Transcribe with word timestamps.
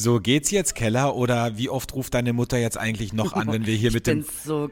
So, 0.00 0.20
geht's 0.20 0.52
jetzt, 0.52 0.76
Keller, 0.76 1.16
oder 1.16 1.58
wie 1.58 1.68
oft 1.68 1.92
ruft 1.92 2.14
deine 2.14 2.32
Mutter 2.32 2.56
jetzt 2.56 2.78
eigentlich 2.78 3.12
noch 3.12 3.32
an, 3.32 3.50
wenn 3.50 3.66
wir 3.66 3.74
hier 3.74 3.90
mit 3.90 4.06
dem, 4.06 4.24
so 4.44 4.70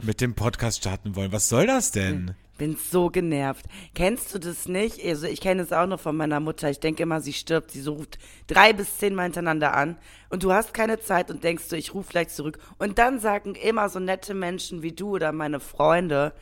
mit 0.00 0.20
dem 0.22 0.32
Podcast 0.32 0.78
starten 0.78 1.14
wollen? 1.14 1.30
Was 1.30 1.50
soll 1.50 1.66
das 1.66 1.90
denn? 1.90 2.34
Bin 2.56 2.78
so 2.90 3.10
genervt. 3.10 3.66
Kennst 3.94 4.34
du 4.34 4.38
das 4.38 4.68
nicht? 4.68 5.04
Also 5.04 5.26
ich 5.26 5.42
kenne 5.42 5.60
es 5.60 5.74
auch 5.74 5.86
noch 5.86 6.00
von 6.00 6.16
meiner 6.16 6.40
Mutter. 6.40 6.70
Ich 6.70 6.80
denke 6.80 7.02
immer, 7.02 7.20
sie 7.20 7.34
stirbt. 7.34 7.72
Sie 7.72 7.82
so 7.82 7.92
ruft 7.92 8.18
drei 8.46 8.72
bis 8.72 8.96
zehn 8.96 9.14
Mal 9.14 9.24
hintereinander 9.24 9.76
an 9.76 9.98
und 10.30 10.42
du 10.42 10.54
hast 10.54 10.72
keine 10.72 10.98
Zeit 10.98 11.30
und 11.30 11.44
denkst 11.44 11.68
du, 11.68 11.76
ich 11.76 11.92
rufe 11.92 12.08
gleich 12.08 12.28
zurück. 12.28 12.58
Und 12.78 12.98
dann 12.98 13.20
sagen 13.20 13.54
immer 13.56 13.90
so 13.90 14.00
nette 14.00 14.32
Menschen 14.32 14.80
wie 14.80 14.92
du 14.92 15.16
oder 15.16 15.32
meine 15.32 15.60
Freunde, 15.60 16.32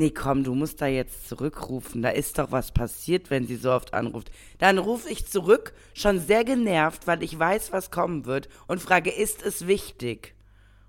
nee, 0.00 0.10
komm, 0.10 0.42
du 0.44 0.54
musst 0.54 0.80
da 0.80 0.86
jetzt 0.86 1.28
zurückrufen. 1.28 2.02
Da 2.02 2.08
ist 2.08 2.38
doch 2.38 2.50
was 2.50 2.72
passiert, 2.72 3.30
wenn 3.30 3.46
sie 3.46 3.56
so 3.56 3.70
oft 3.70 3.94
anruft. 3.94 4.30
Dann 4.58 4.78
rufe 4.78 5.08
ich 5.10 5.26
zurück, 5.26 5.72
schon 5.94 6.18
sehr 6.18 6.42
genervt, 6.44 7.06
weil 7.06 7.22
ich 7.22 7.38
weiß, 7.38 7.70
was 7.72 7.90
kommen 7.90 8.24
wird 8.24 8.48
und 8.66 8.80
frage, 8.80 9.10
ist 9.10 9.42
es 9.44 9.66
wichtig? 9.66 10.34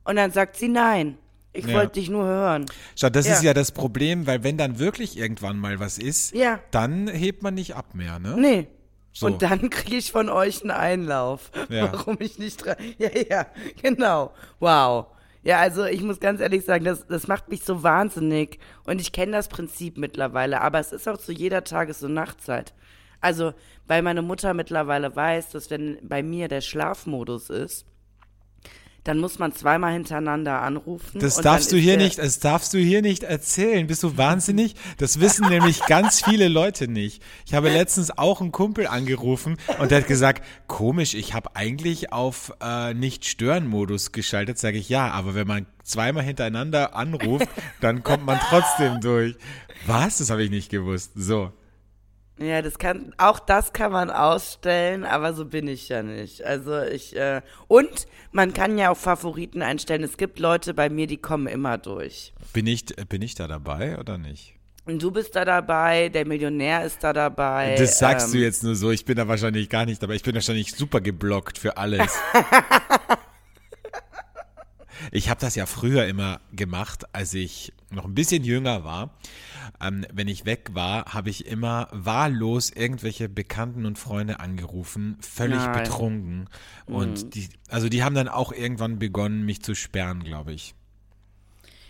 Und 0.04 0.16
dann 0.16 0.32
sagt 0.32 0.56
sie 0.58 0.68
nein. 0.70 1.18
Ich 1.54 1.66
Ja. 1.66 1.74
wollte 1.76 2.00
dich 2.00 2.10
nur 2.10 2.24
hören. 2.26 2.66
Schau, 2.96 3.10
das 3.10 3.28
Ja. 3.28 3.34
ist 3.34 3.44
ja 3.44 3.54
das 3.54 3.72
Problem, 3.74 4.26
weil 4.26 4.42
wenn 4.44 4.58
dann 4.58 4.80
wirklich 4.80 5.18
irgendwann 5.18 5.58
mal 5.60 5.80
was 5.82 5.98
ist, 5.98 6.34
Ja. 6.34 6.60
dann 6.72 7.10
hebt 7.10 7.44
man 7.44 7.54
nicht 7.56 7.76
ab 7.76 7.94
mehr, 7.94 8.20
ne? 8.20 8.36
Nee. 8.40 8.68
So. 9.14 9.26
Und 9.26 9.42
dann 9.42 9.70
kriege 9.70 9.98
ich 9.98 10.14
von 10.14 10.30
euch 10.30 10.62
einen 10.62 10.72
Einlauf. 10.72 11.52
Warum 11.68 12.16
ich 12.22 12.40
nicht 12.40 12.66
dran. 12.66 12.78
Ja, 12.98 13.10
ja, 13.30 13.46
genau. 13.82 14.32
Wow. 14.62 15.08
Ja, 15.44 15.60
also 15.60 15.86
ich 15.86 16.04
muss 16.04 16.20
ganz 16.20 16.40
ehrlich 16.40 16.66
sagen, 16.66 16.86
das, 16.86 17.08
das 17.08 17.28
macht 17.28 17.50
mich 17.50 17.64
so 17.64 17.82
wahnsinnig. 17.84 18.60
Und 18.86 19.02
ich 19.02 19.12
kenne 19.12 19.32
das 19.32 19.48
Prinzip 19.48 19.98
mittlerweile, 19.98 20.62
aber 20.62 20.80
es 20.80 20.92
ist 20.92 21.08
auch 21.08 21.18
zu 21.18 21.32
jeder 21.32 21.64
Tages- 21.64 22.04
und 22.04 22.14
Nachtzeit. 22.14 22.74
Also, 23.22 23.54
weil 23.88 24.02
meine 24.04 24.22
Mutter 24.22 24.54
mittlerweile 24.54 25.16
weiß, 25.16 25.50
dass 25.52 25.70
wenn 25.70 25.98
bei 26.02 26.24
mir 26.24 26.48
der 26.48 26.62
Schlafmodus 26.62 27.50
ist, 27.50 27.86
dann 29.04 29.18
muss 29.18 29.40
man 29.40 29.54
zweimal 29.54 29.94
hintereinander 29.94 30.62
anrufen. 30.62 31.20
Das 31.20 31.38
darfst 31.38 31.72
du 31.72 31.78
hier 31.78 31.98
nicht, 31.98 32.20
das 32.20 32.40
darfst 32.40 32.74
du 32.74 32.78
hier 32.78 33.02
nicht 33.02 33.24
erzählen. 33.24 33.88
Bist 33.88 34.04
du 34.04 34.18
wahnsinnig? 34.18 34.76
Das 34.98 35.20
wissen 35.20 35.50
nämlich 35.50 35.86
ganz 35.88 36.24
viele 36.24 36.48
Leute 36.48 36.88
nicht. 36.88 37.24
Ich 37.46 37.54
habe 37.56 37.70
letztens 37.70 38.16
auch 38.16 38.42
einen 38.42 38.52
Kumpel 38.52 38.86
angerufen 38.86 39.58
und 39.80 39.90
der 39.90 40.02
hat 40.02 40.08
gesagt, 40.08 40.46
komisch, 40.68 41.16
ich 41.16 41.34
habe 41.34 41.56
eigentlich 41.56 42.14
auf 42.14 42.54
äh, 42.62 42.94
Nicht-Stören-Modus 42.94 44.12
geschaltet. 44.12 44.60
Sage 44.60 44.78
ich 44.78 44.90
ja, 44.90 45.10
aber 45.10 45.34
wenn 45.34 45.48
man 45.48 45.66
zweimal 45.84 46.24
hintereinander 46.24 46.96
anruft, 46.96 47.48
dann 47.82 48.04
kommt 48.04 48.26
man 48.26 48.40
trotzdem 48.40 49.02
durch. 49.02 49.36
Was? 49.88 50.20
Das 50.20 50.30
habe 50.30 50.44
ich 50.44 50.52
nicht 50.52 50.70
gewusst. 50.70 51.14
So. 51.16 51.52
Ja, 52.38 52.62
das 52.62 52.80
kann, 52.80 53.14
auch 53.18 53.40
das 53.40 53.72
kann 53.72 53.92
man 53.92 54.10
ausstellen, 54.10 55.04
aber 55.04 55.34
so 55.34 55.46
bin 55.46 55.68
ich 55.68 55.90
ja 55.90 56.02
nicht. 56.02 56.44
Also 56.44 56.82
ich, 56.82 57.16
äh, 57.16 57.42
und 57.68 58.08
man 58.32 58.54
kann 58.54 58.78
ja 58.78 58.90
auch 58.90 58.98
Favoriten 58.98 59.62
einstellen. 59.62 60.04
Es 60.04 60.18
gibt 60.18 60.40
Leute 60.40 60.74
bei 60.74 60.90
mir, 60.90 61.08
die 61.08 61.18
kommen 61.18 61.48
immer 61.48 61.78
durch. 61.78 62.34
Bin 62.54 62.66
ich, 62.66 62.86
bin 63.10 63.22
ich 63.22 63.36
da 63.36 63.48
dabei 63.48 64.00
oder 64.00 64.18
nicht? 64.18 64.56
Und 64.86 65.04
du 65.04 65.12
bist 65.12 65.36
da 65.36 65.46
dabei, 65.46 66.10
der 66.10 66.26
Millionär 66.26 66.84
ist 66.84 67.04
da 67.04 67.14
dabei. 67.14 67.76
Das 67.76 68.00
sagst 68.00 68.28
ähm, 68.28 68.34
du 68.34 68.40
jetzt 68.40 68.64
nur 68.64 68.76
so. 68.76 68.90
Ich 68.90 69.06
bin 69.06 69.16
da 69.16 69.28
wahrscheinlich 69.28 69.70
gar 69.70 69.86
nicht 69.86 70.02
dabei. 70.02 70.16
Ich 70.16 70.24
bin 70.24 70.34
wahrscheinlich 70.34 70.74
super 70.74 71.02
geblockt 71.02 71.60
für 71.60 71.78
alles. 71.78 72.12
ich 75.12 75.30
habe 75.30 75.40
das 75.40 75.54
ja 75.54 75.68
früher 75.68 76.08
immer 76.08 76.42
gemacht, 76.52 77.04
als 77.14 77.36
ich 77.36 77.74
noch 77.92 78.06
ein 78.06 78.16
bisschen 78.16 78.44
jünger 78.44 78.84
war. 78.84 79.12
Ähm, 79.82 80.06
wenn 80.14 80.28
ich 80.28 80.46
weg 80.46 80.70
war, 80.74 81.06
habe 81.14 81.30
ich 81.30 81.46
immer 81.46 81.88
wahllos 81.92 82.70
irgendwelche 82.70 83.30
Bekannten 83.30 83.86
und 83.86 83.98
Freunde 83.98 84.40
angerufen, 84.40 85.18
völlig 85.22 85.60
Nein. 85.60 85.84
betrunken. 85.84 86.50
Und 86.86 87.36
die, 87.36 87.50
also 87.70 87.90
die 87.90 88.04
haben 88.04 88.16
dann 88.16 88.28
auch 88.28 88.52
irgendwann 88.52 89.00
begonnen, 89.00 89.46
mich 89.46 89.62
zu 89.62 89.76
sperren, 89.76 90.24
glaube 90.24 90.54
ich. 90.54 90.76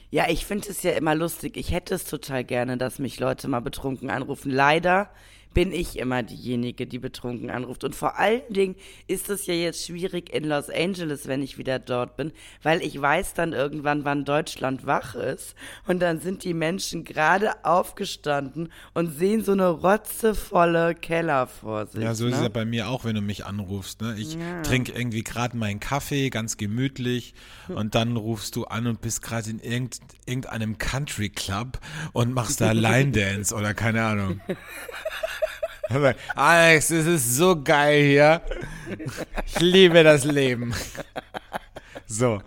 Ja, 0.09 0.29
ich 0.29 0.45
finde 0.45 0.69
es 0.69 0.83
ja 0.83 0.91
immer 0.91 1.15
lustig. 1.15 1.55
Ich 1.55 1.71
hätte 1.71 1.95
es 1.95 2.03
total 2.03 2.43
gerne, 2.43 2.77
dass 2.77 2.99
mich 2.99 3.19
Leute 3.19 3.47
mal 3.47 3.61
betrunken 3.61 4.09
anrufen. 4.09 4.51
Leider 4.51 5.09
bin 5.53 5.71
ich 5.71 5.97
immer 5.99 6.23
diejenige, 6.23 6.87
die 6.87 6.99
betrunken 6.99 7.49
anruft. 7.49 7.83
Und 7.83 7.95
vor 7.95 8.17
allen 8.17 8.41
Dingen 8.49 8.75
ist 9.07 9.29
es 9.29 9.45
ja 9.47 9.53
jetzt 9.53 9.85
schwierig 9.85 10.33
in 10.33 10.45
Los 10.45 10.69
Angeles, 10.69 11.27
wenn 11.27 11.41
ich 11.41 11.57
wieder 11.57 11.79
dort 11.79 12.15
bin, 12.15 12.31
weil 12.63 12.81
ich 12.81 12.99
weiß 12.99 13.33
dann 13.33 13.53
irgendwann, 13.53 14.05
wann 14.05 14.25
Deutschland 14.25 14.85
wach 14.85 15.15
ist. 15.15 15.55
Und 15.87 16.01
dann 16.01 16.19
sind 16.19 16.43
die 16.43 16.53
Menschen 16.53 17.03
gerade 17.03 17.65
aufgestanden 17.65 18.71
und 18.93 19.17
sehen 19.17 19.43
so 19.43 19.51
eine 19.51 19.69
rotzevolle 19.69 20.95
Keller 20.95 21.47
vor 21.47 21.87
sich. 21.87 22.01
Ja, 22.01 22.13
so 22.13 22.25
ist 22.25 22.31
ne? 22.31 22.37
es 22.37 22.43
ja 22.43 22.49
bei 22.49 22.65
mir 22.65 22.89
auch, 22.89 23.03
wenn 23.03 23.15
du 23.15 23.21
mich 23.21 23.45
anrufst. 23.45 24.01
Ne? 24.01 24.15
Ich 24.17 24.37
trinke 24.63 24.93
irgendwie 24.93 25.23
gerade 25.23 25.57
meinen 25.57 25.79
Kaffee, 25.79 26.29
ganz 26.29 26.57
gemütlich, 26.57 27.33
und 27.67 27.95
dann 27.95 28.17
rufst 28.17 28.55
du 28.55 28.65
an 28.65 28.87
und 28.87 29.01
bist 29.01 29.21
gerade 29.21 29.49
in 29.49 29.59
irgend, 29.59 29.99
irgendeinem 30.25 30.77
Country 30.77 31.29
Club 31.29 31.79
und 32.13 32.33
machst 32.33 32.61
da 32.61 32.71
Line 32.71 33.11
Dance 33.11 33.53
oder 33.53 33.73
keine 33.73 34.03
Ahnung. 34.03 34.41
Alex, 36.35 36.89
es 36.91 37.05
ist 37.05 37.35
so 37.35 37.61
geil 37.61 38.03
hier. 38.03 38.41
Ich 39.45 39.59
liebe 39.59 40.03
das 40.03 40.23
Leben. 40.23 40.73
So, 42.07 42.41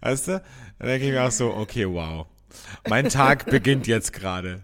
weißt 0.00 0.28
du? 0.28 0.42
Da 0.78 0.86
denke 0.86 1.06
ich 1.06 1.12
mir 1.12 1.22
auch 1.22 1.30
so, 1.30 1.54
okay, 1.54 1.86
wow. 1.86 2.26
Mein 2.88 3.08
Tag 3.08 3.46
beginnt 3.46 3.86
jetzt 3.86 4.12
gerade. 4.12 4.62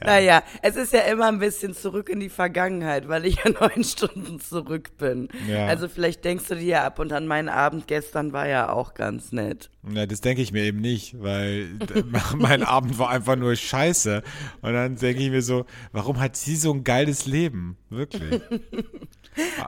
Naja, 0.00 0.42
es 0.62 0.76
ist 0.76 0.92
ja 0.92 1.00
immer 1.00 1.28
ein 1.28 1.38
bisschen 1.38 1.74
zurück 1.74 2.08
in 2.08 2.20
die 2.20 2.28
Vergangenheit, 2.28 3.08
weil 3.08 3.26
ich 3.26 3.36
ja 3.44 3.50
neun 3.60 3.84
Stunden 3.84 4.40
zurück 4.40 4.96
bin. 4.98 5.28
Ja. 5.48 5.66
Also 5.66 5.88
vielleicht 5.88 6.24
denkst 6.24 6.46
du 6.48 6.56
dir 6.56 6.64
ja 6.64 6.84
ab 6.84 6.98
und 6.98 7.12
an 7.12 7.26
mein 7.26 7.48
Abend 7.48 7.86
gestern 7.86 8.32
war 8.32 8.48
ja 8.48 8.70
auch 8.70 8.94
ganz 8.94 9.32
nett. 9.32 9.70
Ja, 9.92 10.06
das 10.06 10.20
denke 10.20 10.42
ich 10.42 10.52
mir 10.52 10.64
eben 10.64 10.80
nicht, 10.80 11.22
weil 11.22 11.68
mein 12.36 12.62
Abend 12.62 12.98
war 12.98 13.10
einfach 13.10 13.36
nur 13.36 13.54
scheiße. 13.54 14.22
Und 14.62 14.72
dann 14.72 14.96
denke 14.96 15.22
ich 15.22 15.30
mir 15.30 15.42
so, 15.42 15.66
warum 15.92 16.20
hat 16.20 16.36
sie 16.36 16.56
so 16.56 16.72
ein 16.72 16.84
geiles 16.84 17.26
Leben? 17.26 17.76
Wirklich. 17.90 18.40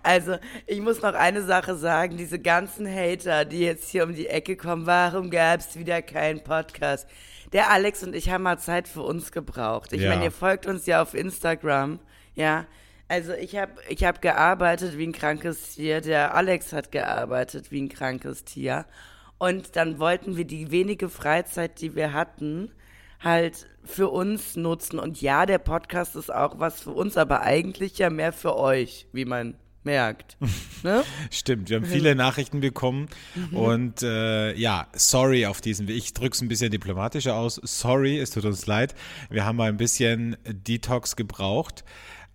Also 0.04 0.36
ich 0.66 0.80
muss 0.80 1.02
noch 1.02 1.14
eine 1.14 1.42
Sache 1.42 1.74
sagen, 1.74 2.16
diese 2.16 2.38
ganzen 2.38 2.86
Hater, 2.88 3.44
die 3.44 3.58
jetzt 3.60 3.88
hier 3.90 4.04
um 4.04 4.14
die 4.14 4.28
Ecke 4.28 4.56
kommen, 4.56 4.86
warum 4.86 5.28
gab 5.28 5.58
es 5.58 5.76
wieder 5.76 6.02
keinen 6.02 6.44
Podcast? 6.44 7.08
Der 7.52 7.70
Alex 7.70 8.02
und 8.02 8.14
ich 8.14 8.30
haben 8.30 8.42
mal 8.42 8.58
Zeit 8.58 8.88
für 8.88 9.02
uns 9.02 9.32
gebraucht. 9.32 9.92
Ich 9.92 10.02
Ja. 10.02 10.10
meine, 10.10 10.24
ihr 10.24 10.32
folgt 10.32 10.66
uns 10.66 10.86
ja 10.86 11.02
auf 11.02 11.14
Instagram, 11.14 12.00
ja. 12.34 12.66
Also 13.08 13.32
ich 13.34 13.56
habe 13.56 13.72
ich 13.88 14.02
hab 14.04 14.20
gearbeitet 14.20 14.98
wie 14.98 15.06
ein 15.06 15.12
krankes 15.12 15.74
Tier, 15.76 16.00
der 16.00 16.34
Alex 16.34 16.72
hat 16.72 16.90
gearbeitet 16.90 17.70
wie 17.70 17.80
ein 17.82 17.88
krankes 17.88 18.44
Tier. 18.44 18.84
Und 19.38 19.76
dann 19.76 19.98
wollten 20.00 20.36
wir 20.36 20.44
die 20.44 20.70
wenige 20.70 21.08
Freizeit, 21.08 21.80
die 21.80 21.94
wir 21.94 22.12
hatten, 22.12 22.72
halt 23.22 23.68
für 23.84 24.08
uns 24.08 24.56
nutzen. 24.56 24.98
Und 24.98 25.20
ja, 25.20 25.46
der 25.46 25.58
Podcast 25.58 26.16
ist 26.16 26.34
auch 26.34 26.58
was 26.58 26.80
für 26.80 26.90
uns, 26.90 27.16
aber 27.16 27.42
eigentlich 27.42 27.98
ja 27.98 28.10
mehr 28.10 28.32
für 28.32 28.56
euch, 28.56 29.06
wie 29.12 29.24
man 29.24 29.54
merkt. 29.86 30.36
ne? 30.82 31.02
Stimmt, 31.30 31.70
wir 31.70 31.76
haben 31.78 31.86
viele 31.86 32.14
Nachrichten 32.14 32.60
bekommen 32.60 33.08
und 33.52 34.02
äh, 34.02 34.54
ja, 34.54 34.88
sorry 34.94 35.46
auf 35.46 35.62
diesen 35.62 35.88
Weg. 35.88 35.96
Ich 35.96 36.12
drück's 36.12 36.42
ein 36.42 36.48
bisschen 36.48 36.70
diplomatischer 36.70 37.34
aus. 37.34 37.58
Sorry, 37.64 38.18
es 38.18 38.30
tut 38.30 38.44
uns 38.44 38.66
leid. 38.66 38.94
Wir 39.30 39.46
haben 39.46 39.56
mal 39.56 39.70
ein 39.70 39.78
bisschen 39.78 40.36
Detox 40.44 41.16
gebraucht. 41.16 41.84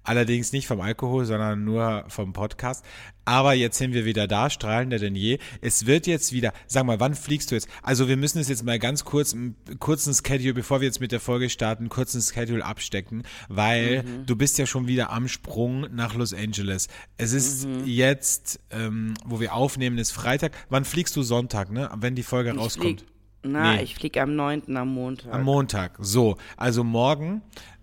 Allerdings 0.03 0.51
nicht 0.51 0.67
vom 0.67 0.81
Alkohol, 0.81 1.25
sondern 1.25 1.63
nur 1.63 2.06
vom 2.07 2.34
Podcast. 2.34 2.84
Aber 3.23 3.53
jetzt 3.53 3.78
sind 3.78 3.94
wir 3.94 4.03
wieder 4.03 4.28
da, 4.28 4.50
strahlender 4.50 4.97
denn 4.97 5.16
je. 5.16 5.38
Es 5.62 5.85
wird 5.85 6.07
jetzt 6.07 6.34
wieder, 6.34 6.53
sag 6.66 6.85
mal, 6.85 7.00
wann 7.00 7.13
fliegst 7.13 7.51
du 7.51 7.56
jetzt? 7.56 7.67
Also 7.84 8.07
wir 8.07 8.17
müssen 8.17 8.39
es 8.39 8.50
jetzt 8.50 8.63
mal 8.66 8.79
ganz 8.79 9.06
kurz, 9.06 9.34
einen 9.34 9.56
kurzen 9.79 10.13
Schedule, 10.16 10.56
bevor 10.56 10.81
wir 10.81 10.88
jetzt 10.88 11.01
mit 11.01 11.12
der 11.12 11.19
Folge 11.19 11.50
starten, 11.51 11.84
einen 11.84 11.89
kurzen 11.89 12.19
Schedule 12.22 12.66
abstecken, 12.66 13.23
weil 13.47 14.03
du 14.25 14.35
bist 14.35 14.57
ja 14.57 14.66
schon 14.66 14.88
wieder 14.88 15.12
am 15.12 15.28
Sprung 15.28 15.81
nach 15.94 16.16
Los 16.16 16.33
Angeles. 16.33 16.88
Es 17.18 17.31
ist 17.33 17.68
jetzt, 17.86 18.59
ähm, 18.71 19.13
wo 19.24 19.39
wir 19.39 19.54
aufnehmen, 19.54 20.00
ist 20.00 20.12
Freitag. 20.12 20.54
Wann 20.69 20.83
fliegst 20.83 21.15
du 21.15 21.21
Sonntag, 21.21 21.71
ne? 21.71 21.92
Wenn 21.97 22.15
die 22.15 22.24
Folge 22.24 22.51
Ich 22.51 22.57
rauskommt? 22.57 23.01
flieg, 23.01 23.09
na, 23.44 23.75
Nee. 23.75 23.83
ich 23.83 23.95
fliege 23.95 24.21
am 24.21 24.36
9. 24.36 24.75
am 24.75 24.94
Montag. 24.94 25.31
Am 25.33 25.44
Montag. 25.44 25.97
So, 26.00 26.38
also 26.57 26.83
morgen 26.83 27.42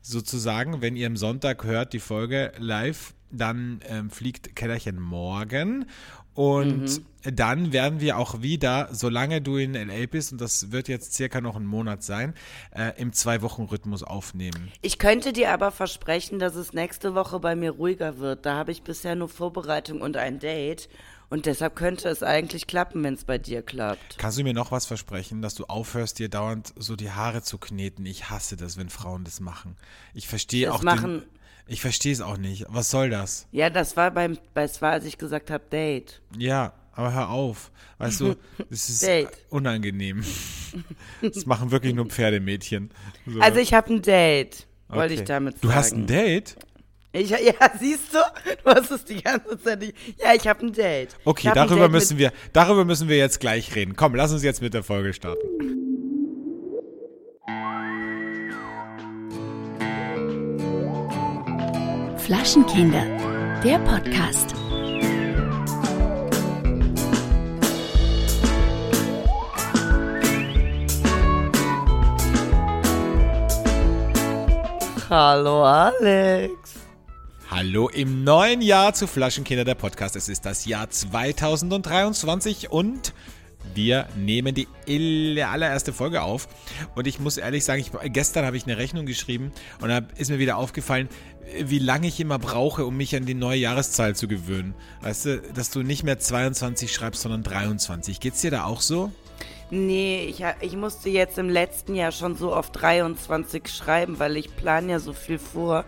sozusagen, 0.09 0.81
wenn 0.81 0.97
ihr 0.97 1.07
am 1.07 1.17
Sonntag 1.17 1.65
hört 1.65 1.93
die 1.93 2.01
Folge 2.01 2.53
live, 2.59 3.15
dann 3.31 3.81
ähm, 3.89 4.11
fliegt 4.11 4.57
Kellerchen 4.57 5.01
morgen. 5.01 5.87
Und 6.35 7.03
dann 7.25 7.73
werden 7.73 8.01
wir 8.01 8.17
auch 8.17 8.43
wieder, 8.43 8.91
solange 8.93 9.43
du 9.43 9.57
in 9.57 9.75
LA 9.75 10.07
bist, 10.09 10.31
und 10.31 10.41
das 10.41 10.71
wird 10.71 10.87
jetzt 10.87 11.15
circa 11.15 11.41
noch 11.41 11.57
ein 11.57 11.67
Monat 11.67 12.05
sein, 12.05 12.33
äh, 12.71 12.93
im 12.97 13.13
Zwei-Wochen-Rhythmus 13.13 14.05
aufnehmen. 14.05 14.71
Ich 14.81 14.99
könnte 14.99 15.33
dir 15.33 15.51
aber 15.51 15.73
versprechen, 15.73 16.39
dass 16.39 16.55
es 16.55 16.73
nächste 16.73 17.17
Woche 17.17 17.41
bei 17.41 17.57
mir 17.57 17.73
ruhiger 17.73 18.19
wird. 18.19 18.47
Da 18.47 18.55
habe 18.55 18.71
ich 18.71 18.83
bisher 18.85 19.17
nur 19.17 19.29
Vorbereitung 19.29 20.01
und 20.01 20.17
ein 20.17 20.39
Date. 20.39 20.89
Und 21.31 21.45
deshalb 21.47 21.77
könnte 21.77 22.09
es 22.09 22.23
eigentlich 22.23 22.67
klappen, 22.67 23.03
wenn 23.05 23.15
es 23.15 23.25
bei 23.25 23.37
dir 23.37 23.61
klappt. 23.63 24.17
Kannst 24.19 24.39
du 24.39 24.43
mir 24.45 24.55
noch 24.55 24.71
was 24.73 24.87
versprechen, 24.87 25.43
dass 25.43 25.55
du 25.55 25.65
aufhörst, 25.67 26.19
dir 26.19 26.29
dauernd 26.31 26.73
so 26.77 26.97
die 26.97 27.11
Haare 27.11 27.43
zu 27.43 27.59
kneten? 27.59 28.07
Ich 28.07 28.31
hasse 28.31 28.57
das, 28.57 28.79
wenn 28.79 28.89
Frauen 28.89 29.25
das 29.25 29.41
machen. 29.41 29.77
Ich 30.15 30.27
verstehe 30.27 30.73
auch 30.73 30.83
machen- 30.83 31.21
den, 31.21 31.29
Ich 31.67 31.83
verstehe 31.83 32.13
es 32.15 32.23
auch 32.23 32.39
nicht. 32.39 32.65
Was 32.69 32.91
soll 32.91 33.11
das? 33.11 33.47
Ja, 33.53 33.69
das 33.69 33.95
war 33.97 34.11
beim, 34.11 34.39
das 34.55 34.81
war, 34.81 34.93
als 34.93 35.05
ich 35.05 35.19
gesagt 35.19 35.51
habe, 35.51 35.65
Date. 35.71 36.23
Ja, 36.39 36.73
aber 36.93 37.13
hör 37.13 37.29
auf. 37.29 37.71
Weißt 37.99 38.21
du, 38.21 38.35
es 38.71 38.89
ist 38.89 39.03
Date. 39.03 39.29
unangenehm. 39.51 40.25
Das 41.21 41.45
machen 41.45 41.71
wirklich 41.71 41.95
nur 41.95 42.07
Pferdemädchen. 42.07 42.91
So. 43.27 43.39
Also 43.41 43.59
ich 43.59 43.75
habe 43.75 43.93
ein 43.93 44.01
Date, 44.01 44.67
wollte 44.89 45.13
ich 45.13 45.21
Okay. 45.21 45.27
damit 45.29 45.55
sagen. 45.57 45.61
Du 45.69 45.75
hast 45.75 45.93
ein 45.93 46.07
Date? 46.07 46.57
Ich, 47.13 47.31
ja, 47.31 47.39
siehst 47.81 48.13
du? 48.13 48.19
Du 48.65 48.71
hast 48.71 48.91
es 48.91 49.05
die 49.05 49.23
ganze 49.23 49.59
Zeit 49.59 49.81
nicht. 49.81 49.95
Ja, 50.19 50.35
ich 50.35 50.47
habe 50.47 50.67
ein 50.67 50.73
Date. 50.73 51.17
Okay, 51.25 51.51
darüber 51.55 51.83
Date 51.83 51.93
müssen 51.93 52.19
wir, 52.19 52.33
darüber 52.53 52.85
müssen 52.85 53.09
wir 53.09 53.17
jetzt 53.17 53.41
gleich 53.41 53.75
reden. 53.75 53.97
Komm, 53.97 54.15
lass 54.15 54.33
uns 54.33 54.43
jetzt 54.43 54.61
mit 54.61 54.75
der 54.75 54.83
Folge 54.83 55.13
starten. 55.15 55.47
Flaschenkinder, 62.19 63.05
der 63.65 63.79
Podcast. 63.79 64.55
Hallo 75.09 75.65
Alex. 75.65 76.68
Hallo 77.50 77.89
im 77.89 78.25
neuen 78.25 78.61
Jahr 78.61 78.93
zu 78.93 79.06
Flaschenkinder 79.06 79.65
der 79.65 79.75
Podcast. 79.75 80.17
Es 80.17 80.29
ist 80.29 80.45
das 80.45 80.67
Jahr 80.67 80.91
2023 80.91 82.71
und 82.71 83.15
wir 83.75 84.06
nehmen 84.17 84.55
die 84.55 84.69
allererste 85.43 85.95
Folge 85.95 86.21
auf. 86.21 86.47
Und 86.95 87.06
ich 87.06 87.21
muss 87.21 87.39
ehrlich 87.39 87.65
sagen, 87.65 87.81
ich, 87.81 87.91
gestern 88.12 88.45
habe 88.45 88.59
ich 88.59 88.67
eine 88.67 88.77
Rechnung 88.77 89.06
geschrieben 89.06 89.50
und 89.81 89.89
da 89.89 90.03
ist 90.19 90.31
mir 90.31 90.39
wieder 90.39 90.59
aufgefallen, 90.59 91.09
wie 91.59 91.79
lange 91.79 92.09
ich 92.09 92.21
immer 92.21 92.39
brauche, 92.39 92.85
um 92.85 92.99
mich 92.99 93.17
an 93.17 93.25
die 93.25 93.33
neue 93.33 93.61
Jahreszahl 93.61 94.15
zu 94.15 94.29
gewöhnen. 94.29 94.75
Weißt 95.00 95.25
du, 95.25 95.41
dass 95.55 95.71
du 95.71 95.83
nicht 95.83 96.05
mehr 96.05 96.19
22 96.19 96.93
schreibst, 96.93 97.23
sondern 97.23 97.45
23. 97.45 98.21
Geht's 98.21 98.43
dir 98.43 98.50
da 98.50 98.65
auch 98.65 98.83
so? 98.83 99.11
Nee, 99.71 100.27
ich, 100.27 100.45
ich 100.61 100.77
musste 100.77 101.09
jetzt 101.09 101.39
im 101.39 101.49
letzten 101.49 101.95
Jahr 101.95 102.12
schon 102.12 102.37
so 102.37 102.55
auf 102.55 102.71
23 102.73 103.69
schreiben, 103.69 104.19
weil 104.19 104.37
ich 104.37 104.55
plane 104.55 104.93
ja 104.93 104.99
so 104.99 105.15
viel 105.15 105.39
vor. 105.39 105.87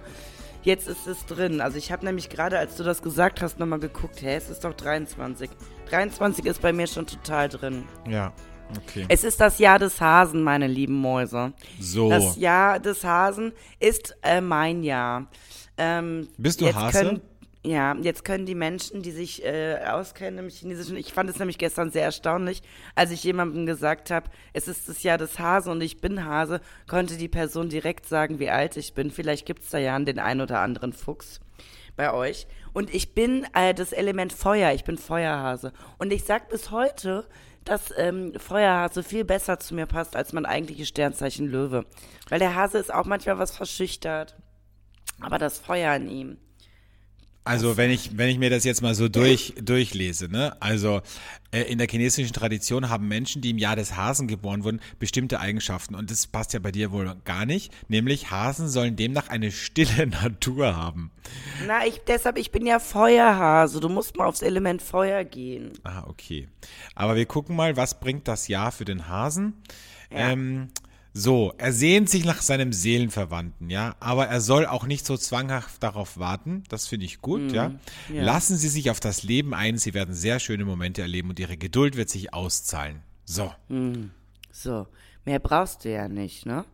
Jetzt 0.62 0.88
ist 0.88 1.06
es 1.06 1.24
drin. 1.26 1.60
Also 1.60 1.78
ich 1.78 1.90
habe 1.90 2.04
nämlich 2.04 2.28
gerade, 2.28 2.58
als 2.58 2.76
du 2.76 2.84
das 2.84 3.02
gesagt 3.02 3.40
hast, 3.40 3.58
nochmal 3.58 3.80
geguckt. 3.80 4.20
Hä, 4.20 4.34
es 4.36 4.50
ist 4.50 4.64
doch 4.64 4.74
23. 4.74 5.48
23 5.88 6.44
ist 6.46 6.60
bei 6.60 6.72
mir 6.72 6.86
schon 6.86 7.06
total 7.06 7.48
drin. 7.48 7.84
Ja. 8.08 8.32
Okay. 8.76 9.06
Es 9.08 9.24
ist 9.24 9.40
das 9.40 9.58
Jahr 9.58 9.78
des 9.78 10.00
Hasen, 10.00 10.42
meine 10.42 10.66
lieben 10.66 10.94
Mäuse. 10.94 11.52
So. 11.80 12.10
Das 12.10 12.36
Jahr 12.36 12.78
des 12.78 13.02
Hasen 13.02 13.52
ist 13.80 14.16
äh, 14.22 14.40
mein 14.40 14.82
Jahr. 14.82 15.26
Ähm, 15.76 16.28
Bist 16.36 16.60
du 16.60 16.72
Hase? 16.72 17.20
Ja, 17.62 17.94
jetzt 18.00 18.24
können 18.24 18.46
die 18.46 18.54
Menschen, 18.54 19.02
die 19.02 19.10
sich 19.10 19.44
äh, 19.44 19.80
auskennen 19.86 20.38
im 20.38 20.48
Chinesischen, 20.48 20.96
ich 20.96 21.12
fand 21.12 21.28
es 21.28 21.38
nämlich 21.38 21.58
gestern 21.58 21.90
sehr 21.90 22.04
erstaunlich, 22.04 22.62
als 22.94 23.10
ich 23.10 23.22
jemandem 23.22 23.66
gesagt 23.66 24.10
habe, 24.10 24.30
es 24.54 24.66
ist 24.66 24.88
das 24.88 25.02
Jahr 25.02 25.18
des 25.18 25.38
Hase 25.38 25.70
und 25.70 25.82
ich 25.82 26.00
bin 26.00 26.24
Hase, 26.24 26.62
konnte 26.88 27.18
die 27.18 27.28
Person 27.28 27.68
direkt 27.68 28.06
sagen, 28.06 28.38
wie 28.38 28.48
alt 28.48 28.78
ich 28.78 28.94
bin. 28.94 29.10
Vielleicht 29.10 29.44
gibt 29.44 29.62
es 29.62 29.70
da 29.70 29.78
ja 29.78 29.98
den 29.98 30.18
ein 30.18 30.40
oder 30.40 30.60
anderen 30.60 30.94
Fuchs 30.94 31.40
bei 31.96 32.14
euch. 32.14 32.46
Und 32.72 32.94
ich 32.94 33.12
bin 33.12 33.46
äh, 33.52 33.74
das 33.74 33.92
Element 33.92 34.32
Feuer, 34.32 34.72
ich 34.72 34.84
bin 34.84 34.96
Feuerhase. 34.96 35.74
Und 35.98 36.14
ich 36.14 36.24
sag 36.24 36.48
bis 36.48 36.70
heute, 36.70 37.28
dass 37.64 37.92
ähm, 37.98 38.32
Feuerhase 38.38 39.02
viel 39.02 39.26
besser 39.26 39.58
zu 39.58 39.74
mir 39.74 39.84
passt 39.84 40.16
als 40.16 40.32
mein 40.32 40.46
eigentliches 40.46 40.88
Sternzeichen 40.88 41.46
Löwe. 41.46 41.84
Weil 42.30 42.38
der 42.38 42.54
Hase 42.54 42.78
ist 42.78 42.94
auch 42.94 43.04
manchmal 43.04 43.38
was 43.38 43.54
verschüchtert. 43.54 44.38
Aber 45.20 45.36
das 45.36 45.58
Feuer 45.58 45.94
in 45.94 46.08
ihm. 46.08 46.38
Also 47.42 47.76
wenn 47.78 47.90
ich, 47.90 48.18
wenn 48.18 48.28
ich 48.28 48.38
mir 48.38 48.50
das 48.50 48.64
jetzt 48.64 48.82
mal 48.82 48.94
so 48.94 49.08
durch, 49.08 49.54
durchlese, 49.60 50.28
ne? 50.28 50.54
Also 50.60 51.00
äh, 51.52 51.62
in 51.62 51.78
der 51.78 51.88
chinesischen 51.88 52.32
Tradition 52.32 52.90
haben 52.90 53.08
Menschen, 53.08 53.40
die 53.40 53.50
im 53.50 53.58
Jahr 53.58 53.76
des 53.76 53.96
Hasen 53.96 54.28
geboren 54.28 54.62
wurden, 54.62 54.80
bestimmte 54.98 55.40
Eigenschaften. 55.40 55.94
Und 55.94 56.10
das 56.10 56.26
passt 56.26 56.52
ja 56.52 56.58
bei 56.58 56.70
dir 56.70 56.92
wohl 56.92 57.16
gar 57.24 57.46
nicht. 57.46 57.72
Nämlich 57.88 58.30
Hasen 58.30 58.68
sollen 58.68 58.94
demnach 58.94 59.28
eine 59.28 59.50
stille 59.52 60.06
Natur 60.22 60.76
haben. 60.76 61.10
Na, 61.66 61.86
ich, 61.86 62.00
deshalb, 62.06 62.36
ich 62.36 62.50
bin 62.50 62.66
ja 62.66 62.78
Feuerhase. 62.78 63.80
Du 63.80 63.88
musst 63.88 64.16
mal 64.16 64.26
aufs 64.26 64.42
Element 64.42 64.82
Feuer 64.82 65.24
gehen. 65.24 65.72
Ah, 65.82 66.04
okay. 66.06 66.46
Aber 66.94 67.16
wir 67.16 67.26
gucken 67.26 67.56
mal, 67.56 67.76
was 67.76 68.00
bringt 68.00 68.28
das 68.28 68.48
Jahr 68.48 68.70
für 68.70 68.84
den 68.84 69.08
Hasen? 69.08 69.54
Ja. 70.12 70.30
Ähm, 70.30 70.68
so, 71.12 71.52
er 71.58 71.72
sehnt 71.72 72.08
sich 72.08 72.24
nach 72.24 72.40
seinem 72.40 72.72
Seelenverwandten, 72.72 73.68
ja, 73.68 73.96
aber 74.00 74.26
er 74.28 74.40
soll 74.40 74.66
auch 74.66 74.86
nicht 74.86 75.04
so 75.04 75.16
zwanghaft 75.16 75.82
darauf 75.82 76.18
warten. 76.18 76.62
Das 76.68 76.86
finde 76.86 77.06
ich 77.06 77.20
gut, 77.20 77.50
ja? 77.52 77.70
Mhm. 77.70 77.78
ja. 78.14 78.22
Lassen 78.22 78.56
Sie 78.56 78.68
sich 78.68 78.90
auf 78.90 79.00
das 79.00 79.22
Leben 79.22 79.52
ein, 79.54 79.76
Sie 79.78 79.92
werden 79.94 80.14
sehr 80.14 80.38
schöne 80.38 80.64
Momente 80.64 81.02
erleben 81.02 81.30
und 81.30 81.38
Ihre 81.40 81.56
Geduld 81.56 81.96
wird 81.96 82.10
sich 82.10 82.32
auszahlen. 82.32 83.02
So, 83.24 83.52
So, 84.52 84.86
mehr 85.24 85.38
brauchst 85.38 85.84
du 85.84 85.92
ja 85.92 86.08
nicht, 86.08 86.46
ne? 86.46 86.64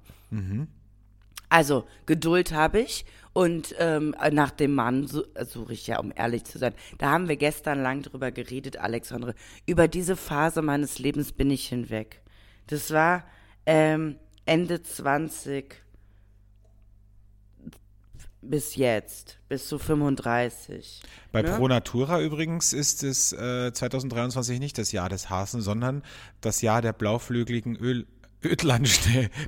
Also, 1.49 1.87
Geduld 2.07 2.53
habe 2.53 2.81
ich 2.81 3.05
und 3.33 3.75
ähm, 3.79 4.15
nach 4.33 4.51
dem 4.51 4.75
Mann 4.75 5.07
su- 5.07 5.25
suche 5.47 5.73
ich 5.75 5.87
ja, 5.87 5.99
um 6.01 6.13
ehrlich 6.15 6.45
zu 6.45 6.59
sein. 6.59 6.75
Da 6.99 7.11
haben 7.11 7.29
wir 7.29 7.37
gestern 7.37 7.81
lang 7.83 8.03
drüber 8.03 8.33
geredet, 8.33 8.79
Alexandre. 8.79 9.35
Über 9.67 9.87
diese 9.89 10.17
Phase 10.17 10.63
meines 10.63 10.99
Lebens 10.99 11.33
bin 11.33 11.51
ich 11.51 11.69
hinweg. 11.69 12.21
Das 12.67 12.91
war 12.91 13.25
ähm, 13.67 14.17
Ende 14.47 14.83
20 14.83 15.83
bis 18.41 18.77
jetzt, 18.77 19.39
bis 19.49 19.69
zu 19.69 19.79
35. 19.79 21.03
bei 21.33 21.43
Ne? 21.43 21.51
Pro 21.51 21.69
Natura 21.69 22.21
übrigens 22.21 22.73
ist 22.73 23.03
es 23.03 23.33
äh, 23.33 23.73
2023 23.73 24.61
nicht 24.61 24.79
das 24.79 24.93
Jahr 24.93 25.09
des 25.09 25.31
Hasen, 25.31 25.61
sondern 25.61 26.03
das 26.41 26.63
Jahr 26.63 26.81
der 26.81 26.93
blauflügeligen 26.93 27.77
Öl 27.77 28.07
Ödlandschnee. 28.45 29.31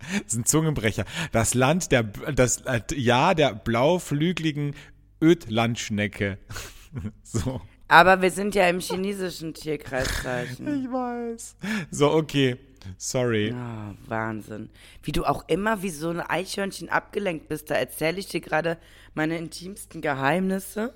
Das 0.00 0.32
ist 0.32 0.38
ein 0.38 0.46
Zungenbrecher. 0.46 1.04
Das 1.30 1.52
Land 1.52 1.92
der, 1.92 2.04
das 2.04 2.62
äh, 2.62 2.80
Jahr 2.94 3.34
der 3.34 3.54
blauflügeligen 3.54 4.74
Ödlandschnecke. 5.22 6.38
So. 7.22 7.60
Aber 7.86 8.20
wir 8.20 8.32
sind 8.32 8.56
ja 8.56 8.68
im 8.68 8.80
chinesischen 8.80 9.54
Tierkreiszeichen. 9.54 10.84
Ich 10.84 10.90
weiß. 10.90 11.54
So, 11.92 12.10
okay. 12.10 12.56
Sorry. 12.98 13.52
Ah, 13.52 13.94
Wahnsinn. 14.06 14.70
Wie 15.02 15.12
du 15.12 15.24
auch 15.24 15.44
immer 15.48 15.82
wie 15.82 15.90
so 15.90 16.10
ein 16.10 16.20
Eichhörnchen 16.20 16.88
abgelenkt 16.88 17.48
bist. 17.48 17.70
Da 17.70 17.74
erzähle 17.74 18.18
ich 18.18 18.28
dir 18.28 18.40
gerade 18.40 18.78
meine 19.14 19.36
intimsten 19.36 20.00
Geheimnisse. 20.00 20.94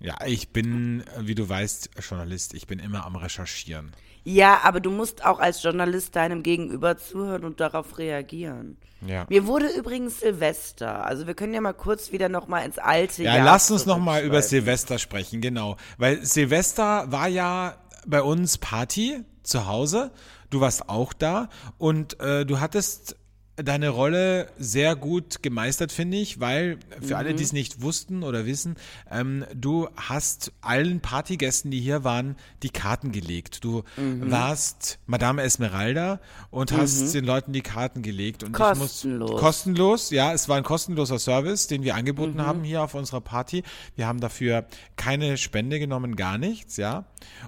Ja, 0.00 0.16
ich 0.26 0.50
bin, 0.50 1.04
wie 1.18 1.34
du 1.34 1.48
weißt, 1.48 1.90
Journalist. 2.08 2.54
Ich 2.54 2.66
bin 2.66 2.78
immer 2.78 3.04
am 3.04 3.16
Recherchieren. 3.16 3.92
Ja, 4.24 4.60
aber 4.64 4.80
du 4.80 4.90
musst 4.90 5.24
auch 5.24 5.40
als 5.40 5.62
Journalist 5.62 6.14
deinem 6.16 6.42
Gegenüber 6.42 6.96
zuhören 6.98 7.44
und 7.44 7.60
darauf 7.60 7.98
reagieren. 7.98 8.76
Ja. 9.06 9.26
Mir 9.30 9.46
wurde 9.46 9.68
übrigens 9.68 10.20
Silvester. 10.20 11.06
Also 11.06 11.26
wir 11.26 11.34
können 11.34 11.54
ja 11.54 11.60
mal 11.60 11.72
kurz 11.72 12.12
wieder 12.12 12.28
noch 12.28 12.46
mal 12.46 12.60
ins 12.60 12.78
alte 12.78 13.22
Ja, 13.22 13.36
Jahr 13.36 13.44
lass 13.46 13.70
uns 13.70 13.86
noch 13.86 13.98
mal 13.98 14.22
über. 14.22 14.42
Silvester 14.42 14.98
sprechen, 14.98 15.40
genau. 15.40 15.76
Weil 15.96 16.24
Silvester 16.24 17.10
war 17.10 17.28
ja 17.28 17.76
bei 18.06 18.22
uns 18.22 18.58
Party 18.58 19.24
zu 19.42 19.66
Hause. 19.66 20.10
Du 20.50 20.60
warst 20.60 20.88
auch 20.88 21.12
da 21.12 21.48
und 21.78 22.20
äh, 22.20 22.44
du 22.44 22.60
hattest 22.60 23.16
deine 23.64 23.90
Rolle 23.90 24.48
sehr 24.58 24.96
gut 24.96 25.42
gemeistert, 25.42 25.92
finde 25.92 26.16
ich, 26.16 26.40
weil 26.40 26.78
für 27.00 27.16
alle, 27.16 27.34
die 27.34 27.42
es 27.42 27.52
nicht 27.52 27.82
wussten 27.82 28.22
oder 28.22 28.46
wissen, 28.46 28.76
ähm, 29.10 29.44
du 29.54 29.88
hast 29.96 30.52
allen 30.60 31.00
Partygästen, 31.00 31.70
die 31.70 31.80
hier 31.80 32.04
waren, 32.04 32.36
die 32.62 32.70
Karten 32.70 33.12
gelegt. 33.12 33.64
Du 33.64 33.82
warst 33.96 34.98
Madame 35.06 35.42
Esmeralda 35.42 36.20
und 36.50 36.72
hast 36.72 37.14
den 37.14 37.24
Leuten 37.24 37.52
die 37.52 37.62
Karten 37.62 38.02
gelegt. 38.02 38.42
Und 38.44 38.52
Kostenlos. 38.52 39.30
muss, 39.30 39.40
kostenlos, 39.40 40.10
ja, 40.10 40.32
es 40.32 40.48
war 40.48 40.56
ein 40.56 40.64
kostenloser 40.64 41.18
Service, 41.18 41.66
den 41.66 41.82
wir 41.82 41.94
angeboten 41.94 42.40
haben 42.42 42.64
hier 42.64 42.82
auf 42.82 42.94
unserer 42.94 43.20
Party. 43.20 43.62
Wir 43.96 44.06
haben 44.06 44.20
dafür 44.20 44.66
keine 44.96 45.36
Spende 45.36 45.78
genommen, 45.78 46.16
gar 46.16 46.38
nichts, 46.38 46.76
ja. 46.76 47.04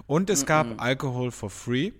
Und 0.07 0.29
es 0.29 0.45
gab 0.45 0.81
Alkohol 0.81 1.31
for 1.31 1.49
free. 1.49 1.91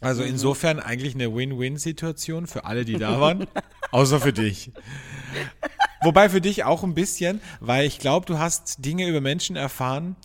Also 0.00 0.22
insofern 0.22 0.78
eigentlich 0.78 1.14
eine 1.14 1.34
Win-Win-Situation 1.34 2.46
für 2.46 2.64
alle, 2.64 2.84
die 2.84 2.98
da 2.98 3.20
waren, 3.20 3.46
außer 3.92 4.20
für 4.20 4.32
dich. 4.32 4.70
Wobei 6.02 6.28
für 6.28 6.42
dich 6.42 6.64
auch 6.64 6.82
ein 6.82 6.94
bisschen, 6.94 7.40
weil 7.60 7.86
ich 7.86 7.98
glaube, 7.98 8.26
du 8.26 8.38
hast 8.38 8.84
Dinge 8.84 9.08
über 9.08 9.22
Menschen 9.22 9.56
erfahren, 9.56 10.16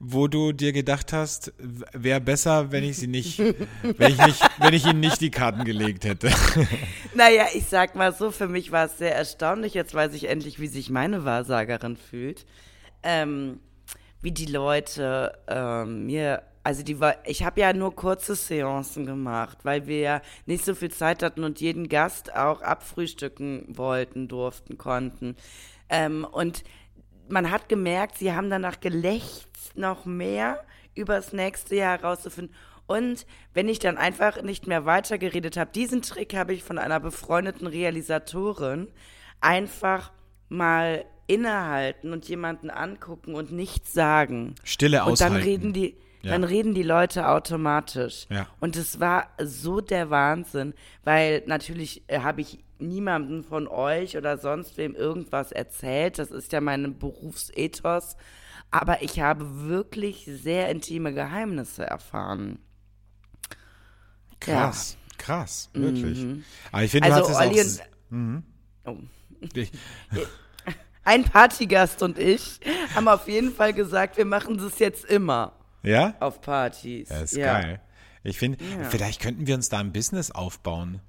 wo 0.00 0.26
du 0.26 0.52
dir 0.52 0.72
gedacht 0.72 1.12
hast, 1.12 1.52
wäre 1.92 2.20
besser, 2.20 2.72
wenn 2.72 2.82
ich 2.82 2.96
sie 2.96 3.06
nicht, 3.06 3.38
wenn 3.82 4.12
ich 4.12 4.26
nicht, 4.26 4.42
wenn 4.58 4.74
ich 4.74 4.86
ihnen 4.86 5.00
nicht 5.00 5.20
die 5.20 5.30
Karten 5.30 5.64
gelegt 5.64 6.04
hätte. 6.04 6.30
Naja, 7.12 7.46
ich 7.54 7.66
sag 7.66 7.96
mal 7.96 8.14
so, 8.14 8.30
für 8.30 8.46
mich 8.46 8.70
war 8.70 8.86
es 8.86 8.98
sehr 8.98 9.14
erstaunlich. 9.14 9.74
Jetzt 9.74 9.94
weiß 9.94 10.14
ich 10.14 10.28
endlich, 10.28 10.60
wie 10.60 10.68
sich 10.68 10.90
meine 10.90 11.24
Wahrsagerin 11.24 11.96
fühlt. 11.96 12.46
Ähm, 13.02 13.58
wie 14.22 14.30
die 14.30 14.46
Leute 14.46 15.36
ähm, 15.48 16.06
mir, 16.06 16.42
also 16.62 16.82
die 16.82 17.00
war, 17.00 17.16
ich 17.24 17.42
habe 17.42 17.60
ja 17.60 17.72
nur 17.72 17.94
kurze 17.94 18.34
Seancen 18.34 19.06
gemacht, 19.06 19.58
weil 19.62 19.86
wir 19.86 19.98
ja 19.98 20.22
nicht 20.46 20.64
so 20.64 20.74
viel 20.74 20.90
Zeit 20.90 21.22
hatten 21.22 21.44
und 21.44 21.60
jeden 21.60 21.88
Gast 21.88 22.34
auch 22.34 22.60
abfrühstücken 22.62 23.64
wollten, 23.68 24.28
durften, 24.28 24.76
konnten. 24.76 25.36
Ähm, 25.88 26.26
und 26.30 26.64
man 27.28 27.50
hat 27.50 27.68
gemerkt, 27.68 28.18
sie 28.18 28.32
haben 28.32 28.50
danach 28.50 28.80
gelächzt, 28.80 29.76
noch 29.76 30.04
mehr 30.04 30.62
über 30.94 31.16
das 31.16 31.32
nächste 31.32 31.76
Jahr 31.76 31.98
herauszufinden. 31.98 32.54
Und 32.86 33.24
wenn 33.54 33.68
ich 33.68 33.78
dann 33.78 33.96
einfach 33.96 34.42
nicht 34.42 34.66
mehr 34.66 34.84
weitergeredet 34.84 35.56
habe, 35.56 35.70
diesen 35.72 36.02
Trick 36.02 36.34
habe 36.34 36.52
ich 36.52 36.64
von 36.64 36.76
einer 36.76 36.98
befreundeten 36.98 37.68
Realisatorin 37.68 38.88
einfach 39.40 40.12
mal 40.48 41.04
innehalten 41.28 42.12
und 42.12 42.28
jemanden 42.28 42.68
angucken 42.68 43.36
und 43.36 43.52
nichts 43.52 43.92
sagen. 43.92 44.56
Stille 44.64 45.04
Und 45.04 45.20
dann 45.20 45.28
aushalten. 45.28 45.48
reden 45.48 45.72
die, 45.72 45.96
Ja. 46.22 46.32
dann 46.32 46.44
reden 46.44 46.74
die 46.74 46.82
Leute 46.82 47.28
automatisch. 47.28 48.26
Ja. 48.28 48.46
Und 48.60 48.76
es 48.76 49.00
war 49.00 49.28
so 49.42 49.80
der 49.80 50.10
Wahnsinn, 50.10 50.74
weil 51.04 51.42
natürlich 51.46 52.02
äh, 52.08 52.20
habe 52.20 52.42
ich 52.42 52.58
niemandem 52.78 53.44
von 53.44 53.68
euch 53.68 54.16
oder 54.16 54.38
sonst 54.38 54.76
wem 54.76 54.94
irgendwas 54.94 55.52
erzählt. 55.52 56.18
Das 56.18 56.30
ist 56.30 56.52
ja 56.52 56.60
mein 56.60 56.98
Berufsethos. 56.98 58.16
Aber 58.70 59.02
ich 59.02 59.20
habe 59.20 59.68
wirklich 59.68 60.24
sehr 60.26 60.68
intime 60.68 61.12
Geheimnisse 61.12 61.84
erfahren. 61.84 62.58
Krass, 64.38 64.96
krass, 65.18 65.70
wirklich. 65.74 66.24
Aber 66.72 66.82
ich 66.82 66.90
finde, 66.90 67.12
Also 67.12 67.30
du 67.30 67.36
Olli 67.38 67.60
auch. 67.60 68.92
oh. 68.92 68.96
Ich, 69.54 69.72
ein 71.04 71.24
Partygast 71.24 72.02
und 72.02 72.18
ich 72.18 72.60
haben 72.94 73.08
auf 73.08 73.26
jeden 73.28 73.52
Fall 73.52 73.72
gesagt, 73.72 74.16
wir 74.16 74.24
machen 74.24 74.56
das 74.58 74.78
jetzt 74.78 75.04
immer 75.04 75.52
ja? 75.82 76.14
auf 76.20 76.40
Partys. 76.40 77.08
Ja, 77.08 77.20
ist 77.20 77.36
Ja. 77.36 77.60
geil. 77.60 77.80
Ich 78.22 78.38
finde, 78.38 78.58
Ja. 78.64 78.84
vielleicht 78.90 79.20
könnten 79.20 79.46
wir 79.46 79.54
uns 79.54 79.68
da 79.68 79.78
ein 79.78 79.92
Business 79.92 80.30
aufbauen. 80.30 81.00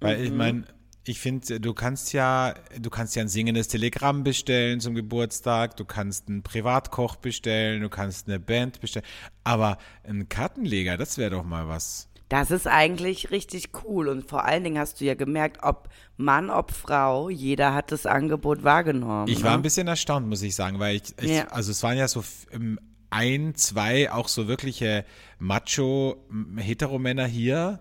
Weil 0.00 0.20
ich 0.22 0.30
meine, 0.30 0.64
ich 1.06 1.18
finde, 1.20 1.60
du 1.60 1.74
kannst 1.74 2.12
ja, 2.12 2.54
du 2.78 2.90
kannst 2.90 3.16
ja 3.16 3.22
ein 3.22 3.28
singendes 3.28 3.68
Telegramm 3.68 4.22
bestellen 4.24 4.80
zum 4.80 4.94
Geburtstag, 4.94 5.76
du 5.76 5.84
kannst 5.84 6.28
einen 6.28 6.42
Privatkoch 6.42 7.16
bestellen, 7.16 7.80
du 7.82 7.88
kannst 7.88 8.28
eine 8.28 8.38
Band 8.40 8.80
bestellen. 8.80 9.06
Aber 9.44 9.78
ein 10.04 10.28
Kartenleger, 10.28 10.96
das 10.96 11.18
wäre 11.18 11.30
doch 11.30 11.44
mal 11.44 11.68
was. 11.68 12.08
Das 12.28 12.50
ist 12.50 12.66
eigentlich 12.66 13.30
richtig 13.30 13.68
cool 13.84 14.08
und 14.08 14.28
vor 14.28 14.44
allen 14.44 14.64
Dingen 14.64 14.78
hast 14.78 15.00
du 15.00 15.04
ja 15.04 15.14
gemerkt, 15.14 15.58
ob 15.62 15.88
Mann, 16.16 16.48
ob 16.50 16.72
Frau, 16.72 17.28
jeder 17.28 17.74
hat 17.74 17.92
das 17.92 18.06
Angebot 18.06 18.64
wahrgenommen. 18.64 19.28
Ich 19.28 19.38
ne? 19.40 19.44
war 19.44 19.52
ein 19.54 19.62
bisschen 19.62 19.86
erstaunt, 19.88 20.26
muss 20.26 20.42
ich 20.42 20.54
sagen, 20.54 20.78
weil 20.78 20.96
ich, 20.96 21.02
ich 21.20 21.30
Ja. 21.30 21.48
also 21.48 21.70
es 21.70 21.82
waren 21.82 21.98
ja 21.98 22.08
so 22.08 22.24
ähm, 22.50 22.78
ein, 23.14 23.54
zwei 23.54 24.10
auch 24.10 24.28
so 24.28 24.48
wirkliche 24.48 25.04
Macho-Heteromänner 25.38 27.26
hier, 27.26 27.78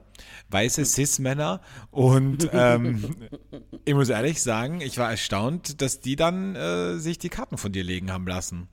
weiße 0.52 0.86
Cis-Männer 0.86 1.62
und 1.90 2.50
ähm, 2.54 3.16
ich 3.86 3.96
muss 3.96 4.10
ehrlich 4.10 4.42
sagen, 4.44 4.80
ich 4.80 4.98
war 5.00 5.10
erstaunt, 5.10 5.82
dass 5.82 6.02
die 6.02 6.16
dann 6.16 6.56
äh, 6.56 6.98
sich 7.00 7.18
die 7.18 7.30
Karten 7.30 7.58
von 7.58 7.72
dir 7.72 7.84
legen 7.84 8.12
haben 8.12 8.28
lassen. 8.28 8.68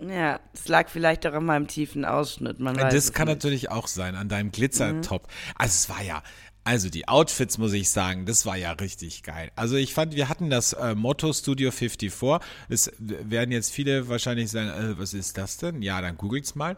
Ja, 0.00 0.40
das 0.52 0.68
lag 0.68 0.88
vielleicht 0.90 1.26
auch 1.26 1.32
an 1.32 1.46
meinem 1.46 1.68
tiefen 1.68 2.04
Ausschnitt. 2.04 2.58
Man 2.60 2.76
weiß 2.76 2.92
das 2.92 3.12
kann 3.12 3.28
nicht. 3.28 3.36
natürlich 3.36 3.70
auch 3.70 3.86
sein, 3.86 4.14
an 4.14 4.28
deinem 4.28 4.52
Glitzertop. 4.52 5.28
Also 5.54 5.72
es 5.72 5.88
war 5.88 6.02
ja, 6.02 6.22
also 6.64 6.88
die 6.88 7.06
Outfits, 7.08 7.58
muss 7.58 7.74
ich 7.74 7.90
sagen, 7.90 8.24
das 8.24 8.46
war 8.46 8.56
ja 8.56 8.72
richtig 8.72 9.22
geil. 9.22 9.52
Also 9.54 9.76
ich 9.76 9.92
fand, 9.92 10.16
wir 10.16 10.30
hatten 10.30 10.48
das 10.48 10.72
äh, 10.72 10.94
Motto 10.94 11.32
Studio 11.32 11.70
54. 11.70 12.40
Es 12.70 12.90
werden 12.98 13.52
jetzt 13.52 13.70
viele 13.70 14.08
wahrscheinlich 14.08 14.50
sagen, 14.50 14.70
äh, 14.70 14.98
was 14.98 15.12
ist 15.12 15.36
das 15.36 15.58
denn? 15.58 15.82
Ja, 15.82 16.00
dann 16.00 16.16
googelt's 16.16 16.54
mal. 16.54 16.76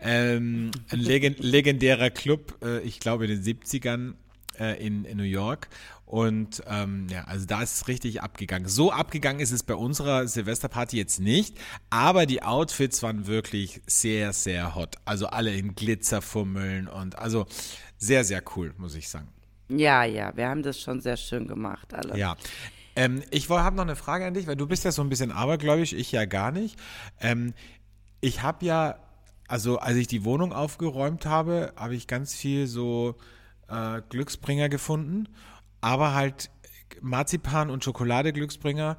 Ähm, 0.00 0.70
ein 0.88 1.00
legen, 1.00 1.36
legendärer 1.38 2.08
Club, 2.08 2.56
äh, 2.62 2.80
ich 2.80 2.98
glaube 2.98 3.26
in 3.26 3.42
den 3.42 3.42
70ern 3.42 4.14
äh, 4.58 4.84
in, 4.84 5.04
in 5.04 5.18
New 5.18 5.24
York. 5.24 5.68
Und 6.06 6.62
ähm, 6.68 7.08
ja, 7.10 7.24
also 7.24 7.46
da 7.46 7.62
ist 7.62 7.74
es 7.74 7.88
richtig 7.88 8.22
abgegangen. 8.22 8.68
So 8.68 8.92
abgegangen 8.92 9.40
ist 9.40 9.50
es 9.50 9.64
bei 9.64 9.74
unserer 9.74 10.28
Silvesterparty 10.28 10.96
jetzt 10.96 11.18
nicht, 11.18 11.58
aber 11.90 12.26
die 12.26 12.44
Outfits 12.44 13.02
waren 13.02 13.26
wirklich 13.26 13.82
sehr, 13.88 14.32
sehr 14.32 14.76
hot. 14.76 14.94
Also 15.04 15.26
alle 15.26 15.52
in 15.52 15.74
Glitzerfummeln 15.74 16.86
und 16.86 17.18
also 17.18 17.46
sehr, 17.98 18.24
sehr 18.24 18.42
cool, 18.56 18.74
muss 18.78 18.94
ich 18.94 19.08
sagen. 19.08 19.28
Ja, 19.68 20.04
ja, 20.04 20.36
wir 20.36 20.48
haben 20.48 20.62
das 20.62 20.80
schon 20.80 21.00
sehr 21.00 21.16
schön 21.16 21.46
gemacht, 21.48 21.92
alle. 21.92 22.16
Ja. 22.16 22.36
Ähm, 22.94 23.22
ich 23.30 23.50
habe 23.50 23.76
noch 23.76 23.82
eine 23.82 23.96
Frage 23.96 24.26
an 24.26 24.34
dich, 24.34 24.46
weil 24.46 24.56
du 24.56 24.66
bist 24.66 24.84
ja 24.84 24.92
so 24.92 25.02
ein 25.02 25.08
bisschen 25.08 25.32
abergläubisch, 25.32 25.92
ich 25.92 26.12
ja 26.12 26.24
gar 26.24 26.52
nicht. 26.52 26.78
Ähm, 27.20 27.52
ich 28.20 28.42
habe 28.42 28.64
ja, 28.64 28.98
also 29.48 29.78
als 29.78 29.96
ich 29.96 30.06
die 30.06 30.24
Wohnung 30.24 30.52
aufgeräumt 30.52 31.26
habe, 31.26 31.72
habe 31.76 31.94
ich 31.94 32.06
ganz 32.06 32.34
viel 32.34 32.66
so 32.66 33.16
äh, 33.68 34.00
Glücksbringer 34.08 34.68
gefunden, 34.68 35.28
aber 35.80 36.14
halt 36.14 36.50
Marzipan 37.00 37.70
und 37.70 37.84
Schokolade 37.84 38.32
Glücksbringer 38.32 38.96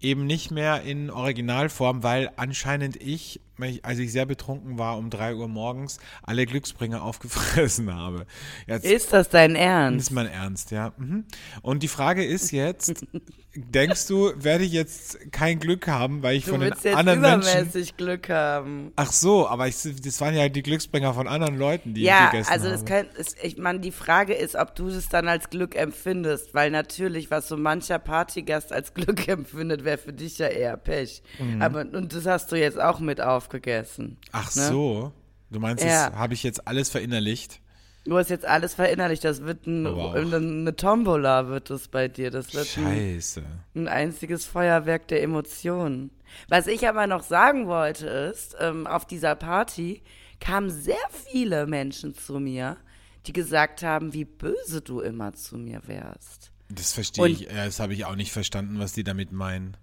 eben 0.00 0.26
nicht 0.26 0.50
mehr 0.50 0.82
in 0.82 1.10
Originalform, 1.10 2.02
weil 2.02 2.30
anscheinend 2.36 2.96
ich, 2.96 3.40
wenn 3.60 3.70
ich, 3.74 3.84
als 3.84 3.98
ich 3.98 4.12
sehr 4.12 4.26
betrunken 4.26 4.78
war, 4.78 4.96
um 4.98 5.10
drei 5.10 5.34
Uhr 5.34 5.48
morgens 5.48 5.98
alle 6.22 6.46
Glücksbringer 6.46 7.02
aufgefressen 7.04 7.94
habe. 7.94 8.26
Jetzt, 8.66 8.84
Ist 8.84 9.12
das 9.12 9.28
dein 9.28 9.54
das 9.54 9.62
Ernst? 9.62 10.06
ist 10.08 10.10
mein 10.14 10.26
Ernst, 10.26 10.70
ja. 10.70 10.92
Mhm. 10.96 11.24
Und 11.62 11.82
die 11.82 11.88
Frage 11.88 12.24
ist 12.24 12.50
jetzt, 12.50 13.04
denkst 13.54 14.06
du, 14.06 14.32
werde 14.36 14.64
ich 14.64 14.72
jetzt 14.72 15.32
kein 15.32 15.58
Glück 15.58 15.88
haben, 15.88 16.22
weil 16.22 16.36
ich 16.36 16.44
Du 16.44 16.52
von 16.52 16.60
den 16.60 16.70
jetzt 16.70 16.86
anderen 16.86 17.20
Menschen... 17.20 17.50
übermäßig 17.50 17.96
Glück 17.96 18.28
haben. 18.28 18.92
Ach 18.96 19.10
so, 19.12 19.48
aber 19.48 19.66
ich, 19.66 19.76
das 19.82 20.20
waren 20.20 20.34
ja 20.36 20.48
die 20.48 20.62
Glücksbringer 20.62 21.14
von 21.14 21.26
anderen 21.26 21.58
Leuten, 21.58 21.94
die 21.94 22.02
Ja, 22.02 22.26
ich 22.26 22.30
gegessen 22.30 22.52
also 22.52 22.66
habe. 22.66 22.74
es 22.76 22.84
kann, 22.84 23.06
es, 23.18 23.34
ich 23.42 23.58
meine, 23.58 23.80
die 23.80 23.90
Frage 23.90 24.34
ist, 24.34 24.54
ob 24.54 24.74
du 24.76 24.86
es 24.88 25.08
dann 25.08 25.26
als 25.26 25.50
Glück 25.50 25.74
empfindest, 25.74 26.54
weil 26.54 26.70
natürlich, 26.70 27.30
was 27.30 27.48
so 27.48 27.56
mancher 27.56 27.98
Partygast 27.98 28.72
als 28.72 28.94
Glück 28.94 29.26
empfindet, 29.26 29.84
wäre 29.84 29.98
für 29.98 30.12
dich 30.12 30.38
ja 30.38 30.46
eher 30.46 30.76
Pech. 30.76 31.22
Mhm. 31.40 31.60
Aber 31.60 31.80
und 31.80 32.14
das 32.14 32.26
hast 32.26 32.52
du 32.52 32.56
jetzt 32.56 32.80
auch 32.80 33.00
mit 33.00 33.20
aufgegessen. 33.54 34.16
Ach 34.32 34.54
ne? 34.54 34.68
so, 34.68 35.12
du 35.50 35.60
meinst, 35.60 35.84
Ja. 35.84 36.10
das 36.10 36.18
habe 36.18 36.34
ich 36.34 36.42
jetzt 36.42 36.66
alles 36.66 36.90
verinnerlicht? 36.90 37.60
Du 38.04 38.16
hast 38.16 38.30
jetzt 38.30 38.46
alles 38.46 38.74
verinnerlicht, 38.74 39.24
das 39.24 39.42
wird 39.42 39.66
ein, 39.66 39.86
Aber 39.86 40.04
auch. 40.06 40.14
eine, 40.14 40.74
Tombola 40.74 41.48
wird 41.48 41.68
es 41.70 41.88
bei 41.88 42.08
dir. 42.08 42.30
Das 42.30 42.54
wird 42.54 42.66
ein, 42.78 42.84
Scheiße. 43.16 43.42
ein 43.74 43.88
einziges 43.88 44.46
Feuerwerk 44.46 45.06
der 45.08 45.22
Emotionen. 45.22 46.10
Was 46.48 46.66
ich 46.66 46.88
aber 46.88 47.06
noch 47.06 47.22
sagen 47.22 47.66
wollte 47.66 48.06
ist, 48.06 48.56
ähm, 48.58 48.86
auf 48.86 49.04
dieser 49.04 49.34
Party 49.34 50.02
kamen 50.38 50.70
sehr 50.70 50.96
viele 51.10 51.66
Menschen 51.66 52.14
zu 52.14 52.40
mir, 52.40 52.78
die 53.26 53.34
gesagt 53.34 53.82
haben, 53.82 54.14
wie 54.14 54.24
böse 54.24 54.80
du 54.80 55.00
immer 55.00 55.34
zu 55.34 55.58
mir 55.58 55.82
wärst. 55.86 56.52
Das 56.70 56.94
verstehe 56.94 57.24
Und- 57.24 57.30
ich, 57.32 57.48
das 57.48 57.80
habe 57.80 57.92
ich 57.92 58.06
auch 58.06 58.16
nicht 58.16 58.32
verstanden, 58.32 58.78
was 58.78 58.92
die 58.92 59.04
damit 59.04 59.30
meinen. 59.32 59.76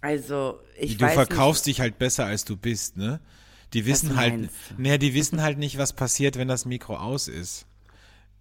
Also, 0.00 0.60
ich 0.78 0.96
du 0.96 1.04
weiß 1.04 1.14
verkaufst 1.14 1.66
dich 1.66 1.80
halt 1.80 1.98
besser, 1.98 2.26
als 2.26 2.44
du 2.44 2.56
bist, 2.56 2.96
ne? 2.96 3.20
Die 3.74 3.84
wissen 3.84 4.16
halt, 4.16 4.48
naja, 4.78 4.96
die 4.96 5.12
wissen 5.12 5.42
halt 5.42 5.58
nicht, 5.58 5.76
was 5.76 5.92
passiert, 5.92 6.38
wenn 6.38 6.48
das 6.48 6.64
Mikro 6.64 6.96
aus 6.96 7.28
ist. 7.28 7.66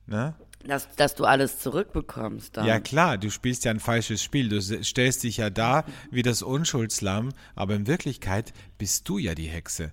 Ne? 0.06 0.36
nicht, 0.68 0.70
dass, 0.70 0.96
dass 0.96 1.16
du 1.16 1.26
alles 1.26 1.60
zurückbekommst. 1.60 2.58
Dann. 2.58 2.66
Ja 2.66 2.80
klar, 2.80 3.18
du 3.18 3.30
spielst 3.32 3.66
ja 3.66 3.72
ein 3.72 3.80
falsches 3.80 4.22
Spiel. 4.22 4.50
Du 4.50 4.62
stellst 4.62 5.24
dich 5.24 5.38
ja 5.38 5.50
da 5.50 5.86
wie 6.12 6.22
das 6.22 6.42
Unschuldslamm, 6.42 7.30
aber 7.56 7.76
in 7.76 7.88
Wirklichkeit 7.88 8.54
bist 8.78 9.08
du 9.10 9.18
ja 9.18 9.36
die 9.36 9.48
Hexe. 9.48 9.92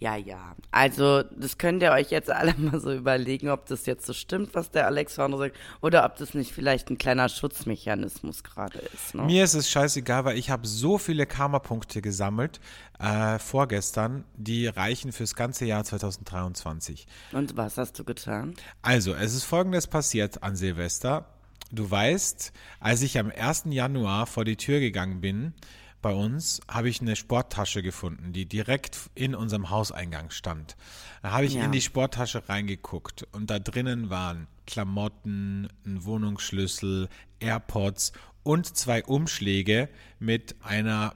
Ja, 0.00 0.16
ja. 0.16 0.56
Also, 0.70 1.22
das 1.22 1.58
könnt 1.58 1.82
ihr 1.82 1.92
euch 1.92 2.10
jetzt 2.10 2.30
alle 2.30 2.54
mal 2.58 2.80
so 2.80 2.92
überlegen, 2.92 3.50
ob 3.50 3.66
das 3.66 3.84
jetzt 3.84 4.06
so 4.06 4.14
stimmt, 4.14 4.54
was 4.54 4.70
der 4.70 4.86
Alexander 4.86 5.36
sagt, 5.36 5.56
oder 5.82 6.06
ob 6.06 6.16
das 6.16 6.32
nicht 6.32 6.52
vielleicht 6.52 6.90
ein 6.90 6.96
kleiner 6.96 7.28
Schutzmechanismus 7.28 8.42
gerade 8.42 8.78
ist. 8.78 9.14
Ne? 9.14 9.24
Mir 9.24 9.44
ist 9.44 9.54
es 9.54 9.70
scheißegal, 9.70 10.24
weil 10.24 10.38
ich 10.38 10.48
habe 10.48 10.66
so 10.66 10.96
viele 10.96 11.26
Karma-Punkte 11.26 12.00
gesammelt 12.00 12.60
äh, 12.98 13.38
vorgestern, 13.38 14.24
die 14.36 14.66
reichen 14.66 15.12
fürs 15.12 15.34
ganze 15.34 15.66
Jahr 15.66 15.84
2023. 15.84 17.06
Und 17.32 17.58
was 17.58 17.76
hast 17.76 17.98
du 17.98 18.04
getan? 18.04 18.54
Also, 18.80 19.14
es 19.14 19.34
ist 19.34 19.44
folgendes 19.44 19.86
passiert 19.86 20.42
an 20.42 20.56
Silvester. 20.56 21.26
Du 21.72 21.88
weißt, 21.88 22.52
als 22.80 23.02
ich 23.02 23.18
am 23.18 23.30
1. 23.30 23.64
Januar 23.66 24.26
vor 24.26 24.44
die 24.44 24.56
Tür 24.56 24.80
gegangen 24.80 25.20
bin, 25.20 25.52
bei 26.00 26.12
uns, 26.12 26.60
habe 26.68 26.88
ich 26.88 27.00
eine 27.00 27.16
Sporttasche 27.16 27.82
gefunden, 27.82 28.32
die 28.32 28.46
direkt 28.46 29.10
in 29.14 29.34
unserem 29.34 29.70
Hauseingang 29.70 30.30
stand. 30.30 30.76
Da 31.22 31.32
habe 31.32 31.44
ich 31.46 31.54
Ja. 31.54 31.64
in 31.64 31.72
die 31.72 31.80
Sporttasche 31.82 32.48
reingeguckt 32.48 33.26
und 33.32 33.50
da 33.50 33.58
drinnen 33.58 34.10
waren 34.10 34.46
Klamotten, 34.66 35.68
ein 35.84 36.04
Wohnungsschlüssel, 36.04 37.08
AirPods 37.40 38.12
und 38.42 38.76
zwei 38.76 39.04
Umschläge 39.04 39.88
mit 40.18 40.56
einer 40.62 41.14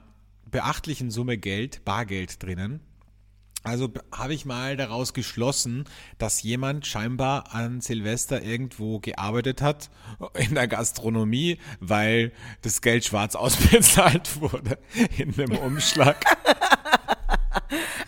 beachtlichen 0.51 1.09
Summe 1.11 1.37
Geld, 1.37 1.83
Bargeld 1.85 2.41
drinnen. 2.43 2.79
Also 3.65 3.89
habe 4.11 4.35
ich 4.35 4.45
mal 4.45 4.77
daraus 4.77 5.13
geschlossen, 5.13 5.85
dass 6.19 6.43
jemand 6.43 6.85
scheinbar 6.85 7.53
an 7.53 7.81
Silvester 7.81 8.43
irgendwo 8.43 8.99
gearbeitet 8.99 9.63
hat 9.63 9.89
in 10.35 10.53
der 10.53 10.67
Gastronomie, 10.67 11.57
weil 11.79 12.31
das 12.61 12.81
Geld 12.81 13.05
schwarz 13.05 13.35
ausbezahlt 13.35 14.39
wurde 14.39 14.77
in 15.17 15.33
einem 15.33 15.57
Umschlag. 15.57 16.23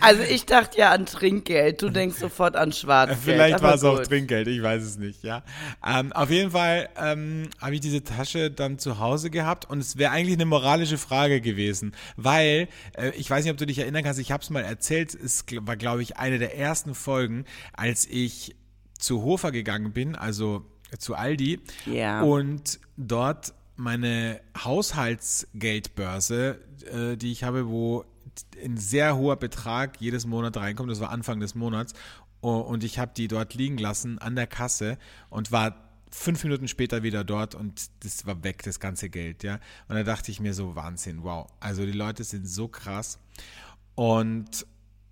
Also 0.07 0.23
ich 0.23 0.45
dachte 0.45 0.77
ja 0.77 0.91
an 0.91 1.05
Trinkgeld, 1.05 1.81
du 1.81 1.89
denkst 1.89 2.17
sofort 2.17 2.55
an 2.55 2.71
Schwarzgeld. 2.71 3.19
Vielleicht 3.21 3.61
war 3.61 3.75
es 3.75 3.83
auch. 3.83 4.01
Trinkgeld, 4.01 4.47
ich 4.47 4.63
weiß 4.63 4.83
es 4.83 4.97
nicht, 4.97 5.23
ja. 5.23 5.43
Ähm, 5.85 6.13
auf 6.13 6.31
jeden 6.31 6.51
Fall 6.51 6.87
ähm, 6.97 7.49
habe 7.59 7.75
ich 7.75 7.81
diese 7.81 8.03
Tasche 8.03 8.49
dann 8.49 8.79
zu 8.79 8.99
Hause 8.99 9.29
gehabt 9.29 9.69
und 9.69 9.79
es 9.79 9.97
wäre 9.97 10.11
eigentlich 10.11 10.35
eine 10.35 10.45
moralische 10.45 10.97
Frage 10.97 11.41
gewesen, 11.41 11.93
weil, 12.15 12.69
äh, 12.93 13.09
ich 13.17 13.29
weiß 13.29 13.43
nicht, 13.43 13.51
ob 13.51 13.57
du 13.57 13.65
dich 13.65 13.79
erinnern 13.79 14.03
kannst, 14.03 14.19
ich 14.19 14.31
habe 14.31 14.41
es 14.41 14.49
mal 14.49 14.63
erzählt, 14.63 15.13
es 15.13 15.43
war, 15.61 15.75
glaube 15.75 16.01
ich, 16.03 16.17
eine 16.17 16.39
der 16.39 16.57
ersten 16.57 16.95
Folgen, 16.95 17.43
als 17.73 18.07
ich 18.09 18.55
zu 18.97 19.23
Hofer 19.23 19.51
gegangen 19.51 19.91
bin, 19.91 20.15
also 20.15 20.65
zu 20.97 21.15
Aldi 21.15 21.59
Ja. 21.85 22.21
und 22.21 22.79
dort 22.95 23.53
meine 23.75 24.39
Haushaltsgeldbörse, 24.57 26.59
äh, 26.91 27.17
die 27.17 27.31
ich 27.31 27.43
habe, 27.43 27.67
wo 27.67 28.05
ein 28.63 28.77
sehr 28.77 29.17
hoher 29.17 29.38
Betrag 29.38 30.00
jedes 30.00 30.25
Monat 30.25 30.58
reinkommt, 30.58 30.91
das 30.91 31.00
war 31.00 31.10
Anfang 31.10 31.39
des 31.39 31.56
Monats, 31.56 31.94
und 32.41 32.84
ich 32.84 33.00
habe 33.00 33.12
die 33.15 33.27
dort 33.27 33.56
liegen 33.56 33.77
lassen 33.77 34.20
an 34.20 34.36
der 34.36 34.48
Kasse 34.48 34.98
und 35.29 35.51
war 35.51 35.75
fünf 36.12 36.44
Minuten 36.44 36.67
später 36.67 37.03
wieder 37.03 37.24
dort 37.24 37.56
und 37.56 37.89
das 38.01 38.25
war 38.25 38.44
weg, 38.44 38.63
das 38.63 38.79
ganze 38.79 39.10
Geld, 39.10 39.44
ja. 39.44 39.60
Und 39.88 39.96
da 39.96 40.03
dachte 40.03 40.32
ich 40.32 40.39
mir 40.39 40.53
so, 40.53 40.75
Wahnsinn, 40.75 41.24
wow. 41.24 41.48
Also 41.60 41.86
die 41.86 41.91
Leute 41.91 42.24
sind 42.24 42.48
so 42.48 42.67
krass. 42.67 43.20
Und 43.96 44.65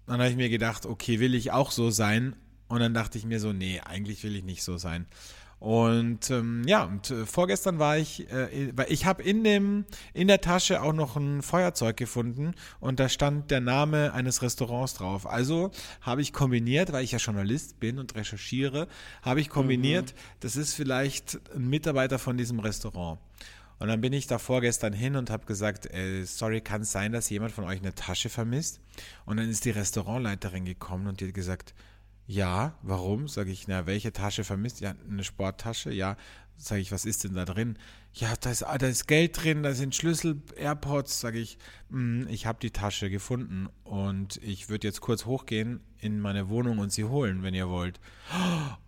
dann 0.05 0.20
habe 0.20 0.29
ich 0.29 0.36
mir 0.36 0.50
gedacht, 0.50 0.86
okay, 0.86 1.20
will 1.20 1.36
ich 1.36 1.51
auch 1.51 1.72
so 1.72 1.89
sein? 1.89 2.36
Und 2.67 2.79
dann 2.79 2.94
dachte 2.94 3.17
ich 3.17 3.25
mir 3.25 3.39
so, 3.39 3.53
nee, 3.53 3.82
eigentlich 3.82 4.24
will 4.24 4.36
ich 4.36 4.44
nicht 4.44 4.63
so 4.63 4.77
sein. 4.77 5.05
Und 5.59 6.29
ähm, 6.31 6.63
ja, 6.67 6.83
und 6.83 7.09
äh, 7.09 7.25
vorgestern 7.25 7.79
war 7.79 7.97
ich, 7.97 8.29
äh, 8.31 8.71
weil 8.75 8.91
ich 8.91 9.05
habe 9.05 9.24
in 9.24 9.43
dem 9.43 9.85
in 10.13 10.27
der 10.27 10.41
Tasche 10.41 10.81
auch 10.81 10.93
noch 10.93 11.15
ein 11.15 11.41
Feuerzeug 11.41 11.97
gefunden 11.97 12.53
und 12.79 13.00
da 13.00 13.09
stand 13.09 13.51
der 13.51 13.62
Name 13.62 14.13
eines 14.13 14.41
Restaurants 14.41 14.95
drauf. 14.95 15.25
Also 15.25 15.71
habe 16.01 16.21
ich 16.21 16.33
kombiniert, 16.33 16.91
weil 16.91 17.03
ich 17.03 17.13
ja 17.13 17.19
Journalist 17.19 17.79
bin 17.79 18.00
und 18.00 18.15
recherchiere, 18.15 18.88
habe 19.21 19.39
ich 19.39 19.50
kombiniert, 19.50 20.13
das 20.41 20.55
ist 20.55 20.74
vielleicht 20.74 21.39
ein 21.55 21.69
Mitarbeiter 21.69 22.19
von 22.19 22.38
diesem 22.38 22.59
Restaurant. 22.59 23.19
Und 23.77 23.88
dann 23.89 24.01
bin 24.01 24.13
ich 24.13 24.27
da 24.27 24.39
vorgestern 24.39 24.93
hin 24.93 25.15
und 25.15 25.29
habe 25.29 25.45
gesagt, 25.45 25.91
äh, 25.93 26.24
sorry, 26.24 26.62
kann 26.62 26.81
es 26.81 26.91
sein, 26.91 27.12
dass 27.12 27.29
jemand 27.29 27.51
von 27.51 27.65
euch 27.65 27.79
eine 27.79 27.93
Tasche 27.93 28.29
vermisst? 28.29 28.79
Und 29.25 29.38
dann 29.38 29.50
ist 29.50 29.65
die 29.65 29.71
Restaurantleiterin 29.71 30.65
gekommen 30.65 31.07
und 31.07 31.19
die 31.19 31.27
hat 31.27 31.33
gesagt, 31.33 31.74
ja, 32.27 32.77
warum? 32.82 33.27
Sage 33.27 33.51
ich, 33.51 33.67
na, 33.67 33.86
welche 33.86 34.12
Tasche 34.12 34.44
vermisst? 34.44 34.82
Ja, 34.82 34.96
eine 35.10 35.24
Sporttasche. 35.24 35.91
Ja, 35.91 36.17
sage 36.58 36.82
ich, 36.82 36.91
was 36.91 37.05
ist 37.05 37.24
denn 37.24 37.34
da 37.34 37.46
drin? 37.46 37.77
Ja, 38.13 38.34
da 38.39 38.51
ist, 38.51 38.62
da 38.62 38.88
ist 38.88 39.08
Geld 39.08 39.44
drin, 39.44 39.62
da 39.63 39.74
sind 39.74 39.94
Schlüssel, 39.94 40.41
AirPods. 40.55 41.20
Sage 41.20 41.39
ich, 41.39 41.58
"Mm, 41.89 42.27
ich 42.29 42.46
habe 42.46 42.60
die 42.62 42.72
Tasche 42.72 43.10
gefunden 43.10 43.67
und 43.84 44.38
ich 44.38 44.70
würde 44.70 44.88
jetzt 44.88 45.01
kurz 45.01 45.25
hochgehen 45.25 45.82
in 46.00 46.20
meine 46.20 46.50
Wohnung 46.50 46.79
und 46.79 46.91
sie 46.91 47.03
holen, 47.03 47.44
wenn 47.44 47.53
ihr 47.53 47.70
wollt. 47.70 48.00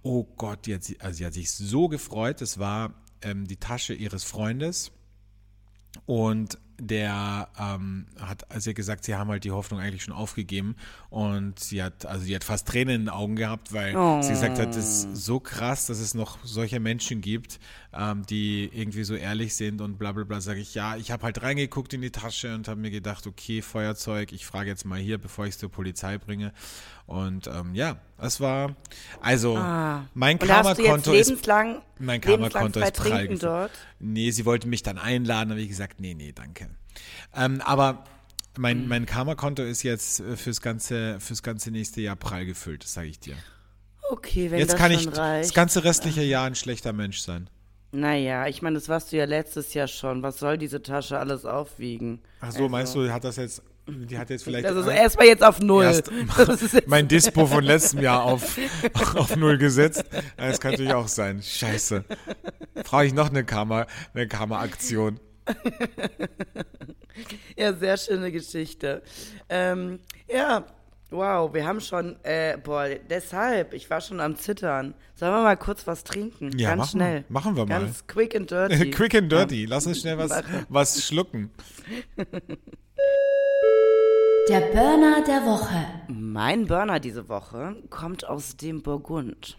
Oh 0.02 0.24
Gott, 0.38 0.66
die 0.66 0.76
hat, 0.76 0.84
sie, 0.84 1.00
also 1.02 1.18
sie 1.18 1.26
hat 1.26 1.34
sich 1.34 1.52
so 1.52 1.90
gefreut. 1.90 2.42
Es 2.42 2.58
war 2.58 2.94
ähm, 3.22 3.46
die 3.48 3.58
Tasche 3.58 3.94
ihres 3.94 4.24
Freundes. 4.24 4.92
Und 6.06 6.58
der 6.80 7.48
ähm, 7.60 8.06
hat 8.20 8.50
also 8.52 8.74
gesagt, 8.74 9.04
sie 9.04 9.16
haben 9.16 9.30
halt 9.30 9.44
die 9.44 9.52
Hoffnung 9.52 9.80
eigentlich 9.80 10.04
schon 10.04 10.14
aufgegeben 10.14 10.76
und 11.10 11.60
sie 11.60 11.82
hat 11.82 12.06
also 12.06 12.26
die 12.26 12.36
hat 12.36 12.44
fast 12.44 12.68
Tränen 12.68 12.96
in 12.96 13.02
den 13.04 13.10
Augen 13.10 13.36
gehabt, 13.36 13.74
weil 13.74 13.94
sie 14.22 14.30
gesagt 14.30 14.60
hat, 14.60 14.76
es 14.76 15.06
ist 15.06 15.16
so 15.16 15.40
krass, 15.40 15.88
dass 15.88 16.00
es 16.00 16.14
noch 16.14 16.38
solche 16.44 16.80
Menschen 16.80 17.22
gibt, 17.22 17.60
ähm, 17.98 18.26
die 18.26 18.70
irgendwie 18.72 19.04
so 19.04 19.16
ehrlich 19.16 19.56
sind 19.56 19.82
und 19.82 19.98
bla 19.98 20.12
bla 20.12 20.24
bla. 20.24 20.40
Sage 20.40 20.60
ich 20.60 20.76
ja, 20.76 20.96
ich 20.98 21.12
habe 21.12 21.24
halt 21.24 21.42
reingeguckt 21.42 21.94
in 21.94 22.02
die 22.02 22.12
Tasche 22.12 22.54
und 22.54 22.68
habe 22.68 22.80
mir 22.80 22.92
gedacht, 22.92 23.26
okay 23.26 23.62
Feuerzeug, 23.62 24.32
ich 24.32 24.46
frage 24.46 24.70
jetzt 24.70 24.86
mal 24.86 25.00
hier, 25.00 25.18
bevor 25.18 25.46
ich 25.46 25.56
es 25.56 25.58
zur 25.58 25.72
Polizei 25.72 26.18
bringe. 26.18 26.54
Und 27.08 27.48
ähm, 27.48 27.74
ja, 27.74 28.00
es 28.20 28.40
war 28.40 28.76
also 29.22 29.56
mein 29.56 30.38
du 30.38 30.46
jetzt 30.46 30.54
Karma-Konto 30.54 31.14
ist 31.14 31.30
lebenslang, 31.30 31.82
mein 32.00 32.22
Karma-Konto 32.22 32.80
ist 32.80 32.94
prall 32.94 33.38
dort? 33.38 33.72
Nee, 34.00 34.32
sie 34.32 34.46
wollte 34.46 34.68
mich 34.68 34.84
dann 34.84 34.98
einladen, 34.98 35.52
habe 35.52 35.62
ich 35.62 35.70
gesagt, 35.70 36.00
nee, 36.00 36.14
nee, 36.14 36.34
danke. 36.34 36.70
Ähm, 37.36 37.62
aber 37.62 38.04
mein, 38.58 38.88
mein 38.88 39.06
Karma-Konto 39.06 39.64
ist 39.64 39.84
jetzt 39.84 40.20
äh, 40.20 40.36
fürs 40.36 40.62
ganze, 40.62 41.20
fürs 41.20 41.42
ganze 41.42 41.72
nächste 41.72 42.02
Jahr 42.02 42.16
prall 42.16 42.46
gefüllt, 42.46 42.84
das 42.84 42.94
sage 42.94 43.08
ich 43.08 43.20
dir. 43.20 43.36
Okay, 44.10 44.52
wenn 44.52 44.60
Jetzt 44.60 44.74
das 44.74 44.80
kann 44.80 44.92
ich 44.92 45.06
das 45.06 45.18
reicht. 45.18 45.54
ganze 45.54 45.84
restliche 45.84 46.24
Jahr 46.24 46.46
ein 46.46 46.56
schlechter 46.56 46.94
Mensch 46.94 47.20
sein. 47.20 47.50
Naja, 47.92 48.48
ich 48.48 48.62
meine, 48.62 48.76
das 48.76 48.90
warst 48.90 49.12
du 49.12 49.18
ja 49.18 49.26
letztes 49.26 49.74
Jahr 49.74 49.88
schon. 49.88 50.22
Was 50.24 50.40
soll 50.40 50.58
diese 50.58 50.82
Tasche 50.82 51.18
alles 51.20 51.46
aufwiegen? 51.46 52.22
Ach 52.42 52.52
so, 52.52 52.68
meinst 52.70 52.94
du, 52.96 53.12
hat 53.12 53.24
das 53.24 53.38
jetzt, 53.38 53.62
die 53.88 54.18
hat 54.18 54.30
jetzt 54.30 54.44
vielleicht 54.44 54.66
Das 54.66 54.76
ist 54.76 54.88
erstmal 54.88 55.28
jetzt 55.28 55.44
auf 55.44 55.60
Null. 55.62 55.86
erst 55.86 56.12
mein 56.88 57.08
Dispo 57.08 57.46
von 57.48 57.64
letztem 57.64 58.02
Jahr 58.02 58.24
auf, 58.24 58.58
auf 59.16 59.36
null 59.38 59.58
gesetzt. 59.58 60.04
Ja, 60.12 60.48
Das 60.50 60.60
kann 60.60 60.72
natürlich 60.72 60.94
auch 60.94 61.08
sein. 61.08 61.42
Scheiße. 61.42 62.04
Brauche 62.84 63.06
ich 63.06 63.14
noch 63.14 63.30
eine 63.30 63.44
Karma, 63.46 63.88
eine 64.14 64.28
Karma-Aktion. 64.28 65.20
Ja, 67.58 67.74
sehr 67.74 67.98
schöne 67.98 68.32
Geschichte. 68.32 69.02
Ähm, 69.50 70.00
ja, 70.32 70.66
wow, 71.10 71.54
wir 71.54 71.66
haben 71.66 71.80
schon, 71.82 72.18
äh, 72.24 72.58
boah, 72.64 72.88
deshalb, 73.10 73.74
ich 73.74 73.90
war 73.90 74.02
schon 74.02 74.20
am 74.20 74.36
Zittern. 74.36 74.94
Sollen 75.16 75.32
wir 75.34 75.42
mal 75.44 75.58
kurz 75.58 75.88
was 75.88 76.04
trinken? 76.04 76.52
Ja, 76.58 76.70
Ganz 76.70 76.80
machen- 76.80 76.90
schnell. 76.92 77.24
machen 77.30 77.56
wir 77.56 77.66
mal. 77.66 77.80
Ganz 77.82 78.06
quick 78.08 78.36
and 78.36 78.50
dirty. 78.52 78.92
Quick 78.92 79.16
and 79.16 79.32
dirty. 79.32 79.66
Lass 79.66 79.88
uns 79.88 80.02
schnell 80.02 80.18
was, 80.18 80.32
was 80.70 81.04
schlucken. 81.06 81.52
Der 84.50 84.62
Burner 84.62 85.22
der 85.26 85.46
Woche. 85.46 85.86
Mein 86.08 86.68
Burner 86.68 87.02
diese 87.02 87.28
Woche 87.28 87.76
kommt 87.90 88.26
aus 88.26 88.56
dem 88.56 88.82
Burgund. 88.82 89.58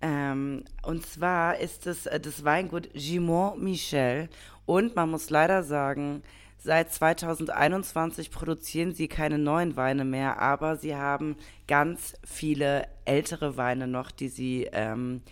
Ähm, 0.00 0.64
und 0.82 1.04
zwar 1.04 1.58
ist 1.58 1.86
es 1.86 2.06
äh, 2.06 2.18
das 2.18 2.42
Weingut 2.44 2.88
Gimont 2.94 3.62
Michel. 3.62 4.30
Und 4.64 4.96
man 4.96 5.10
muss 5.10 5.28
leider 5.28 5.62
sagen, 5.62 6.22
seit 6.58 6.92
2021 6.92 8.30
produzieren 8.30 8.92
sie 8.92 9.08
keine 9.08 9.38
neuen 9.38 9.76
Weine 9.76 10.04
mehr, 10.04 10.40
aber 10.40 10.76
sie 10.76 10.96
haben 10.96 11.36
ganz 11.66 12.14
viele 12.24 12.86
ältere 13.04 13.56
Weine 13.56 13.86
noch, 13.86 14.10
die 14.10 14.28
sie, 14.28 14.68
ähm, 14.72 15.22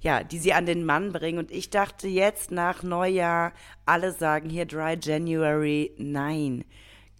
ja, 0.00 0.24
die 0.24 0.38
sie 0.38 0.52
an 0.52 0.66
den 0.66 0.84
Mann 0.84 1.12
bringen. 1.12 1.38
Und 1.38 1.50
ich 1.50 1.70
dachte 1.70 2.08
jetzt 2.08 2.50
nach 2.50 2.82
Neujahr, 2.82 3.52
alle 3.86 4.12
sagen 4.12 4.50
hier 4.50 4.66
Dry 4.66 4.98
January, 5.00 5.92
nein 5.98 6.64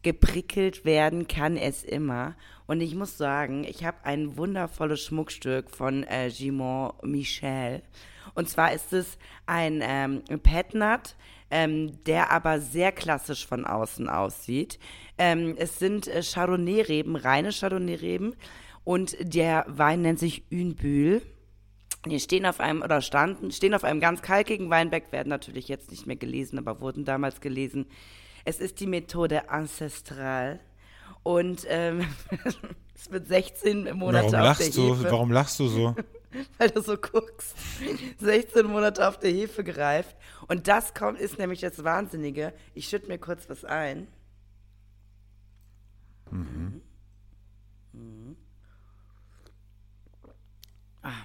geprickelt 0.02 0.84
werden 0.84 1.28
kann 1.28 1.56
es 1.56 1.84
immer. 1.84 2.34
Und 2.66 2.80
ich 2.80 2.94
muss 2.94 3.18
sagen, 3.18 3.64
ich 3.64 3.84
habe 3.84 3.98
ein 4.04 4.36
wundervolles 4.36 5.00
Schmuckstück 5.00 5.70
von 5.70 6.04
äh, 6.04 6.30
Gimont 6.30 7.02
Michel. 7.02 7.82
Und 8.34 8.48
zwar 8.48 8.72
ist 8.72 8.92
es 8.92 9.18
ein 9.46 9.80
ähm, 9.82 10.22
Petnat, 10.42 11.16
ähm, 11.50 12.02
der 12.04 12.30
aber 12.30 12.60
sehr 12.60 12.92
klassisch 12.92 13.46
von 13.46 13.64
außen 13.64 14.08
aussieht. 14.08 14.78
Ähm, 15.18 15.54
es 15.58 15.78
sind 15.78 16.06
äh, 16.08 16.22
Chardonnay-Reben, 16.22 17.16
reine 17.16 17.50
Chardonnay-Reben. 17.50 18.34
Und 18.84 19.16
der 19.20 19.66
Wein 19.68 20.02
nennt 20.02 20.18
sich 20.18 20.44
Unbühl. 20.50 21.22
Die 22.06 22.18
stehen 22.18 22.46
auf 22.46 22.60
einem 22.60 22.80
oder 22.80 23.02
standen, 23.02 23.50
stehen 23.50 23.74
auf 23.74 23.84
einem 23.84 24.00
ganz 24.00 24.22
kalkigen 24.22 24.70
Weinberg, 24.70 25.12
werden 25.12 25.28
natürlich 25.28 25.68
jetzt 25.68 25.90
nicht 25.90 26.06
mehr 26.06 26.16
gelesen, 26.16 26.58
aber 26.58 26.80
wurden 26.80 27.04
damals 27.04 27.42
gelesen. 27.42 27.86
Es 28.46 28.58
ist 28.58 28.80
die 28.80 28.86
Methode 28.86 29.50
ancestral 29.50 30.60
und 31.22 31.66
ähm, 31.68 32.06
es 32.94 33.10
wird 33.10 33.28
16 33.28 33.94
Monate 33.94 34.02
Warum 34.02 34.24
auf 34.24 34.30
der 34.30 34.42
lachst 34.42 34.76
du? 34.78 34.94
Hefe, 34.94 35.10
Warum 35.10 35.30
lachst 35.30 35.60
du 35.60 35.66
so? 35.66 35.94
weil 36.58 36.70
du 36.70 36.80
so 36.82 36.96
guckst. 36.96 37.56
16 38.18 38.66
Monate 38.66 39.06
auf 39.06 39.18
der 39.18 39.30
Hefe 39.30 39.64
gereift 39.64 40.16
und 40.48 40.68
das 40.68 40.94
kommt 40.94 41.18
ist 41.20 41.38
nämlich 41.38 41.60
das 41.60 41.82
Wahnsinnige. 41.84 42.52
Ich 42.74 42.88
schütte 42.88 43.08
mir 43.08 43.18
kurz 43.18 43.48
was 43.48 43.64
ein. 43.64 44.06
Mhm. 47.92 48.36
Ah, 51.02 51.24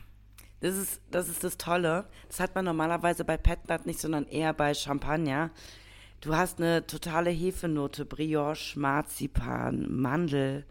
Das 0.62 0.76
ist, 0.78 1.02
das 1.12 1.30
ist 1.30 1.44
das 1.44 1.58
Tolle. 1.58 2.08
Das 2.28 2.40
hat 2.40 2.56
man 2.56 2.66
normalerweise 2.66 3.26
bei 3.26 3.38
Petnat 3.38 3.86
nicht, 3.86 4.00
sondern 4.00 4.28
eher 4.28 4.54
bei 4.54 4.74
Champagner. 4.74 5.52
Du 6.22 6.36
hast 6.36 6.60
eine 6.60 6.88
totale 6.88 7.30
Hefenote, 7.32 8.06
Brioche, 8.06 8.80
Marzipan, 8.80 9.88
Mandel, 10.02 10.66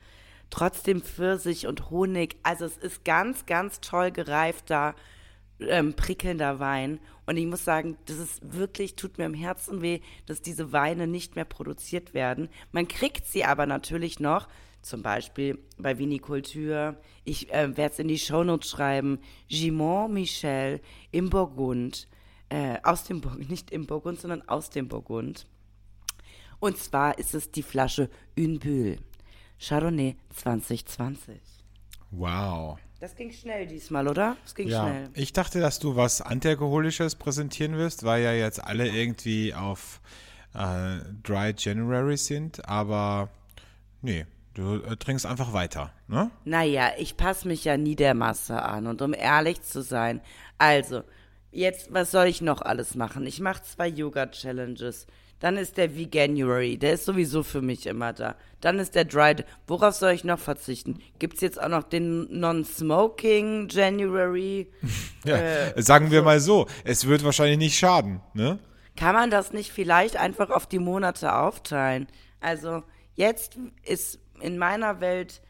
trotzdem 0.50 1.02
Pfirsich 1.02 1.66
und 1.66 1.90
Honig. 1.90 2.36
Also 2.42 2.64
es 2.64 2.76
ist 2.76 3.04
ganz, 3.04 3.46
ganz 3.46 3.80
toll 3.80 4.10
gereifter, 4.10 4.94
ähm, 5.60 5.94
prickelnder 5.94 6.58
Wein. 6.58 7.00
Und 7.26 7.36
ich 7.36 7.46
muss 7.46 7.64
sagen, 7.64 7.96
das 8.06 8.18
ist 8.18 8.52
wirklich, 8.52 8.96
tut 8.96 9.18
mir 9.18 9.24
im 9.24 9.34
Herzen 9.34 9.82
weh, 9.82 10.00
dass 10.26 10.42
diese 10.42 10.72
Weine 10.72 11.06
nicht 11.06 11.36
mehr 11.36 11.44
produziert 11.44 12.14
werden. 12.14 12.48
Man 12.72 12.88
kriegt 12.88 13.26
sie 13.26 13.44
aber 13.44 13.66
natürlich 13.66 14.20
noch, 14.20 14.48
zum 14.82 15.02
Beispiel 15.02 15.58
bei 15.78 15.98
Vinikultur. 15.98 16.96
Ich 17.24 17.52
äh, 17.52 17.76
werde 17.76 17.92
es 17.92 17.98
in 17.98 18.08
die 18.08 18.18
Shownotes 18.18 18.70
schreiben. 18.70 19.18
Gimont 19.48 20.12
Michel 20.12 20.80
im 21.10 21.30
Burgund. 21.30 22.08
Äh, 22.50 22.78
aus 22.82 23.04
dem 23.04 23.20
Burgund, 23.20 23.48
nicht 23.50 23.70
im 23.70 23.86
Burgund, 23.86 24.20
sondern 24.20 24.46
aus 24.48 24.70
dem 24.70 24.88
Burgund. 24.88 25.46
Und 26.60 26.78
zwar 26.78 27.18
ist 27.18 27.34
es 27.34 27.50
die 27.50 27.62
Flasche 27.62 28.10
Une 28.36 28.58
Bulle. 28.58 28.98
Chardonnay 29.58 30.16
2020. 30.34 31.40
Wow. 32.10 32.78
Das 33.00 33.16
ging 33.16 33.32
schnell 33.32 33.66
diesmal, 33.66 34.08
oder? 34.08 34.36
Das 34.44 34.54
ging 34.54 34.68
Ja, 34.68 34.82
schnell. 34.86 35.10
ich 35.14 35.32
dachte, 35.32 35.60
dass 35.60 35.78
du 35.78 35.96
was 35.96 36.20
Antialkoholisches 36.20 37.16
präsentieren 37.16 37.76
wirst, 37.76 38.04
weil 38.04 38.22
ja 38.22 38.32
jetzt 38.32 38.62
alle 38.64 38.88
irgendwie 38.88 39.52
auf 39.54 40.00
äh, 40.54 40.98
Dry 41.22 41.52
January 41.56 42.16
sind, 42.16 42.66
aber 42.68 43.28
nee, 44.00 44.24
du 44.54 44.76
äh, 44.76 44.96
trinkst 44.96 45.26
einfach 45.26 45.52
weiter, 45.52 45.92
ne? 46.06 46.30
Naja, 46.44 46.92
ich 46.96 47.16
passe 47.16 47.48
mich 47.48 47.64
ja 47.64 47.76
nie 47.76 47.96
der 47.96 48.14
Masse 48.14 48.62
an. 48.62 48.86
Und 48.86 49.02
um 49.02 49.12
ehrlich 49.12 49.60
zu 49.62 49.82
sein, 49.82 50.20
also, 50.58 51.02
jetzt, 51.50 51.92
was 51.92 52.10
soll 52.12 52.26
ich 52.26 52.40
noch 52.40 52.62
alles 52.62 52.94
machen? 52.94 53.26
Ich 53.26 53.40
mache 53.40 53.62
zwei 53.64 53.88
Yoga-Challenges. 53.88 55.06
Dann 55.44 55.58
ist 55.58 55.76
der 55.76 55.94
Veganuary, 55.94 56.78
der 56.78 56.94
ist 56.94 57.04
sowieso 57.04 57.42
für 57.42 57.60
mich 57.60 57.84
immer 57.84 58.14
da. 58.14 58.34
Dann 58.62 58.78
ist 58.78 58.94
der 58.94 59.04
Dry. 59.04 59.36
Worauf 59.66 59.92
soll 59.94 60.12
ich 60.12 60.24
noch 60.24 60.38
verzichten? 60.38 61.00
Gibt's 61.18 61.42
jetzt 61.42 61.60
auch 61.62 61.68
noch 61.68 61.82
den 61.82 62.40
Non-Smoking 62.40 63.68
January? 63.68 64.72
Ja, 65.26 65.36
Äh, 65.36 65.82
sagen 65.82 66.10
wir 66.10 66.22
mal 66.22 66.40
so, 66.40 66.66
es 66.84 67.06
wird 67.06 67.24
wahrscheinlich 67.24 67.58
nicht 67.58 67.78
schaden, 67.78 68.22
ne? 68.32 68.58
Kann 68.96 69.14
man 69.14 69.30
das 69.30 69.52
nicht 69.52 69.70
vielleicht 69.70 70.16
einfach 70.16 70.48
auf 70.48 70.66
die 70.66 70.78
Monate 70.78 71.34
aufteilen? 71.34 72.06
Also 72.40 72.82
jetzt 73.14 73.58
ist 73.82 74.20
in 74.40 74.56
meiner 74.56 75.02
Welt 75.02 75.42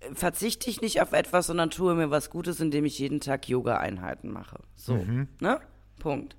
äh, 0.00 0.14
verzichte 0.14 0.68
ich 0.68 0.82
nicht 0.82 1.00
auf 1.00 1.14
etwas, 1.14 1.46
sondern 1.46 1.70
tue 1.70 1.94
mir 1.94 2.10
was 2.10 2.28
Gutes, 2.28 2.60
indem 2.60 2.84
ich 2.84 2.98
jeden 2.98 3.20
Tag 3.20 3.48
Yoga-Einheiten 3.48 4.30
mache. 4.30 4.60
So, 4.76 5.06
ne? 5.40 5.58
Punkt. 5.98 6.36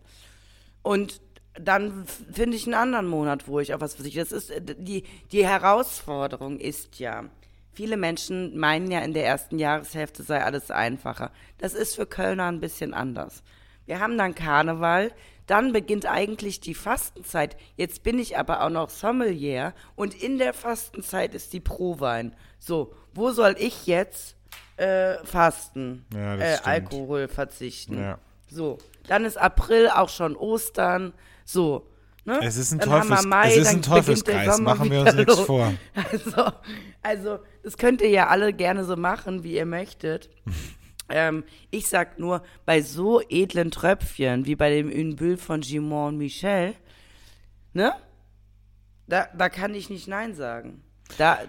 Und 0.83 1.21
dann 1.63 2.05
finde 2.31 2.57
ich 2.57 2.65
einen 2.65 2.75
anderen 2.75 3.07
Monat, 3.07 3.47
wo 3.47 3.59
ich 3.59 3.73
auf 3.73 3.81
was 3.81 3.95
verzichte. 3.95 4.19
Das 4.19 4.31
ist 4.31 4.51
äh, 4.51 4.61
die 4.61 5.03
die 5.31 5.45
Herausforderung 5.45 6.59
ist 6.59 6.99
ja. 6.99 7.25
Viele 7.71 7.97
Menschen 7.97 8.57
meinen 8.57 8.91
ja, 8.91 8.99
in 8.99 9.13
der 9.13 9.25
ersten 9.25 9.57
Jahreshälfte 9.57 10.23
sei 10.23 10.43
alles 10.43 10.69
einfacher. 10.69 11.31
Das 11.59 11.73
ist 11.73 11.95
für 11.95 12.05
Kölner 12.05 12.47
ein 12.47 12.59
bisschen 12.59 12.93
anders. 12.93 13.41
Wir 13.85 13.99
haben 13.99 14.17
dann 14.17 14.35
Karneval, 14.35 15.11
dann 15.47 15.71
beginnt 15.71 16.05
eigentlich 16.05 16.59
die 16.59 16.75
Fastenzeit. 16.75 17.55
Jetzt 17.75 18.03
bin 18.03 18.19
ich 18.19 18.37
aber 18.37 18.63
auch 18.63 18.69
noch 18.69 18.89
Sommelier 18.89 19.73
und 19.95 20.13
in 20.13 20.37
der 20.37 20.53
Fastenzeit 20.53 21.33
ist 21.33 21.53
die 21.53 21.59
Prowein. 21.59 22.35
So, 22.59 22.93
wo 23.13 23.31
soll 23.31 23.55
ich 23.57 23.87
jetzt 23.87 24.35
äh, 24.77 25.15
fasten? 25.23 26.05
Ja, 26.13 26.35
äh. 26.35 26.57
Alkohol 26.63 27.27
verzichten. 27.27 27.99
Ja. 27.99 28.19
So, 28.47 28.77
dann 29.09 29.25
ist 29.25 29.37
April 29.37 29.89
auch 29.89 30.09
schon 30.09 30.35
Ostern. 30.35 31.13
So, 31.45 31.87
ne? 32.25 32.39
Es 32.43 32.57
ist 32.57 32.71
ein 32.71 32.79
Dann 32.79 32.89
Teufels- 32.89 33.25
Mai, 33.25 33.49
es 33.51 33.57
ist 33.57 33.67
ein 33.67 33.81
Teufelskreis, 33.81 34.59
machen 34.59 34.91
wir 34.91 35.01
uns 35.01 35.13
nichts 35.15 35.37
los. 35.37 35.45
vor. 35.45 35.73
Also, 36.11 36.51
also, 37.01 37.39
das 37.63 37.77
könnt 37.77 38.01
ihr 38.01 38.09
ja 38.09 38.27
alle 38.27 38.53
gerne 38.53 38.83
so 38.85 38.95
machen, 38.95 39.43
wie 39.43 39.55
ihr 39.55 39.65
möchtet. 39.65 40.29
ähm, 41.09 41.43
ich 41.71 41.87
sag 41.87 42.19
nur, 42.19 42.43
bei 42.65 42.81
so 42.81 43.19
edlen 43.29 43.71
Tröpfchen, 43.71 44.45
wie 44.45 44.55
bei 44.55 44.69
dem 44.69 44.89
Une 44.91 45.15
Bulle 45.15 45.37
von 45.37 45.61
Gimon 45.61 46.17
Michel, 46.17 46.75
ne? 47.73 47.93
Da, 49.07 49.27
da 49.35 49.49
kann 49.49 49.73
ich 49.73 49.89
nicht 49.89 50.07
Nein 50.07 50.35
sagen. 50.35 50.83
Da, 51.17 51.39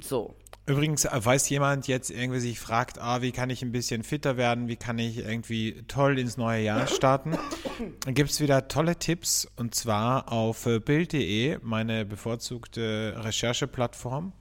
so. 0.00 0.34
Übrigens, 0.68 1.06
äh, 1.06 1.10
weiß 1.24 1.48
jemand 1.48 1.88
jetzt 1.88 2.10
irgendwie 2.10 2.40
sich 2.40 2.60
fragt, 2.60 2.98
ah, 2.98 3.22
wie 3.22 3.32
kann 3.32 3.48
ich 3.48 3.62
ein 3.62 3.72
bisschen 3.72 4.02
fitter 4.02 4.36
werden, 4.36 4.68
wie 4.68 4.76
kann 4.76 4.98
ich 4.98 5.18
irgendwie 5.18 5.82
toll 5.88 6.18
ins 6.18 6.36
neue 6.36 6.62
Jahr 6.62 6.86
starten? 6.86 7.38
Dann 8.00 8.14
gibt 8.14 8.30
es 8.30 8.40
wieder 8.40 8.68
tolle 8.68 8.96
Tipps 8.96 9.48
und 9.56 9.74
zwar 9.74 10.30
auf 10.30 10.66
äh, 10.66 10.78
Bild.de, 10.78 11.58
meine 11.62 12.04
bevorzugte 12.04 13.14
Rechercheplattform. 13.16 14.32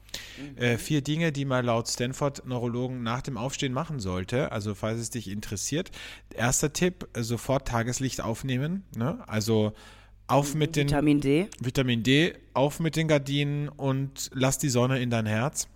Äh, 0.56 0.78
vier 0.78 1.02
Dinge, 1.02 1.32
die 1.32 1.46
man 1.46 1.66
laut 1.66 1.88
Stanford-Neurologen 1.88 3.04
nach 3.04 3.22
dem 3.22 3.38
Aufstehen 3.38 3.74
machen 3.74 4.00
sollte. 4.00 4.52
Also, 4.52 4.76
falls 4.76 5.00
es 5.00 5.10
dich 5.10 5.30
interessiert. 5.30 5.92
Erster 6.34 6.74
Tipp: 6.74 7.08
äh, 7.14 7.24
sofort 7.24 7.68
Tageslicht 7.68 8.22
aufnehmen. 8.22 8.84
Ne? 8.96 9.20
Also, 9.28 9.74
auf 10.28 10.56
mit 10.56 10.76
den 10.76 10.90
Vitamin 10.90 11.22
D. 11.22 11.48
Vitamin 11.60 12.04
D, 12.04 12.34
auf 12.54 12.80
mit 12.80 12.96
den 12.96 13.08
Gardinen 13.08 13.70
und 13.70 14.30
lass 14.34 14.58
die 14.58 14.70
Sonne 14.70 15.00
in 15.00 15.10
dein 15.10 15.26
Herz. 15.26 15.68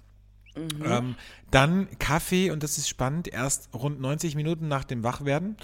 Ähm, 0.56 1.16
dann 1.50 1.88
Kaffee, 1.98 2.52
und 2.52 2.62
das 2.64 2.78
ist 2.78 2.90
spannend, 2.90 3.28
erst 3.28 3.70
rund 3.74 4.02
90 4.02 4.36
Minuten 4.36 4.68
nach 4.68 4.84
dem 4.84 5.04
Wachwerden. 5.04 5.56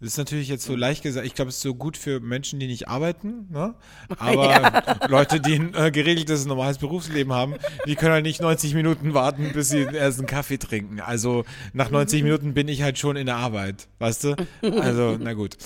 Das 0.00 0.08
ist 0.08 0.18
natürlich 0.18 0.48
jetzt 0.48 0.64
so 0.64 0.76
leicht 0.76 1.02
gesagt, 1.02 1.26
ich 1.26 1.34
glaube, 1.34 1.48
es 1.48 1.56
ist 1.56 1.62
so 1.62 1.74
gut 1.74 1.96
für 1.96 2.20
Menschen, 2.20 2.60
die 2.60 2.66
nicht 2.66 2.88
arbeiten, 2.88 3.48
ne? 3.50 3.74
aber 4.18 5.08
Leute, 5.08 5.40
die 5.40 5.54
ein 5.54 5.74
äh, 5.74 5.90
geregeltes, 5.90 6.44
normales 6.46 6.78
Berufsleben 6.78 7.32
haben, 7.32 7.54
die 7.86 7.94
können 7.94 8.12
halt 8.12 8.24
nicht 8.24 8.40
90 8.40 8.74
Minuten 8.74 9.14
warten, 9.14 9.52
bis 9.52 9.68
sie 9.70 9.84
den 9.84 9.94
ersten 9.94 10.26
Kaffee 10.26 10.58
trinken. 10.58 11.00
Also 11.00 11.44
nach 11.72 11.90
90 11.90 12.22
Minuten 12.22 12.54
bin 12.54 12.68
ich 12.68 12.82
halt 12.82 12.98
schon 12.98 13.16
in 13.16 13.26
der 13.26 13.36
Arbeit, 13.36 13.88
weißt 13.98 14.24
du? 14.24 14.36
Also, 14.62 15.16
na 15.18 15.32
gut. 15.32 15.56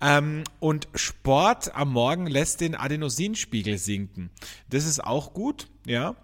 Ähm, 0.00 0.44
und 0.60 0.88
Sport 0.94 1.74
am 1.74 1.92
Morgen 1.92 2.26
lässt 2.26 2.60
den 2.60 2.74
Adenosinspiegel 2.74 3.78
sinken. 3.78 4.30
Das 4.70 4.84
ist 4.84 5.02
auch 5.02 5.32
gut, 5.32 5.68
ja. 5.86 6.14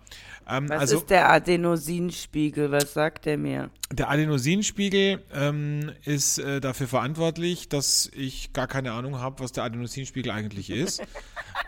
Ähm, 0.48 0.68
Was 0.68 0.80
also 0.80 0.98
ist 0.98 1.11
der 1.11 1.30
Adenosinspiegel? 1.30 2.70
Was 2.70 2.94
sagt 2.94 3.26
der 3.26 3.38
mir? 3.38 3.70
der 3.96 4.11
Adenosinspiegel 4.11 5.22
ähm, 5.35 5.92
ist 6.04 6.38
äh, 6.38 6.61
dafür 6.61 6.88
verantwortlich, 6.88 7.68
dass 7.68 8.11
ich 8.14 8.52
gar 8.52 8.66
keine 8.66 8.92
Ahnung 8.92 9.20
habe, 9.20 9.42
was 9.42 9.52
der 9.52 9.64
Adenosinspiegel 9.64 10.33
eigentlich 10.33 10.70
ist. 10.70 11.02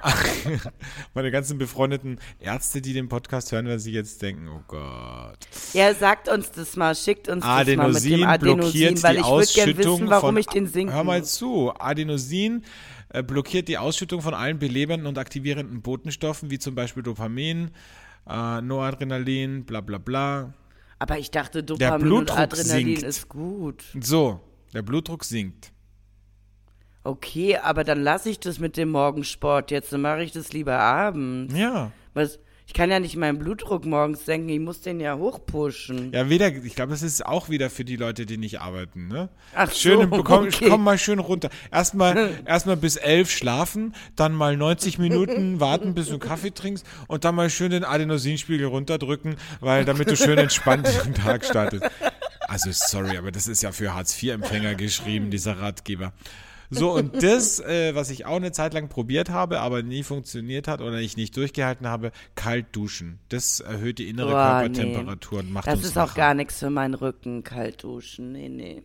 Meine 1.15 1.31
ganzen 1.31 1.59
befreundeten 1.59 2.19
Ärzte, 2.41 2.81
die 2.81 2.93
den 2.93 3.09
Podcast 3.09 3.53
hören, 3.53 3.67
werden 3.67 3.79
sich 3.79 3.95
jetzt 3.95 4.23
denken, 4.23 4.49
oh 4.49 4.63
Gott. 4.67 5.39
Ja, 5.73 5.95
sagt 5.95 6.29
uns 6.29 6.51
das 6.51 6.77
mal, 6.77 6.95
schickt 6.95 7.29
uns 7.29 7.45
das 7.45 7.49
mal 7.49 7.65
mit 7.65 7.79
Adenosin 7.79 8.11
dem 8.21 8.25
Adenosin, 8.29 8.61
blockiert 8.61 9.03
weil 9.03 9.17
ich 9.17 9.25
würde 9.25 9.53
gerne 9.53 9.79
wissen, 9.79 10.11
warum 10.11 10.29
von, 10.29 10.37
ich 10.37 10.47
den 10.47 10.67
sinken 10.67 10.95
Hör 10.95 11.05
mal 11.05 11.25
zu, 11.25 11.73
Adenosin 11.79 12.65
äh, 13.11 13.23
blockiert 13.23 13.69
die 13.69 13.79
Ausschüttung 13.79 14.23
von 14.23 14.35
allen 14.35 14.59
belebenden 14.59 15.07
und 15.07 15.19
aktivierenden 15.19 15.83
Botenstoffen, 15.83 16.51
wie 16.51 16.59
zum 16.59 16.75
Beispiel 16.75 17.03
Dopamin, 17.03 17.71
äh, 18.29 18.61
Noradrenalin, 18.61 19.65
bla 19.65 19.81
bla 19.81 19.99
bla. 19.99 20.55
Aber 20.99 21.19
ich 21.19 21.31
dachte, 21.31 21.63
Dopamin 21.63 21.93
und 21.95 22.01
Blutdruck 22.03 22.39
Adrenalin 22.39 22.87
sinkt. 22.87 23.03
ist 23.03 23.29
gut. 23.29 23.85
So, 24.01 24.41
der 24.73 24.83
Blutdruck 24.83 25.25
sinkt. 25.25 25.73
Okay, 27.05 27.57
aber 27.57 27.85
dann 27.85 28.01
lasse 28.01 28.31
ich 28.31 28.41
das 28.41 28.59
mit 28.59 28.77
dem 28.77 28.91
Morgensport 28.91 29.71
jetzt, 29.71 29.93
dann 29.93 30.01
mache 30.01 30.25
ich 30.25 30.33
das 30.33 30.53
lieber 30.53 30.79
abends. 30.79 31.55
Ja. 31.55 31.93
Was, 32.15 32.41
ich 32.67 32.73
kann 32.73 32.91
ja 32.91 32.99
nicht 32.99 33.17
meinen 33.17 33.39
Blutdruck 33.39 33.85
morgens 33.85 34.25
senken, 34.25 34.49
ich 34.49 34.59
muss 34.59 34.81
den 34.81 34.99
ja 34.99 35.17
hochpushen. 35.17 36.13
Ja, 36.13 36.29
weder, 36.29 36.49
ich 36.49 36.75
glaube, 36.75 36.91
das 36.91 37.03
ist 37.03 37.25
auch 37.25 37.49
wieder 37.49 37.71
für 37.71 37.85
die 37.85 37.95
Leute, 37.95 38.27
die 38.27 38.39
nicht 38.39 38.61
arbeiten, 38.61 39.07
ne? 39.07 39.29
Ach 39.55 39.73
schön, 39.73 40.11
so, 40.11 40.23
komm, 40.25 40.47
okay. 40.47 40.69
komm 40.69 40.83
mal 40.83 40.99
schön 40.99 41.21
runter. 41.21 41.49
Erstmal, 41.71 42.31
erstmal 42.45 42.77
bis 42.77 42.97
elf 42.97 43.31
schlafen, 43.31 43.95
dann 44.17 44.35
mal 44.35 44.57
90 44.57 44.99
Minuten 44.99 45.61
warten, 45.61 45.95
bis 45.95 46.07
du 46.07 46.13
einen 46.13 46.21
Kaffee 46.21 46.51
trinkst 46.51 46.85
und 47.07 47.25
dann 47.25 47.37
mal 47.37 47.51
schön 47.51 47.71
den 47.71 47.85
Adenosinspiegel 47.85 48.67
runterdrücken, 48.67 49.37
weil, 49.61 49.85
damit 49.85 50.11
du 50.11 50.17
schön 50.17 50.39
entspannt 50.39 50.89
den 51.05 51.15
Tag 51.15 51.45
startest. 51.45 51.85
Also, 52.49 52.71
sorry, 52.73 53.17
aber 53.17 53.31
das 53.31 53.47
ist 53.47 53.63
ja 53.63 53.71
für 53.71 53.95
Hartz-IV-Empfänger 53.95 54.75
geschrieben, 54.75 55.31
dieser 55.31 55.61
Ratgeber. 55.61 56.13
So, 56.71 56.93
und 56.93 57.23
das, 57.23 57.61
äh, 57.61 57.95
was 57.95 58.11
ich 58.11 58.27
auch 58.27 58.37
eine 58.37 58.53
Zeit 58.53 58.75
lang 58.75 58.89
probiert 58.89 59.31
habe, 59.31 59.61
aber 59.61 59.83
nie 59.83 60.03
funktioniert 60.03 60.69
hat 60.69 60.81
oder 60.81 60.99
ich 61.01 61.17
nicht 61.17 61.37
durchgehalten 61.37 61.87
habe, 61.87 62.13
kalt 62.35 62.67
duschen. 62.73 63.19
Das 63.29 63.61
erhöht 63.61 63.99
die 63.99 64.09
innere 64.09 64.31
Boah, 64.33 64.61
Körpertemperatur 64.61 65.39
und 65.41 65.53
macht 65.53 65.67
Das 65.67 65.77
uns 65.79 65.87
ist 65.87 65.97
auch 65.99 66.03
wacher. 66.09 66.17
gar 66.17 66.35
nichts 66.35 66.59
für 66.59 66.71
meinen 66.71 66.95
Rücken, 66.95 67.45
kalt 67.45 67.83
duschen. 67.85 68.33
Nee, 68.33 68.49
nee. 68.49 68.83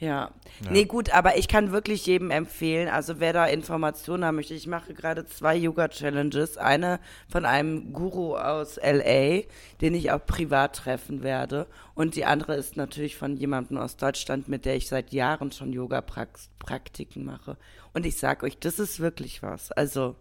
Ja. 0.00 0.30
Nee, 0.70 0.84
gut, 0.84 1.10
aber 1.10 1.38
ich 1.38 1.48
kann 1.48 1.72
wirklich 1.72 2.06
jedem 2.06 2.30
empfehlen, 2.30 2.88
also 2.88 3.18
wer 3.18 3.32
da 3.32 3.46
Informationen 3.46 4.24
haben 4.24 4.36
möchte, 4.36 4.54
ich 4.54 4.68
mache 4.68 4.94
gerade 4.94 5.26
zwei 5.26 5.56
Yoga-Challenges. 5.56 6.56
Eine 6.56 7.00
von 7.28 7.44
einem 7.44 7.92
Guru 7.92 8.36
aus 8.36 8.76
LA, 8.76 9.42
den 9.80 9.94
ich 9.94 10.12
auch 10.12 10.24
privat 10.24 10.76
treffen 10.76 11.24
werde. 11.24 11.66
Und 11.94 12.14
die 12.14 12.24
andere 12.24 12.54
ist 12.54 12.76
natürlich 12.76 13.16
von 13.16 13.36
jemandem 13.36 13.78
aus 13.78 13.96
Deutschland, 13.96 14.46
mit 14.46 14.64
der 14.66 14.76
ich 14.76 14.86
seit 14.86 15.12
Jahren 15.12 15.50
schon 15.50 15.72
Yoga-Praktiken 15.72 17.24
mache. 17.24 17.56
Und 17.92 18.06
ich 18.06 18.18
sag 18.18 18.44
euch, 18.44 18.56
das 18.58 18.78
ist 18.78 19.00
wirklich 19.00 19.42
was. 19.42 19.72
Also, 19.72 20.14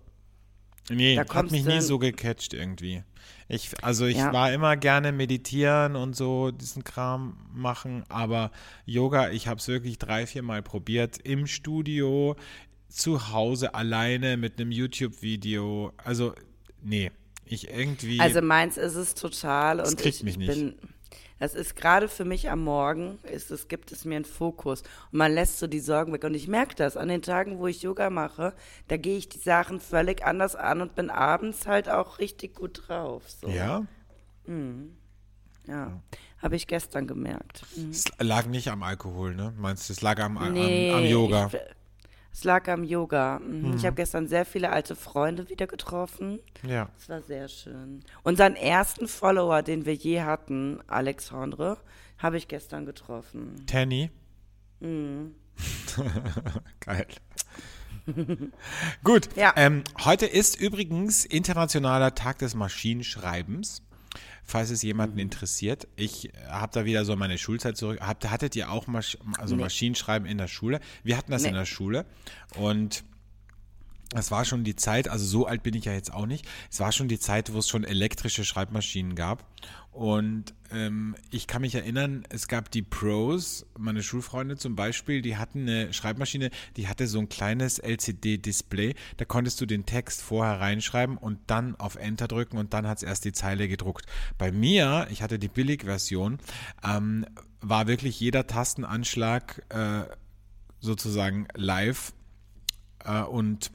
Nee, 0.89 1.17
hat 1.19 1.51
mich 1.51 1.65
nie 1.65 1.81
so 1.81 1.99
gecatcht 1.99 2.53
irgendwie. 2.53 3.03
Ich, 3.49 3.71
also 3.83 4.05
ich 4.05 4.17
Ja. 4.17 4.33
war 4.33 4.51
immer 4.53 4.75
gerne 4.77 5.11
meditieren 5.11 5.95
und 5.95 6.15
so 6.15 6.51
diesen 6.51 6.83
Kram 6.83 7.37
machen, 7.53 8.03
aber 8.09 8.51
Yoga, 8.85 9.29
ich 9.31 9.47
habe 9.47 9.59
es 9.59 9.67
wirklich 9.67 9.97
drei, 9.97 10.25
vier 10.27 10.43
Mal 10.43 10.61
probiert 10.61 11.17
im 11.23 11.47
Studio, 11.47 12.35
zu 12.89 13.31
Hause 13.31 13.73
alleine 13.73 14.37
mit 14.37 14.59
einem 14.59 14.71
YouTube-Video. 14.71 15.91
Also 16.03 16.33
nee, 16.81 17.11
ich 17.45 17.69
irgendwie. 17.69 18.19
Also 18.19 18.41
meins 18.41 18.77
ist 18.77 18.95
es 18.95 19.13
total 19.13 19.77
Das 19.77 19.89
und 19.91 19.99
kriegt 19.99 20.17
ich, 20.17 20.23
mich 20.23 20.33
ich 20.33 20.37
nicht. 20.39 20.53
bin 20.53 20.75
das 21.39 21.53
ist 21.53 21.75
gerade 21.75 22.07
für 22.07 22.25
mich 22.25 22.49
am 22.49 22.63
Morgen, 22.63 23.19
ist 23.23 23.51
es 23.51 23.67
gibt 23.67 23.91
es 23.91 24.05
mir 24.05 24.15
einen 24.15 24.25
Fokus 24.25 24.81
und 25.11 25.17
man 25.19 25.33
lässt 25.33 25.59
so 25.59 25.67
die 25.67 25.79
Sorgen 25.79 26.13
weg 26.13 26.23
und 26.23 26.33
ich 26.33 26.47
merke 26.47 26.75
das 26.75 26.97
an 26.97 27.07
den 27.07 27.21
Tagen, 27.21 27.59
wo 27.59 27.67
ich 27.67 27.81
Yoga 27.81 28.09
mache, 28.09 28.53
da 28.87 28.97
gehe 28.97 29.17
ich 29.17 29.29
die 29.29 29.39
Sachen 29.39 29.79
völlig 29.79 30.25
anders 30.25 30.55
an 30.55 30.81
und 30.81 30.95
bin 30.95 31.09
abends 31.09 31.67
halt 31.67 31.89
auch 31.89 32.19
richtig 32.19 32.55
gut 32.55 32.83
drauf, 32.87 33.23
so. 33.29 33.47
ja, 33.47 33.85
Ja, 35.67 36.01
habe 36.41 36.55
ich 36.55 36.67
gestern 36.67 37.07
gemerkt. 37.07 37.63
Mhm. 37.75 37.89
Es 37.89 38.05
lag 38.19 38.45
nicht 38.45 38.69
am 38.69 38.83
Alkohol, 38.83 39.35
ne? 39.35 39.53
Meinst 39.57 39.89
du, 39.89 39.93
es 39.93 40.01
lag 40.01 40.19
am, 40.19 40.37
am, 40.37 40.53
Nee, 40.53 40.93
am 40.93 41.03
Yoga? 41.03 41.49
Ich, 41.51 41.59
es 42.37 42.43
lag 42.43 42.67
am 42.67 42.83
Yoga. 42.83 43.39
Mhm. 43.39 43.63
Hm. 43.63 43.75
Ich 43.77 43.85
habe 43.85 43.95
gestern 43.95 44.27
sehr 44.27 44.45
viele 44.45 44.69
alte 44.71 44.95
Freunde 44.95 45.49
wieder 45.49 45.65
getroffen. 45.65 46.37
ja. 46.61 46.87
Es 46.99 47.09
war 47.09 47.21
sehr 47.23 47.47
schön. 47.47 48.03
Unseren 48.23 48.55
ersten 48.55 49.07
Follower, 49.07 49.63
den 49.63 49.85
wir 49.85 49.95
je 49.95 50.21
hatten, 50.21 50.79
Alexandre, 50.85 51.77
habe 52.19 52.37
ich 52.37 52.47
gestern 52.47 52.85
getroffen. 52.85 53.65
Tanny? 53.65 54.11
Mhm. 54.79 55.33
Geil. 56.79 57.07
Gut, 59.03 59.29
Ja. 59.35 59.53
ähm, 59.55 59.83
heute 60.05 60.27
ist 60.27 60.59
übrigens 60.61 61.25
Internationaler 61.25 62.13
Tag 62.13 62.37
des 62.37 62.53
Maschinenschreibens. 62.53 63.81
Falls 64.43 64.69
es 64.69 64.81
jemanden 64.81 65.15
Mhm. 65.15 65.21
interessiert, 65.21 65.87
ich 65.95 66.31
habe 66.49 66.71
da 66.73 66.85
wieder 66.85 67.03
so 67.05 67.15
meine 67.15 67.37
Schulzeit 67.37 67.75
zurück. 67.77 67.99
Habt, 68.01 68.29
hattet 68.29 68.55
ihr 68.55 68.71
auch 68.71 68.87
Masch 68.87 69.17
also 69.37 69.55
Nee. 69.55 69.63
Maschinenschreiben 69.63 70.27
in 70.27 70.37
der 70.37 70.47
Schule? 70.47 70.79
Wir 71.03 71.17
hatten 71.17 71.31
das 71.31 71.41
Nee. 71.43 71.49
in 71.49 71.53
der 71.55 71.65
Schule 71.65 72.05
und 72.55 73.03
es 74.15 74.31
war 74.31 74.45
schon 74.45 74.63
die 74.63 74.75
Zeit, 74.75 75.09
also 75.09 75.25
so 75.25 75.47
alt 75.47 75.63
bin 75.63 75.73
ich 75.73 75.85
ja 75.85 75.93
jetzt 75.93 76.13
auch 76.13 76.25
nicht, 76.25 76.45
es 76.71 76.79
war 76.79 76.91
schon 76.91 77.07
die 77.07 77.19
Zeit, 77.19 77.53
wo 77.53 77.59
es 77.59 77.67
schon 77.67 77.83
elektrische 77.83 78.45
Schreibmaschinen 78.45 79.15
gab. 79.15 79.45
Und 79.91 80.53
ähm, 80.71 81.15
ich 81.31 81.47
kann 81.47 81.61
mich 81.63 81.73
erinnern, 81.73 82.23
es 82.29 82.47
gab 82.47 82.69
die 82.69 82.83
Pros, 82.83 83.65
meine 83.79 84.03
Schulfreunde 84.03 84.55
zum 84.55 84.75
Beispiel, 84.75 85.23
die 85.23 85.37
hatten 85.37 85.61
eine 85.61 85.91
Schreibmaschine, 85.91 86.51
die 86.75 86.87
hatte 86.87 87.07
so 87.07 87.17
ein 87.17 87.29
kleines 87.29 87.79
LCD-Display, 87.79 88.93
da 89.17 89.25
konntest 89.25 89.59
du 89.59 89.65
den 89.65 89.87
Text 89.87 90.21
vorher 90.21 90.59
reinschreiben 90.59 91.17
und 91.17 91.39
dann 91.47 91.75
auf 91.77 91.95
Enter 91.95 92.27
drücken 92.27 92.59
und 92.59 92.75
dann 92.75 92.87
hat 92.87 92.97
es 92.97 93.03
erst 93.03 93.25
die 93.25 93.31
Zeile 93.31 93.67
gedruckt. 93.67 94.05
Bei 94.37 94.51
mir, 94.51 95.07
ich 95.09 95.23
hatte 95.23 95.39
die 95.39 95.47
Billigversion, 95.47 96.37
ähm, 96.83 97.25
war 97.61 97.87
wirklich 97.87 98.19
jeder 98.19 98.45
Tastenanschlag 98.45 99.63
äh, 99.69 100.03
sozusagen 100.79 101.47
live 101.55 102.13
äh, 103.03 103.21
und 103.21 103.71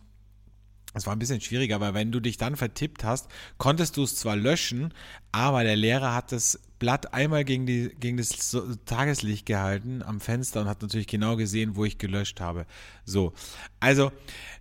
es 0.95 1.07
war 1.07 1.15
ein 1.15 1.19
bisschen 1.19 1.41
schwieriger, 1.41 1.81
weil 1.81 1.95
wenn 1.95 2.13
du 2.13 2.21
dich 2.21 2.37
dann 2.37 2.57
vertippt 2.57 3.05
hast, 3.05 3.29
konntest 3.59 3.97
du 3.97 4.03
es 4.03 4.17
zwar 4.17 4.37
löschen, 4.37 4.93
aber 5.33 5.65
der 5.65 5.77
Lehrer 5.77 6.15
hat 6.15 6.33
das 6.33 6.61
Blatt 6.79 7.15
einmal 7.15 7.45
gegen, 7.45 7.65
die, 7.65 7.95
gegen 7.99 8.17
das 8.17 8.57
Tageslicht 8.87 9.47
gehalten 9.47 10.03
am 10.03 10.21
Fenster 10.21 10.61
und 10.61 10.69
hat 10.69 10.83
natürlich 10.83 11.07
genau 11.07 11.37
gesehen, 11.37 11.77
wo 11.77 11.85
ich 11.85 11.97
gelöscht 11.97 12.41
habe. 12.41 12.67
So, 13.05 13.33
also 13.79 14.11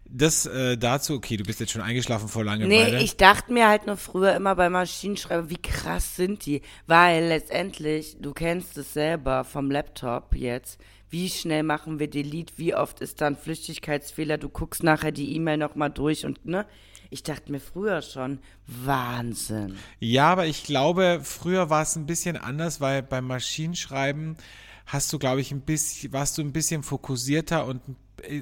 das 0.06 0.46
äh, 0.46 0.78
dazu, 0.78 1.15
okay, 1.15 1.38
du 1.38 1.44
bist 1.44 1.60
jetzt 1.60 1.72
schon 1.72 1.82
eingeschlafen 1.82 2.28
vor 2.28 2.44
Langeweile. 2.44 2.98
Nee, 2.98 3.04
ich 3.04 3.17
dachte 3.17 3.52
mir 3.52 3.67
halt 3.67 3.88
nur 3.88 3.98
früher 3.98 4.36
immer 4.36 4.56
bei 4.56 4.70
Maschinenschreiben, 4.70 5.50
wie 5.50 5.62
krass 5.62 6.15
sind 6.15 6.46
die? 6.46 6.62
Weil 6.86 7.28
letztendlich, 7.28 8.17
du 8.20 8.34
kennst 8.34 8.78
es 8.78 8.94
selber 8.94 9.44
vom 9.44 9.72
Laptop 9.72 10.36
jetzt, 10.36 10.80
wie 11.12 11.30
schnell 11.30 11.63
machen 11.63 12.00
wir 12.00 12.10
Delete, 12.10 12.54
wie 12.58 12.74
oft 12.74 13.02
ist 13.02 13.21
dann 13.21 13.36
Flüchtigkeitsfehler, 13.36 14.38
du 14.38 14.50
guckst 14.50 14.82
nachher 14.82 15.12
die 15.12 15.36
E-Mail 15.36 15.58
nochmal 15.58 15.91
durch 15.91 16.26
und 16.26 16.45
ne? 16.45 16.65
Ich 17.10 17.24
dachte 17.24 17.52
mir 17.52 17.60
früher 17.60 18.02
schon, 18.02 18.39
Wahnsinn. 18.67 19.76
Ja, 20.00 20.32
aber 20.32 20.47
ich 20.47 20.63
glaube, 20.63 21.19
früher 21.21 21.69
war 21.69 21.82
es 21.82 21.97
ein 21.97 22.06
bisschen 22.06 22.38
anders, 22.38 22.80
weil 22.80 23.04
beim 23.04 23.28
Maschinenschreiben 23.28 24.38
hast 24.86 25.12
du, 25.12 25.19
glaube 25.19 25.41
ich, 25.41 25.52
ein 25.52 25.60
bisschen, 25.60 26.13
warst 26.13 26.38
du 26.38 26.41
ein 26.41 26.54
bisschen 26.54 26.84
fokussierter 26.84 27.65
und, 27.65 27.82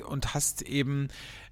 und 0.08 0.36
hast 0.36 0.62
eben 0.62 1.08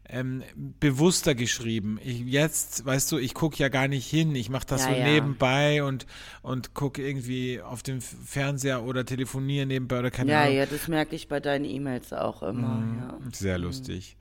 ähm, 0.09 0.43
bewusster 0.79 1.35
geschrieben. 1.35 1.99
Ich, 2.03 2.21
jetzt, 2.21 2.85
weißt 2.85 3.11
du, 3.11 3.17
ich 3.17 3.33
gucke 3.33 3.57
ja 3.57 3.69
gar 3.69 3.87
nicht 3.87 4.07
hin. 4.09 4.35
Ich 4.35 4.49
mache 4.49 4.65
das 4.65 4.85
Ja, 4.85 4.91
so 4.91 4.95
ja. 4.97 5.05
nebenbei 5.05 5.83
und, 5.83 6.05
und 6.41 6.73
gucke 6.73 7.05
irgendwie 7.05 7.61
auf 7.61 7.83
dem 7.83 7.99
Fernseher 8.01 8.83
oder 8.83 9.05
telefoniere 9.05 9.65
nebenbei 9.65 9.99
oder 9.99 10.11
keine 10.11 10.31
Ja, 10.31 10.43
Ahnung. 10.43 10.55
ja, 10.55 10.65
das 10.65 10.87
merke 10.87 11.15
ich 11.15 11.27
bei 11.27 11.39
deinen 11.39 11.65
E-Mails 11.65 12.13
auch 12.13 12.41
immer. 12.43 12.83
Ja. 13.01 13.17
Sehr 13.33 13.57
lustig. 13.57 14.15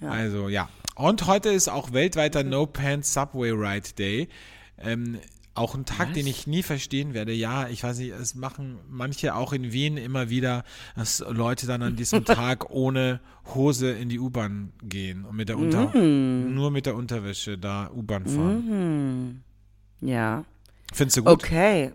Also 0.00 0.48
ja. 0.48 0.68
Und 0.96 1.26
heute 1.26 1.48
ist 1.48 1.68
auch 1.68 1.92
weltweiter 1.92 2.44
No 2.44 2.66
Pants 2.66 3.14
Subway 3.14 3.50
Ride 3.50 3.94
Day. 3.98 4.28
Ähm, 4.78 5.18
auch 5.54 5.74
ein 5.74 5.84
Tag, 5.84 6.12
den 6.14 6.26
ich 6.26 6.46
nie 6.46 6.62
verstehen 6.62 7.14
werde. 7.14 7.32
Ja, 7.32 7.68
ich 7.68 7.82
weiß 7.84 7.98
nicht, 7.98 8.12
es 8.12 8.34
machen 8.34 8.78
manche 8.90 9.34
auch 9.34 9.52
in 9.52 9.72
Wien 9.72 9.96
immer 9.96 10.28
wieder, 10.28 10.64
dass 10.96 11.24
Leute 11.28 11.66
dann 11.66 11.82
an 11.82 11.96
diesem 11.96 12.24
Tag 12.24 12.70
ohne 12.70 13.20
Hose 13.54 13.90
in 13.90 14.08
die 14.08 14.18
U-Bahn 14.18 14.72
gehen 14.82 15.24
und 15.24 15.36
mit 15.36 15.48
der 15.48 15.58
Unter 15.58 15.94
nur 15.94 16.70
mit 16.70 16.86
der 16.86 16.96
Unterwäsche 16.96 17.56
da 17.56 17.90
U-Bahn 17.94 18.26
fahren. 18.26 19.44
ja. 20.00 20.44
Findest 20.92 21.16
du 21.16 21.24
gut? 21.24 21.32
Okay. 21.32 21.92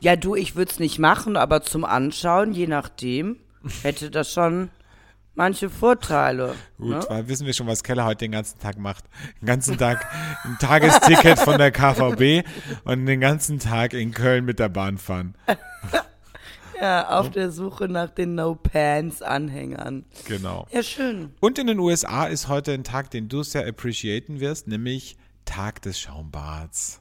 Ja, 0.00 0.16
du, 0.16 0.34
ich 0.34 0.56
würde 0.56 0.70
es 0.72 0.80
nicht 0.80 0.98
machen, 0.98 1.36
aber 1.36 1.62
zum 1.62 1.84
Anschauen, 1.84 2.52
je 2.52 2.66
nachdem, 2.66 3.36
hätte 3.82 4.10
das 4.10 4.32
schon 4.32 4.70
manche 5.34 5.70
Vorteile. 5.70 6.54
Gut, 6.78 6.90
ne? 6.90 7.06
weil 7.08 7.28
wissen 7.28 7.46
wir 7.46 7.52
schon, 7.52 7.66
was 7.66 7.82
Keller 7.82 8.04
heute 8.04 8.24
den 8.24 8.32
ganzen 8.32 8.58
Tag 8.58 8.78
macht. 8.78 9.04
Den 9.40 9.46
ganzen 9.46 9.78
Tag 9.78 10.06
ein 10.44 10.56
Tagesticket 10.58 11.38
von 11.38 11.58
der 11.58 11.70
KVB 11.70 12.46
und 12.84 13.06
den 13.06 13.20
ganzen 13.20 13.58
Tag 13.58 13.94
in 13.94 14.12
Köln 14.12 14.44
mit 14.44 14.58
der 14.58 14.68
Bahn 14.68 14.98
fahren. 14.98 15.34
Ja, 16.80 17.10
auf 17.10 17.30
der 17.30 17.52
Suche 17.52 17.86
nach 17.86 18.10
den 18.10 18.34
No-Pants-Anhängern. 18.34 20.04
Genau. 20.26 20.66
Ja, 20.72 20.82
schön. 20.82 21.32
Und 21.38 21.60
in 21.60 21.68
den 21.68 21.78
USA 21.78 22.24
ist 22.24 22.48
heute 22.48 22.72
ein 22.72 22.82
Tag, 22.82 23.08
den 23.12 23.28
du 23.28 23.44
sehr 23.44 23.68
appreciaten 23.68 24.40
wirst, 24.40 24.66
nämlich 24.66 25.16
Tag 25.44 25.80
des 25.82 26.00
Schaumbads. 26.00 27.00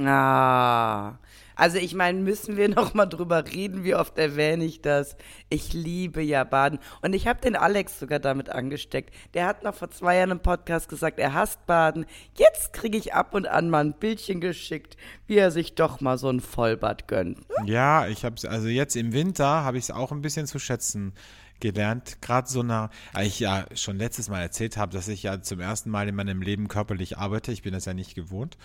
Ah. 0.00 1.18
Also 1.60 1.76
ich 1.76 1.94
meine, 1.94 2.18
müssen 2.20 2.56
wir 2.56 2.68
noch 2.74 2.94
mal 2.94 3.04
drüber 3.04 3.44
reden, 3.46 3.84
wie 3.84 3.94
oft 3.94 4.16
erwähne 4.16 4.64
ich 4.64 4.80
das? 4.80 5.14
Ich 5.50 5.74
liebe 5.74 6.22
ja 6.22 6.42
Baden. 6.42 6.78
Und 7.02 7.12
ich 7.12 7.26
habe 7.26 7.42
den 7.42 7.54
Alex 7.54 8.00
sogar 8.00 8.18
damit 8.18 8.48
angesteckt. 8.48 9.14
Der 9.34 9.44
hat 9.44 9.62
noch 9.62 9.74
vor 9.74 9.90
zwei 9.90 10.16
Jahren 10.16 10.30
im 10.30 10.40
Podcast 10.40 10.88
gesagt, 10.88 11.18
er 11.18 11.34
hasst 11.34 11.66
Baden. 11.66 12.06
Jetzt 12.34 12.72
kriege 12.72 12.96
ich 12.96 13.12
ab 13.12 13.34
und 13.34 13.46
an 13.46 13.68
mal 13.68 13.84
ein 13.84 13.92
Bildchen 13.92 14.40
geschickt, 14.40 14.96
wie 15.26 15.36
er 15.36 15.50
sich 15.50 15.74
doch 15.74 16.00
mal 16.00 16.16
so 16.16 16.30
ein 16.30 16.40
Vollbad 16.40 17.08
gönnt. 17.08 17.40
Ja, 17.66 18.06
ich 18.06 18.24
habe 18.24 18.36
also 18.48 18.68
jetzt 18.68 18.96
im 18.96 19.12
Winter 19.12 19.62
habe 19.62 19.76
ich 19.76 19.84
es 19.84 19.90
auch 19.90 20.12
ein 20.12 20.22
bisschen 20.22 20.46
zu 20.46 20.58
schätzen 20.58 21.12
gelernt. 21.60 22.18
Gerade 22.20 22.48
so 22.48 22.62
nach, 22.62 22.90
weil 23.12 23.26
ich 23.26 23.40
ja 23.40 23.66
schon 23.74 23.98
letztes 23.98 24.28
Mal 24.28 24.40
erzählt 24.40 24.76
habe, 24.76 24.92
dass 24.92 25.08
ich 25.08 25.22
ja 25.22 25.40
zum 25.42 25.60
ersten 25.60 25.90
Mal 25.90 26.08
in 26.08 26.14
meinem 26.14 26.42
Leben 26.42 26.68
körperlich 26.68 27.18
arbeite. 27.18 27.52
Ich 27.52 27.62
bin 27.62 27.72
das 27.72 27.84
ja 27.84 27.94
nicht 27.94 28.14
gewohnt. 28.14 28.56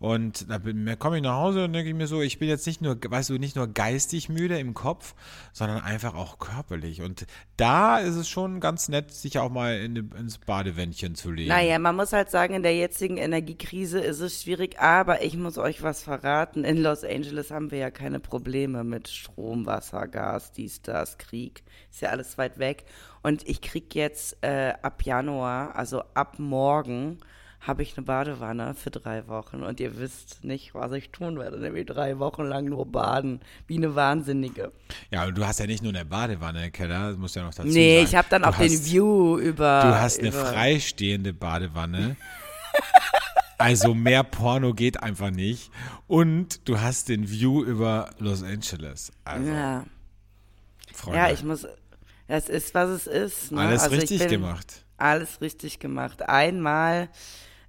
Und 0.00 0.50
da 0.50 0.58
komme 0.96 1.16
ich 1.16 1.22
nach 1.22 1.36
Hause 1.36 1.64
und 1.64 1.72
denke 1.72 1.90
ich 1.90 1.96
mir 1.96 2.06
so, 2.06 2.20
ich 2.22 2.38
bin 2.38 2.48
jetzt 2.48 2.66
nicht 2.66 2.80
nur, 2.80 2.98
weißt 3.02 3.30
du, 3.30 3.38
nicht 3.38 3.56
nur 3.56 3.66
geistig 3.68 4.28
müde 4.28 4.58
im 4.58 4.74
Kopf, 4.74 5.14
sondern 5.52 5.80
einfach 5.82 6.14
auch 6.14 6.38
körperlich. 6.38 7.02
Und 7.02 7.26
da 7.56 7.98
ist 7.98 8.16
es 8.16 8.28
schon 8.28 8.60
ganz 8.60 8.88
nett, 8.88 9.10
sich 9.10 9.38
auch 9.38 9.50
mal 9.50 9.78
in, 9.78 9.96
ins 9.96 10.38
Badewändchen 10.38 11.14
zu 11.14 11.30
legen. 11.30 11.48
Naja, 11.48 11.78
man 11.78 11.96
muss 11.96 12.12
halt 12.12 12.30
sagen, 12.30 12.54
in 12.54 12.62
der 12.62 12.76
jetzigen 12.76 13.16
Energiekrise 13.16 14.00
ist 14.00 14.20
es 14.20 14.42
schwierig, 14.42 14.80
aber 14.80 15.22
ich 15.22 15.36
muss 15.36 15.58
euch 15.58 15.82
was 15.82 16.02
verraten. 16.02 16.64
In 16.64 16.78
Los 16.78 17.04
Angeles 17.04 17.50
haben 17.50 17.70
wir 17.70 17.78
ja 17.78 17.90
keine 17.90 18.20
Probleme 18.20 18.84
mit 18.84 19.08
Strom, 19.08 19.66
Wasser, 19.66 20.08
Gas, 20.08 20.52
dies, 20.52 20.82
das, 20.82 21.18
Krieg. 21.18 21.62
Ist 21.90 22.02
ja 22.02 22.10
alles 22.10 22.37
weit 22.38 22.58
weg. 22.58 22.84
Und 23.22 23.46
ich 23.48 23.60
krieg 23.60 23.94
jetzt 23.94 24.36
äh, 24.42 24.74
ab 24.82 25.02
Januar, 25.04 25.74
also 25.76 26.02
ab 26.14 26.38
morgen, 26.38 27.18
habe 27.60 27.82
ich 27.82 27.96
eine 27.96 28.06
Badewanne 28.06 28.74
für 28.74 28.90
drei 28.90 29.26
Wochen. 29.26 29.64
Und 29.64 29.80
ihr 29.80 29.98
wisst 29.98 30.44
nicht, 30.44 30.74
was 30.74 30.92
ich 30.92 31.10
tun 31.10 31.38
werde, 31.40 31.58
nämlich 31.58 31.86
drei 31.86 32.20
Wochen 32.20 32.44
lang 32.44 32.66
nur 32.66 32.86
baden, 32.86 33.40
wie 33.66 33.76
eine 33.76 33.96
Wahnsinnige. 33.96 34.70
Ja, 35.10 35.24
und 35.26 35.36
du 35.36 35.44
hast 35.44 35.58
ja 35.58 35.66
nicht 35.66 35.82
nur 35.82 35.92
eine 35.92 36.04
Badewanne, 36.04 36.70
Keller, 36.70 37.08
das 37.10 37.16
muss 37.18 37.34
ja 37.34 37.42
noch 37.42 37.52
dazu 37.52 37.68
nee, 37.68 37.96
sagen. 37.96 38.06
ich 38.08 38.14
habe 38.14 38.28
dann 38.30 38.42
Du 38.42 38.48
auch 38.48 38.56
den 38.56 38.70
hast- 38.70 38.86
View 38.86 39.38
über. 39.38 39.80
Du 39.82 39.98
hast 40.00 40.20
eine 40.20 40.28
über, 40.28 40.46
freistehende 40.46 41.32
Badewanne. 41.32 42.16
Also 43.60 43.92
mehr 43.92 44.22
Porno 44.22 44.72
geht 44.72 45.02
einfach 45.02 45.30
nicht. 45.30 45.72
Und 46.06 46.68
du 46.68 46.80
hast 46.80 47.08
den 47.08 47.28
View 47.28 47.64
über 47.64 48.10
Los 48.20 48.44
Angeles. 48.44 49.10
Also, 49.24 49.50
Ja. 49.50 49.84
Freunde, 50.94 51.18
Ja, 51.18 51.30
ich 51.32 51.42
muss. 51.42 51.66
Es 52.28 52.50
ist, 52.50 52.74
was 52.74 52.90
es 52.90 53.06
ist. 53.06 53.52
Ne? 53.52 53.60
alles 53.62 53.82
Also 53.82 53.96
ich 53.96 54.02
richtig 54.02 54.28
gemacht. 54.28 54.84
Alles 54.98 55.40
richtig 55.40 55.78
gemacht. 55.78 56.28
Einmal, 56.28 57.08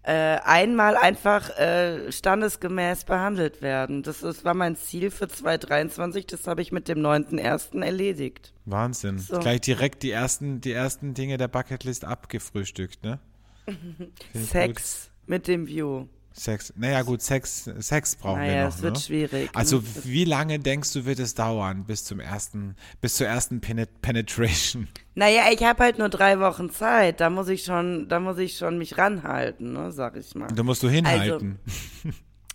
äh, 0.03 0.11
einmal 0.11 0.97
einfach 0.97 1.49
äh, 1.57 2.11
standesgemäß 2.11 3.05
behandelt 3.05 3.61
werden. 3.61 4.03
Das 4.03 4.21
ist, 4.21 4.43
war 4.43 4.53
mein 4.53 4.75
Ziel 4.75 5.11
für 5.11 5.29
2023. 5.29 6.27
Das 6.27 6.45
habe 6.45 6.61
ich 6.61 6.73
mit 6.73 6.89
dem 6.89 6.99
9.1. 6.99 7.81
erledigt. 7.81 8.53
Wahnsinn. 8.65 9.17
So. 9.17 9.39
Gleich 9.39 9.61
direkt 9.61 10.03
die 10.03 10.11
ersten, 10.11 10.59
die 10.59 10.73
ersten 10.73 11.13
Dinge 11.13 11.37
der 11.37 11.47
Bucketlist 11.47 12.03
abgefrühstückt, 12.03 13.01
ne? 13.03 13.19
Sex 14.33 15.09
mit 15.25 15.47
dem 15.47 15.67
View. 15.67 16.07
Sex. 16.33 16.73
Naja, 16.75 17.01
gut, 17.01 17.21
Sex, 17.21 17.69
Sex 17.79 18.15
brauchen 18.15 18.41
wir 18.41 18.47
Naja, 18.47 18.65
noch. 18.65 18.75
es 18.75 18.81
wird 18.81 18.93
ne? 18.95 18.99
schwierig. 18.99 19.49
Also 19.53 19.77
ne? 19.77 19.83
wie 20.03 20.25
lange 20.25 20.59
denkst 20.59 20.93
du, 20.93 21.05
wird 21.05 21.19
es 21.19 21.35
dauern 21.35 21.85
bis 21.85 22.03
zum 22.03 22.19
ersten, 22.19 22.75
bis 23.01 23.15
zur 23.15 23.27
ersten 23.27 23.61
Penet 23.61 24.01
Penetration? 24.01 24.87
Naja, 25.15 25.43
ich 25.51 25.63
habe 25.63 25.83
halt 25.83 25.97
nur 25.97 26.09
drei 26.09 26.39
Wochen 26.39 26.69
Zeit. 26.69 27.19
Da 27.19 27.29
muss 27.29 27.49
ich 27.49 27.63
schon, 27.63 28.07
da 28.07 28.19
muss 28.19 28.37
ich 28.37 28.57
schon 28.57 28.77
mich 28.77 28.97
ranhalten, 28.97 29.73
ne, 29.73 29.91
sag 29.91 30.15
ich 30.15 30.33
mal. 30.35 30.47
Da 30.47 30.63
musst 30.63 30.83
du 30.83 30.89
hinhalten. 30.89 31.59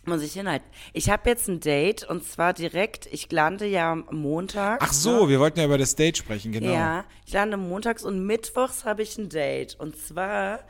Muss 0.06 0.22
ich 0.22 0.34
hinhalten. 0.34 0.68
Ich 0.92 1.08
habe 1.08 1.30
jetzt 1.30 1.48
ein 1.48 1.60
Date 1.60 2.04
und 2.04 2.24
zwar 2.24 2.52
direkt, 2.52 3.06
ich 3.10 3.32
lande 3.32 3.64
ja 3.64 3.92
am 3.92 4.06
Montag. 4.10 4.82
Ach 4.82 4.92
so, 4.92 5.30
wir 5.30 5.40
wollten 5.40 5.58
ja 5.60 5.64
über 5.64 5.78
das 5.78 5.96
Date 5.96 6.18
sprechen, 6.18 6.52
genau. 6.52 6.74
Ja, 6.74 7.06
ich 7.24 7.32
lande 7.32 7.56
montags 7.56 8.04
und 8.04 8.26
mittwochs 8.26 8.84
habe 8.84 9.02
ich 9.02 9.16
ein 9.16 9.30
Date. 9.30 9.76
Und 9.80 9.96
zwar 9.96 10.60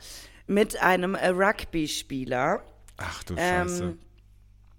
mit 0.47 0.81
einem 0.81 1.15
äh, 1.15 1.29
Rugby-Spieler. 1.29 2.63
Ach 2.97 3.23
du 3.23 3.35
Scheiße. 3.35 3.83
Ähm, 3.83 3.99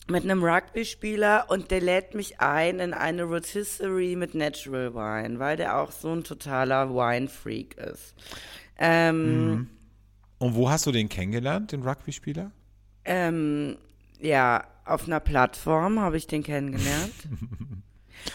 mit 0.08 0.22
einem 0.22 0.44
Rugby-Spieler 0.44 1.46
und 1.48 1.70
der 1.70 1.80
lädt 1.80 2.14
mich 2.14 2.40
ein 2.40 2.78
in 2.78 2.94
eine 2.94 3.24
Rotisserie 3.24 4.16
mit 4.16 4.34
Natural 4.34 4.94
Wine, 4.94 5.38
weil 5.40 5.56
der 5.56 5.78
auch 5.78 5.90
so 5.90 6.12
ein 6.12 6.22
totaler 6.22 6.90
Wine-Freak 6.90 7.76
ist. 7.76 8.14
Ähm, 8.78 9.68
Und 10.38 10.54
wo 10.54 10.70
hast 10.70 10.86
du 10.86 10.92
den 10.92 11.08
kennengelernt, 11.08 11.72
den 11.72 11.82
Rugby-Spieler? 11.82 12.52
ähm, 13.04 13.76
ja, 14.20 14.64
auf 14.84 15.06
einer 15.06 15.20
Plattform 15.20 16.00
habe 16.00 16.16
ich 16.16 16.26
den 16.26 16.42
kennengelernt. 16.42 17.12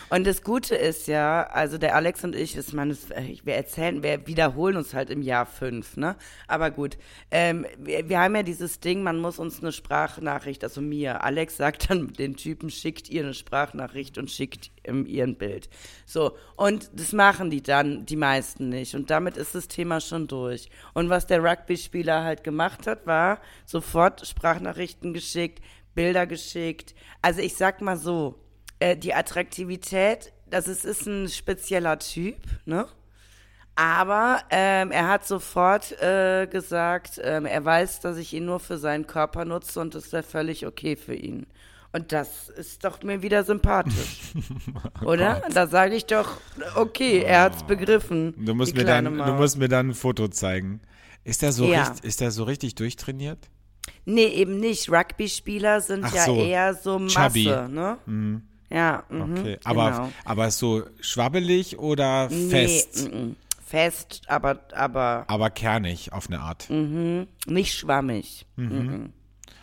Und 0.10 0.26
das 0.28 0.44
Gute 0.44 0.76
ist 0.76 1.08
ja, 1.08 1.44
also 1.44 1.78
der 1.78 1.96
Alex 1.96 2.24
und 2.24 2.36
ich, 2.36 2.54
das- 2.56 2.74
äh, 2.74 3.38
wir 3.44 3.56
erzählen, 3.56 4.04
wir 4.04 4.28
wiederholen 4.28 4.78
uns 4.78 4.94
halt 4.94 5.10
im 5.10 5.22
Jahr 5.22 5.46
fünf, 5.46 5.98
ne? 5.98 6.16
Aber 6.48 6.72
gut, 6.72 6.98
ähm, 7.32 7.66
wir, 7.78 8.08
wir 8.10 8.20
haben 8.20 8.36
ja 8.36 8.44
dieses 8.44 8.80
Ding, 8.80 9.04
man 9.04 9.20
muss 9.20 9.40
uns 9.40 9.62
eine 9.62 9.72
Sprachnachricht, 9.72 10.64
also 10.64 10.82
mir, 10.82 11.24
Alex 11.24 11.58
sagt 11.58 11.90
dann 11.90 12.14
den 12.14 12.36
Typen, 12.36 12.70
schickt 12.70 13.10
ihr 13.10 13.24
eine 13.24 13.34
Sprachnachricht 13.34 14.18
und 14.18 14.30
schickt 14.32 14.72
ihm 14.88 15.06
ihr 15.06 15.24
ein 15.24 15.36
Bild. 15.38 15.70
So, 16.06 16.36
und 16.56 16.90
das 16.94 17.14
machen 17.14 17.50
die 17.50 17.62
dann, 17.62 18.06
die 18.06 18.16
meisten 18.16 18.70
nicht. 18.70 18.96
Und 18.96 19.10
damit 19.10 19.38
ist 19.38 19.56
das 19.56 19.68
Thema 19.68 20.00
schon 20.02 20.28
durch. 20.28 20.70
Und 20.94 21.10
was 21.10 21.28
der 21.28 21.44
Rugby-Spieler 21.44 22.24
halt 22.24 22.44
gemacht 22.44 22.88
hat, 22.88 23.06
war 23.08 23.40
sofort 23.66 24.26
Sprachnachrichten 24.26 25.14
geschickt, 25.14 25.62
Bilder 25.94 26.26
geschickt. 26.26 26.96
Also 27.22 27.42
ich 27.42 27.56
sag 27.56 27.82
mal 27.82 27.98
so, 27.98 28.40
äh, 28.82 28.98
die 28.98 29.14
Attraktivität, 29.14 30.34
das 30.50 30.68
ist, 30.68 30.84
ist 30.86 31.06
ein 31.08 31.30
spezieller 31.30 31.98
Typ, 32.00 32.36
ne? 32.66 32.86
Aber 33.76 34.42
ähm, 34.50 34.92
er 34.92 35.08
hat 35.08 35.26
sofort 35.26 35.94
äh, 36.02 36.46
gesagt, 36.46 37.22
ähm, 37.24 37.46
er 37.46 37.64
weiß, 37.64 38.02
dass 38.02 38.18
ich 38.18 38.34
ihn 38.34 38.46
nur 38.46 38.60
für 38.60 38.78
seinen 38.78 39.08
Körper 39.08 39.46
nutze 39.46 39.80
und 39.80 39.96
das 39.96 40.12
wäre 40.12 40.24
völlig 40.24 40.68
okay 40.68 40.96
für 40.98 41.16
ihn. 41.16 41.48
Und 41.94 42.12
das 42.12 42.50
ist 42.50 42.84
doch 42.86 43.02
mir 43.04 43.22
wieder 43.22 43.44
sympathisch. 43.44 44.34
Oder? 45.06 45.42
Da 45.54 45.68
sage 45.68 45.96
ich 45.96 46.06
doch, 46.06 46.38
okay, 46.76 47.20
er 47.22 47.44
hat's 47.44 47.64
begriffen. 47.64 48.34
Du 48.46 48.54
musst, 48.54 48.76
mir 48.76 48.86
dann, 48.86 49.06
du 49.06 49.34
musst 49.34 49.58
mir 49.58 49.68
dann 49.70 49.90
ein 49.90 49.94
Foto 49.94 50.28
zeigen. 50.28 50.82
Ist 51.24 51.42
der 51.42 51.52
so, 51.52 51.66
Ja. 51.66 51.84
richtig, 51.84 52.04
ist 52.04 52.20
der 52.22 52.32
so 52.32 52.44
richtig 52.44 52.76
durchtrainiert? 52.76 53.50
Nee, 54.06 54.28
eben 54.28 54.60
nicht. 54.60 54.90
Rugby-Spieler 54.92 55.82
sind 55.82 56.06
Ach 56.06 56.14
ja 56.14 56.26
so. 56.26 56.36
eher 56.36 56.74
so 56.76 57.00
Masse, 57.00 57.14
Chubby. 57.14 57.46
ne? 57.70 57.98
Ja, 58.72 59.04
mhm, 59.10 59.38
Okay. 59.38 59.60
Aber, 59.64 59.92
genau. 59.92 60.12
aber 60.26 60.52
so 60.52 60.84
schwabbelig 61.02 61.78
oder 61.78 62.30
fest? 62.30 63.10
Nee, 63.12 63.16
mm, 63.18 63.30
mm. 63.30 63.36
fest, 63.66 64.22
aber, 64.28 64.62
aber 64.74 65.26
Aber 65.28 65.50
kernig 65.50 66.14
auf 66.14 66.28
eine 66.28 66.40
Art. 66.40 66.70
nicht 66.70 67.74
schwammig. 67.74 68.46
Mhm. 68.56 69.14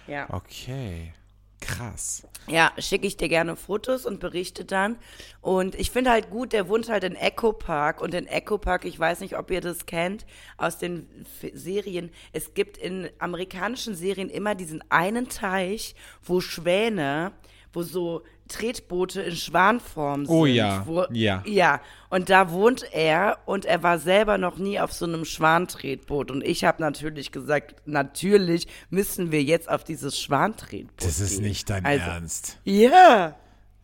Ja. 0.07 0.27
Okay. 0.31 1.13
Krass. 1.61 2.27
Ja, 2.47 2.71
schicke 2.79 3.07
ich 3.07 3.17
dir 3.17 3.29
gerne 3.29 3.57
Fotos 3.57 4.07
und 4.07 4.21
berichte 4.21 4.65
dann. 4.65 4.97
Und 5.41 5.75
ich 5.75 5.91
finde 5.91 6.11
halt 6.13 6.31
gut, 6.31 6.53
der 6.53 6.69
wohnt 6.69 6.89
halt 6.89 7.03
in 7.03 7.17
Echo 7.17 7.53
Park. 7.53 8.01
Und 8.01 8.15
in 8.15 8.27
Echo 8.27 8.59
Park, 8.59 8.85
ich 8.85 8.99
weiß 8.99 9.21
nicht, 9.21 9.37
ob 9.37 9.51
ihr 9.51 9.61
das 9.61 9.85
kennt, 9.87 10.25
aus 10.57 10.79
den 10.79 11.09
F 11.23 11.51
Serien. 11.55 12.11
Es 12.33 12.55
gibt 12.55 12.79
in 12.79 13.11
amerikanischen 13.19 13.97
Serien 13.97 14.31
immer 14.31 14.55
diesen 14.55 14.83
einen 14.89 15.29
Teich, 15.29 15.97
wo 16.23 16.41
Schwäne, 16.41 17.33
wo 17.79 17.83
so 17.85 18.23
Tretboote 18.49 19.23
in 19.23 19.37
Schwanform 19.37 20.27
sind. 20.27 20.35
Oh 20.35 20.47
ja, 20.47 20.85
Wo, 20.87 21.05
ja. 21.13 21.43
Ja, 21.47 21.81
und 22.11 22.29
da 22.29 22.51
wohnt 22.51 22.85
er 22.93 23.39
und 23.47 23.65
er 23.67 23.83
war 23.83 23.99
selber 23.99 24.37
noch 24.39 24.59
nie 24.59 24.81
auf 24.81 24.93
so 24.93 25.05
einem 25.05 25.25
Schwantretboot. 25.25 26.31
Und 26.31 26.43
ich 26.43 26.65
habe 26.65 26.83
natürlich 26.83 27.31
gesagt, 27.31 27.77
natürlich 27.87 28.67
müssen 28.91 29.31
wir 29.31 29.43
jetzt 29.43 29.69
auf 29.69 29.85
dieses 29.85 30.19
Schwantretboot 30.21 31.05
Das 31.05 31.21
ist 31.21 31.35
gehen. 31.37 31.43
nicht 31.43 31.71
dein 31.71 31.85
Also- 31.87 32.05
Ernst. 32.05 32.59
Ja, 32.65 33.37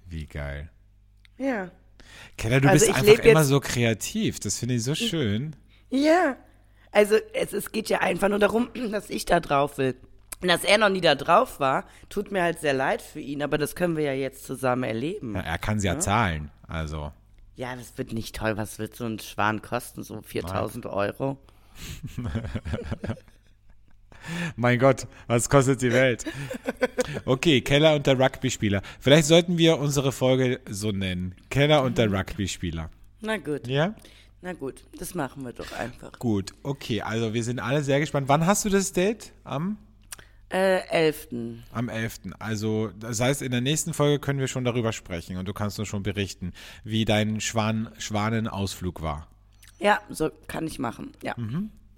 Wie 0.07 0.26
geil. 0.26 0.70
ja, 1.38 1.70
Keller, 2.37 2.61
du 2.61 2.68
Also 2.68 2.87
bist 2.87 2.98
einfach 2.98 3.24
immer 3.24 3.44
so 3.44 3.61
kreativ. 3.61 4.40
Das 4.40 4.59
finde 4.59 4.74
ich 4.74 4.83
so 4.83 4.94
schön. 4.94 5.54
ja. 5.90 6.37
Also 6.90 7.16
es, 7.33 7.52
es 7.52 7.72
geht 7.72 7.88
ja 7.88 8.02
einfach 8.02 8.28
nur 8.28 8.38
darum, 8.38 8.68
dass 8.92 9.11
ich 9.11 9.24
da 9.24 9.40
drauf 9.40 9.78
will. 9.78 9.96
Und 10.42 10.49
dass 10.49 10.64
er 10.64 10.79
noch 10.79 10.88
nie 10.90 11.01
da 11.01 11.14
drauf 11.14 11.59
war, 11.61 11.85
tut 12.09 12.31
mir 12.31 12.42
halt 12.42 12.61
sehr 12.61 12.75
leid 12.75 13.01
für 13.03 13.20
ihn, 13.20 13.42
aber 13.42 13.57
das 13.59 13.75
können 13.77 13.97
wir 13.97 14.05
ja 14.05 14.12
jetzt 14.12 14.44
zusammen 14.44 14.83
erleben. 14.85 15.35
Ja, 15.35 15.40
er 15.42 15.59
kann 15.59 15.81
sie 15.81 15.87
ja 15.87 15.99
zahlen. 15.99 16.51
Also. 16.68 17.12
Ja, 17.57 17.75
das 17.77 17.97
wird 17.97 18.12
nicht 18.12 18.35
toll. 18.37 18.57
Was 18.57 18.79
wird 18.79 18.94
so 18.97 19.05
ein 19.07 19.18
Schwan 19.20 19.62
kosten? 19.62 20.03
So 20.03 20.20
4000 20.23 20.87
Euro? 20.87 21.38
Mein 24.57 24.79
Gott, 24.79 25.07
was 25.27 25.51
kostet 25.51 25.83
die 25.83 25.92
Welt? 25.92 26.25
Okay, 27.27 27.61
Keller 27.61 27.94
und 27.94 28.07
der 28.07 28.18
Rugby-Spieler. 28.18 28.81
Vielleicht 28.99 29.27
sollten 29.27 29.59
wir 29.59 29.79
unsere 29.79 30.12
Folge 30.12 30.61
so 30.68 30.92
nennen. 30.92 31.35
Keller 31.51 31.83
und 31.83 31.99
der 31.99 32.11
Rugby-Spieler. 32.11 32.90
Na 33.20 33.37
gut, 33.37 33.66
Ja? 33.66 33.94
na 34.40 34.53
gut, 34.55 34.85
das 34.99 35.14
machen 35.14 35.44
wir 35.44 35.53
doch 35.53 35.73
einfach. 35.73 36.18
Gut, 36.18 36.53
okay. 36.62 37.03
Also 37.03 37.35
wir 37.35 37.44
sind 37.44 37.61
alle 37.61 37.83
sehr 37.83 38.01
gespannt. 38.01 38.29
Wann 38.29 38.47
hast 38.47 38.64
du 38.64 38.70
das 38.70 38.92
Date? 38.92 39.33
Am? 39.44 39.77
Äh, 40.54 40.86
11. 40.88 41.28
Am 41.72 41.88
11. 41.88 42.20
Also, 42.38 42.90
das 43.00 43.18
heißt, 43.18 43.42
in 43.42 43.50
der 43.50 43.60
nächsten 43.60 43.92
Folge 43.92 44.20
können 44.20 44.38
wir 44.38 44.46
schon 44.46 44.62
darüber 44.64 44.92
sprechen 44.92 45.36
und 45.36 45.48
du 45.48 45.52
kannst 45.52 45.78
uns 45.80 45.88
schon 45.88 46.04
berichten, 46.04 46.52
wie 46.84 47.04
dein 47.04 47.40
Schwan 47.40 47.90
Schwanenausflug 47.98 49.02
war. 49.02 49.26
Ja, 49.80 49.98
so 50.10 50.30
kann 50.46 50.66
ich 50.68 50.78
machen. 50.78 51.10
Ja. 51.22 51.34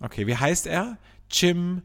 Okay, 0.00 0.26
wie 0.26 0.36
heißt 0.36 0.66
er? 0.66 0.96
Jim, 1.30 1.82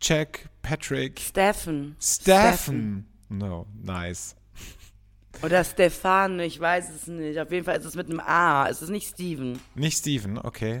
Jack, 0.00 0.48
Patrick, 0.62 1.20
Steffen. 1.20 1.96
Stephen. 2.00 3.06
No, 3.28 3.66
nice. 3.74 4.36
Oder 5.42 5.64
Stefan, 5.64 6.40
ich 6.40 6.58
weiß 6.58 6.88
es 6.90 7.06
nicht. 7.08 7.38
Auf 7.38 7.50
jeden 7.52 7.64
Fall 7.66 7.76
ist 7.76 7.84
es 7.84 7.94
mit 7.94 8.08
einem 8.08 8.20
A. 8.20 8.68
Es 8.68 8.80
ist 8.80 8.88
nicht 8.88 9.08
Steven. 9.08 9.58
Nicht 9.74 9.98
Steven, 9.98 10.38
okay. 10.38 10.78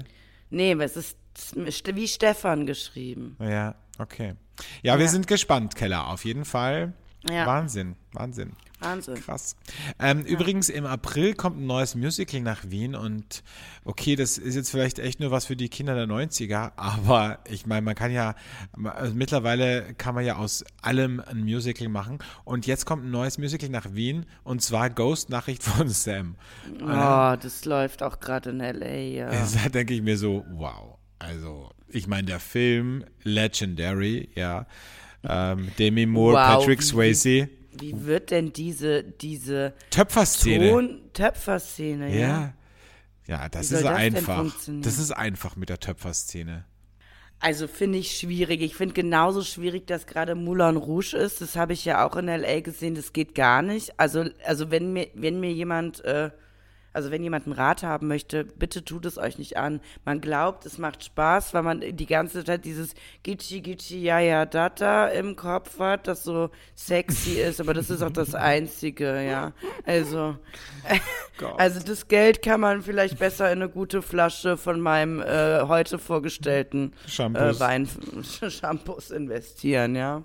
Nee, 0.48 0.72
aber 0.72 0.84
es 0.84 0.96
ist 0.96 1.16
st- 1.36 1.94
wie 1.94 2.08
Stefan 2.08 2.64
geschrieben. 2.64 3.36
Ja, 3.38 3.74
okay. 3.98 4.34
Ja, 4.82 4.98
wir 4.98 5.04
Ja. 5.06 5.10
sind 5.10 5.26
gespannt, 5.26 5.74
Keller, 5.76 6.08
auf 6.08 6.24
jeden 6.24 6.44
Fall. 6.44 6.92
Ja. 7.28 7.44
Wahnsinn, 7.46 7.96
Wahnsinn. 8.12 8.52
Wahnsinn. 8.78 9.14
Krass. 9.16 9.56
Ähm, 9.98 10.20
Übrigens, 10.24 10.68
im 10.68 10.84
April 10.84 11.34
kommt 11.34 11.58
ein 11.58 11.66
neues 11.66 11.94
Musical 11.94 12.40
nach 12.42 12.68
Wien 12.68 12.94
und 12.94 13.42
okay, 13.84 14.16
das 14.16 14.36
ist 14.36 14.54
jetzt 14.54 14.70
vielleicht 14.70 14.98
echt 14.98 15.18
nur 15.18 15.30
was 15.30 15.46
für 15.46 15.56
die 15.56 15.70
Kinder 15.70 15.94
der 15.94 16.06
90er, 16.06 16.72
aber 16.76 17.38
ich 17.48 17.66
meine, 17.66 17.80
man 17.82 17.94
kann 17.94 18.12
ja, 18.12 18.34
also 18.84 19.14
mittlerweile 19.14 19.94
kann 19.94 20.14
man 20.14 20.24
ja 20.26 20.36
aus 20.36 20.62
allem 20.82 21.20
ein 21.20 21.40
Musical 21.40 21.88
machen 21.88 22.18
und 22.44 22.66
jetzt 22.66 22.84
kommt 22.84 23.04
ein 23.06 23.10
neues 23.10 23.38
Musical 23.38 23.70
nach 23.70 23.86
Wien 23.94 24.26
und 24.44 24.60
zwar 24.62 24.90
Ghost 24.90 25.30
Nachricht 25.30 25.62
von 25.64 25.88
Sam. 25.88 26.36
Oh, 26.82 27.34
das 27.40 27.64
läuft 27.64 28.02
auch 28.02 28.20
gerade 28.20 28.50
in 28.50 28.60
L.A., 28.60 28.86
ja. 28.86 29.30
Da 29.64 29.68
denke 29.70 29.94
ich 29.94 30.02
mir 30.02 30.18
so, 30.18 30.44
wow. 30.50 30.98
Also, 31.18 31.70
ich 31.88 32.06
meine, 32.06 32.26
der 32.26 32.40
Film 32.40 33.04
Legendary, 33.22 34.28
ja. 34.34 34.66
Ähm, 35.28 35.68
Demi 35.78 36.06
Moore, 36.06 36.34
Wow, 36.34 36.46
Patrick 36.58 36.80
wie- 36.80 36.84
Swayze. 36.84 37.48
Wie 37.78 38.06
wird 38.06 38.30
denn 38.30 38.52
diese, 38.54 39.02
diese 39.02 39.74
Töpferszene. 39.90 40.70
Ton-Töpfer-Szene, 40.70 42.10
ja? 42.10 42.28
Ja. 42.28 42.54
Ja, 43.28 43.48
das 43.48 43.70
Wie 43.70 43.74
ist 43.74 43.84
das 43.84 43.92
einfach. 43.92 44.54
Das 44.82 44.98
ist 44.98 45.10
einfach 45.10 45.56
mit 45.56 45.68
der 45.68 45.80
Töpferszene. 45.80 46.64
Also 47.38 47.66
finde 47.66 47.98
ich 47.98 48.16
schwierig. 48.16 48.62
Ich 48.62 48.76
finde 48.76 48.94
genauso 48.94 49.42
schwierig, 49.42 49.86
dass 49.86 50.06
gerade 50.06 50.34
Moulin 50.34 50.76
Rouge 50.76 51.14
ist. 51.16 51.40
Das 51.42 51.56
habe 51.56 51.72
ich 51.74 51.84
ja 51.84 52.06
auch 52.06 52.16
in 52.16 52.28
L.A. 52.28 52.60
gesehen. 52.60 52.94
Das 52.94 53.12
geht 53.12 53.34
gar 53.34 53.60
nicht. 53.62 53.98
Also, 53.98 54.24
also 54.44 54.70
wenn 54.70 54.92
mir, 54.92 55.08
wenn 55.14 55.40
mir 55.40 55.52
jemand, 55.52 56.02
äh, 56.04 56.30
also 56.96 57.10
wenn 57.10 57.22
jemand 57.22 57.44
einen 57.44 57.52
Rat 57.52 57.82
haben 57.82 58.08
möchte, 58.08 58.44
bitte 58.44 58.82
tut 58.82 59.04
es 59.04 59.18
euch 59.18 59.36
nicht 59.36 59.58
an. 59.58 59.80
Man 60.06 60.22
glaubt, 60.22 60.64
es 60.64 60.78
macht 60.78 61.04
Spaß, 61.04 61.52
weil 61.52 61.62
man 61.62 61.80
die 61.80 62.06
ganze 62.06 62.42
Zeit 62.42 62.64
dieses 62.64 62.94
Gichi 63.22 63.60
Gichi 63.60 64.02
Ja 64.02 64.18
Ja 64.18 64.46
Data 64.46 65.08
im 65.08 65.36
Kopf 65.36 65.78
hat, 65.78 66.08
das 66.08 66.24
so 66.24 66.48
sexy 66.74 67.32
ist. 67.32 67.60
Aber 67.60 67.74
das 67.74 67.90
ist 67.90 68.02
auch 68.02 68.10
das 68.10 68.34
Einzige, 68.34 69.22
ja. 69.22 69.52
Also, 69.84 70.36
also 71.58 71.80
das 71.80 72.08
Geld 72.08 72.40
kann 72.40 72.60
man 72.60 72.80
vielleicht 72.80 73.18
besser 73.18 73.52
in 73.52 73.60
eine 73.60 73.68
gute 73.70 74.00
Flasche 74.00 74.56
von 74.56 74.80
meinem 74.80 75.20
äh, 75.20 75.64
heute 75.68 75.98
vorgestellten 75.98 76.94
Shampoos. 77.06 77.56
äh, 77.56 77.60
Wein 77.60 77.88
Shampoos 78.48 79.10
investieren, 79.10 79.94
ja. 79.96 80.22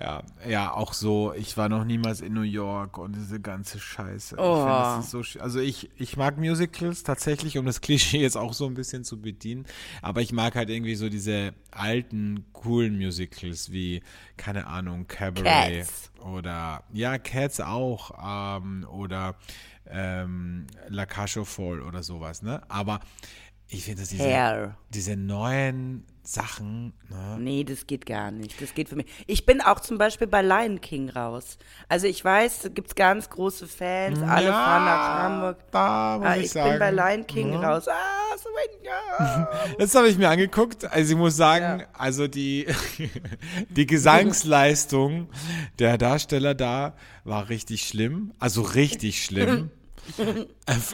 Ja, 0.00 0.22
ja, 0.48 0.72
auch 0.72 0.94
so, 0.94 1.34
ich 1.34 1.56
war 1.58 1.68
noch 1.68 1.84
niemals 1.84 2.22
in 2.22 2.32
New 2.32 2.40
York 2.40 2.96
und 2.96 3.14
diese 3.14 3.40
ganze 3.40 3.78
Scheiße. 3.78 4.36
Ich 4.36 4.40
Oh. 4.40 4.56
find, 4.56 4.68
das 4.68 5.04
ist 5.04 5.10
so, 5.10 5.18
sch- 5.20 5.38
also 5.38 5.60
ich, 5.60 5.90
ich 5.96 6.16
mag 6.16 6.38
Musicals 6.38 7.02
tatsächlich, 7.02 7.58
um 7.58 7.66
das 7.66 7.82
Klischee 7.82 8.22
jetzt 8.22 8.36
auch 8.38 8.54
so 8.54 8.64
ein 8.66 8.72
bisschen 8.74 9.04
zu 9.04 9.20
bedienen, 9.20 9.66
aber 10.00 10.22
ich 10.22 10.32
mag 10.32 10.54
halt 10.54 10.70
irgendwie 10.70 10.94
so 10.94 11.10
diese 11.10 11.52
alten, 11.70 12.46
coolen 12.54 12.96
Musicals 12.96 13.70
wie, 13.70 14.02
keine 14.38 14.66
Ahnung, 14.66 15.06
Cabaret 15.08 15.86
Cats. 15.86 16.10
oder, 16.24 16.84
ja, 16.92 17.18
Cats 17.18 17.60
auch, 17.60 18.12
ähm, 18.58 18.86
oder 18.90 19.34
ähm, 19.90 20.66
La 20.88 21.04
aux 21.04 21.44
Folles 21.44 21.84
oder 21.84 22.02
sowas, 22.02 22.40
ne? 22.40 22.62
Aber 22.70 23.00
ich 23.68 23.84
finde, 23.84 24.00
dass 24.00 24.08
diese, 24.08 24.24
Hair. 24.24 24.76
diese 24.90 25.16
neuen 25.16 26.04
Sachen, 26.24 26.92
ne? 27.08 27.36
Nee, 27.40 27.64
das 27.64 27.86
geht 27.86 28.06
gar 28.06 28.30
nicht. 28.30 28.62
Das 28.62 28.74
geht 28.74 28.88
für 28.88 28.96
mich. 28.96 29.06
Ich 29.26 29.44
bin 29.44 29.60
auch 29.60 29.80
zum 29.80 29.98
Beispiel 29.98 30.26
bei 30.28 30.40
Lion 30.42 30.80
King 30.80 31.10
raus. 31.10 31.58
Also 31.88 32.06
ich 32.06 32.24
weiß, 32.24 32.60
da 32.60 32.68
gibt's 32.68 32.94
ganz 32.94 33.28
große 33.28 33.66
Fans, 33.66 34.20
alle 34.22 34.46
Ja, 34.46 34.52
fahren 34.52 34.84
nach 34.84 35.18
Hamburg. 35.22 35.56
Da 35.72 36.18
muss 36.18 36.26
Ah, 36.28 36.36
ich, 36.36 36.44
ich 36.44 36.50
sagen. 36.52 36.70
bin 36.70 36.78
bei 36.78 36.90
Lion 36.92 37.26
King 37.26 37.52
ja. 37.54 37.72
raus. 37.72 37.88
Ah, 37.88 37.92
ja. 38.84 39.48
Das 39.78 39.94
habe 39.94 40.08
ich 40.08 40.16
mir 40.18 40.28
angeguckt. 40.28 40.84
Also 40.84 41.12
ich 41.12 41.18
muss 41.18 41.36
sagen, 41.36 41.80
Ja. 41.80 41.86
also 41.92 42.28
die, 42.28 42.66
die 43.68 43.86
Gesangsleistung 43.86 45.28
der 45.78 45.98
Darsteller 45.98 46.54
da 46.54 46.94
war 47.24 47.48
richtig 47.48 47.86
schlimm. 47.86 48.32
Also 48.38 48.62
richtig 48.62 49.24
schlimm. 49.24 49.70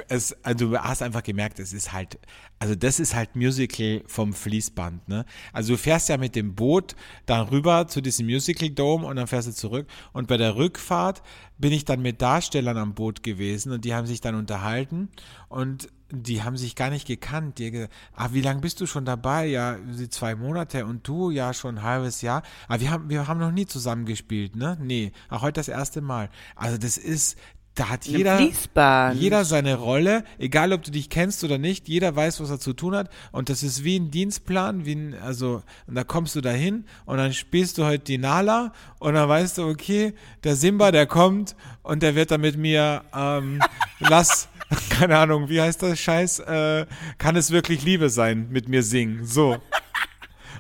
Es, 0.09 0.37
also 0.43 0.71
du 0.71 0.79
hast 0.79 1.03
einfach 1.03 1.23
gemerkt, 1.23 1.59
es 1.59 1.73
ist 1.73 1.93
halt, 1.93 2.19
also 2.59 2.75
das 2.75 3.01
ist 3.01 3.15
halt 3.15 3.37
Musical 3.37 4.03
vom 4.07 4.33
Fließband, 4.33 5.09
ne? 5.09 5.25
Also 5.53 5.75
du 5.75 5.79
fährst 5.79 6.09
ja 6.09 6.17
mit 6.17 6.35
dem 6.35 6.55
Boot 6.55 6.95
dann 7.27 7.49
rüber 7.49 7.89
zu 7.89 8.01
diesem 8.01 8.27
Musical 8.27 8.71
Dome 8.71 9.07
und 9.07 9.17
dann 9.17 9.27
fährst 9.27 9.49
du 9.49 9.53
zurück. 9.53 9.87
Und 10.13 10.29
bei 10.29 10.37
der 10.37 10.57
Rückfahrt 10.57 11.23
bin 11.59 11.73
ich 11.73 11.85
dann 11.85 12.03
mit 12.03 12.23
Darstellern 12.23 12.77
am 12.77 12.95
Boot 12.95 13.23
gewesen 13.23 13.73
und 13.73 13.85
die 13.85 13.95
haben 13.95 14.07
sich 14.07 14.21
dann 14.21 14.35
unterhalten 14.35 15.09
und 15.49 15.89
die 16.11 16.43
haben 16.43 16.57
sich 16.57 16.75
gar 16.75 16.91
nicht 16.91 17.07
gekannt. 17.07 17.59
Die 17.59 17.67
haben 17.67 17.73
gesagt, 17.73 17.93
ah, 18.15 18.29
wie 18.33 18.41
lange 18.41 18.61
bist 18.61 18.81
du 18.81 18.87
schon 18.87 19.05
dabei? 19.05 19.47
Ja, 19.47 19.77
zwei 20.09 20.35
Monate 20.35 20.87
und 20.87 21.07
du 21.07 21.31
ja 21.31 21.53
schon 21.53 21.79
ein 21.79 21.83
halbes 21.83 22.23
Jahr. 22.23 22.43
Aber 22.67 22.81
wir 22.81 22.91
haben, 22.91 23.11
wir 23.11 23.29
haben 23.29 23.41
noch 23.41 23.53
nie 23.53 23.67
zusammen 23.67 24.07
gespielt, 24.07 24.57
ne? 24.57 24.79
Nee, 24.81 25.13
auch 25.29 25.43
heute 25.43 25.61
das 25.61 25.69
erste 25.69 26.01
Mal. 26.01 26.31
Also 26.57 26.79
das 26.79 26.97
ist, 26.97 27.37
da 27.79 27.89
hat 27.89 28.07
jeder, 28.07 28.39
Fließband. 28.39 29.21
jeder 29.21 29.45
seine 29.45 29.77
Rolle, 29.77 30.25
egal 30.39 30.73
ob 30.73 30.83
du 30.83 30.91
dich 30.91 31.09
kennst 31.09 31.45
oder 31.45 31.59
nicht, 31.59 31.89
jeder 31.89 32.15
weiß, 32.15 32.41
was 32.41 32.51
er 32.51 32.59
zu 32.59 32.73
tun 32.73 32.95
hat. 32.95 33.09
Und 33.31 33.49
das 33.49 33.63
ist 33.63 33.85
wie 33.85 33.99
ein 33.99 34.11
Dienstplan, 34.11 34.85
wie 34.85 34.95
ein, 34.95 35.15
also, 35.15 35.63
und 35.87 35.95
da 35.95 36.05
kommst 36.05 36.35
du 36.35 36.41
dahin 36.41 36.85
und 37.05 37.19
dann 37.19 37.33
spielst 37.33 37.79
du 37.79 37.85
heute 37.85 38.05
die 38.05 38.19
Nala 38.19 38.73
und 38.99 39.15
dann 39.15 39.29
weißt 39.29 39.59
du, 39.59 39.69
okay, 39.69 40.15
der 40.45 40.57
Simba, 40.57 40.91
der 40.91 41.07
kommt 41.07 41.55
und 41.83 42.03
der 42.03 42.15
wird 42.15 42.33
dann 42.33 42.41
mit 42.41 42.57
mir, 42.57 43.05
ähm, 43.15 43.61
lass, 44.01 44.49
keine 44.91 45.17
Ahnung, 45.19 45.49
wie 45.49 45.61
heißt 45.61 45.83
das 45.83 45.99
Scheiß, 46.01 46.41
äh, 46.41 46.87
kann 47.19 47.37
es 47.37 47.51
wirklich 47.51 47.85
Liebe 47.85 48.11
sein, 48.11 48.49
mit 48.51 48.69
mir 48.69 48.83
singen, 48.83 49.25
so. 49.25 49.57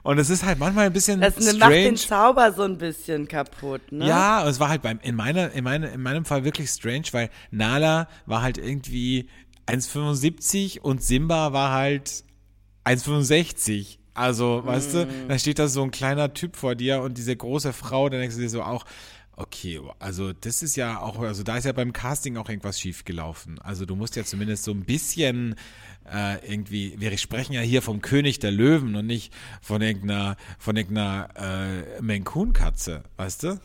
Und 0.09 0.17
es 0.17 0.31
ist 0.31 0.43
halt 0.43 0.59
manchmal 0.59 0.87
ein 0.87 0.93
bisschen 0.95 1.21
Das 1.21 1.37
ne- 1.39 1.53
macht 1.59 1.71
den 1.71 1.99
strange. 1.99 2.33
Zauber 2.35 2.53
so 2.55 2.63
ein 2.63 2.79
bisschen 2.79 3.29
kaputt, 3.29 3.93
ne? 3.93 4.09
Ja, 4.09 4.41
und 4.43 4.49
es 4.49 4.59
war 4.59 4.71
halt 4.71 4.81
beim, 4.81 4.99
in, 5.03 5.15
meiner, 5.15 5.53
in, 5.53 5.63
meine, 5.63 5.89
in 5.89 6.01
meinem 6.01 6.25
Fall 6.25 6.45
wirklich 6.45 6.71
strange, 6.71 7.05
weil 7.13 7.29
Nala 7.51 8.09
war 8.25 8.41
halt 8.41 8.57
irgendwie 8.57 9.29
1,75 9.67 10.81
und 10.81 11.03
Simba 11.03 11.53
war 11.53 11.73
halt 11.73 12.25
1,65. 12.87 13.99
Also, 14.15 14.63
weißt 14.65 14.95
du, 14.95 15.09
da 15.29 15.39
steht 15.39 15.59
da 15.59 15.69
so 15.69 15.83
ein 15.83 15.91
kleiner 15.91 16.33
Typ 16.33 16.57
vor 16.57 16.75
dir 16.75 17.03
und 17.03 17.19
diese 17.19 17.37
große 17.37 17.75
Frau, 17.75 18.09
dann 18.09 18.21
denkst 18.21 18.37
du 18.37 18.41
dir 18.41 18.49
so 18.49 18.63
auch, 18.63 18.87
okay, 19.39 19.81
also 19.99 20.33
das 20.33 20.63
ist 20.63 20.77
ja 20.77 21.01
auch, 21.01 21.21
also 21.21 21.43
da 21.43 21.57
ist 21.57 21.65
ja 21.65 21.73
beim 21.73 21.93
Casting 21.93 22.37
auch 22.37 22.49
irgendwas 22.49 22.81
schief 22.81 23.05
gelaufen. 23.05 23.59
Also 23.61 23.87
du 23.87 23.95
musst 23.95 24.17
ja 24.17 24.25
zumindest 24.25 24.65
so 24.65 24.73
ein 24.73 24.85
bisschen 24.85 25.55
äh, 26.13 26.45
irgendwie, 26.47 26.95
wir 26.99 27.17
sprechen 27.19 27.53
ja 27.53 27.61
hier 27.61 27.81
vom 27.81 28.03
König 28.03 28.41
der 28.41 28.51
Löwen 28.51 28.97
und 28.97 29.07
nicht 29.07 29.33
von 29.63 29.81
irgendeiner, 29.81 30.37
von 30.59 30.77
irgendeiner 30.77 31.29
äh, 31.37 32.03
Maine-Coon-Katze, 32.03 33.05
weißt 33.17 33.45
du? 33.45 33.61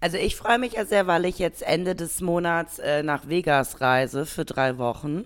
Also 0.00 0.16
ich 0.16 0.36
freue 0.36 0.58
mich 0.58 0.74
ja 0.74 0.86
sehr, 0.86 1.06
weil 1.06 1.24
ich 1.26 1.38
jetzt 1.38 1.62
Ende 1.62 1.94
des 1.94 2.20
Monats 2.20 2.78
äh, 2.78 3.02
nach 3.02 3.28
Vegas 3.28 3.80
reise 3.80 4.24
für 4.24 4.44
drei 4.44 4.78
Wochen. 4.78 5.24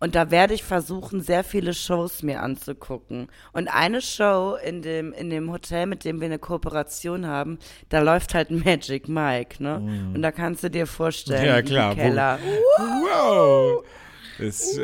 Und 0.00 0.14
da 0.14 0.30
werde 0.30 0.54
ich 0.54 0.62
versuchen, 0.62 1.20
sehr 1.20 1.42
viele 1.42 1.74
Shows 1.74 2.22
mir 2.22 2.40
anzugucken. 2.40 3.28
Und 3.52 3.68
eine 3.68 4.00
Show 4.00 4.56
in 4.62 4.80
dem, 4.82 5.12
in 5.12 5.28
dem 5.28 5.50
Hotel, 5.50 5.86
mit 5.86 6.04
dem 6.04 6.20
wir 6.20 6.26
eine 6.26 6.38
Kooperation 6.38 7.26
haben, 7.26 7.58
da 7.88 8.00
läuft 8.00 8.34
halt 8.34 8.50
Magic 8.64 9.08
Mike, 9.08 9.62
ne? 9.62 9.76
Und 10.14 10.22
da 10.22 10.30
kannst 10.30 10.62
du 10.62 10.70
dir 10.70 10.86
vorstellen, 10.86 11.42
Mm. 11.42 11.46
Ja, 11.46 11.62
klar, 11.62 11.94
Keller. 11.94 12.38
Wow! 12.78 13.84
Das, 14.38 14.76
äh, 14.78 14.82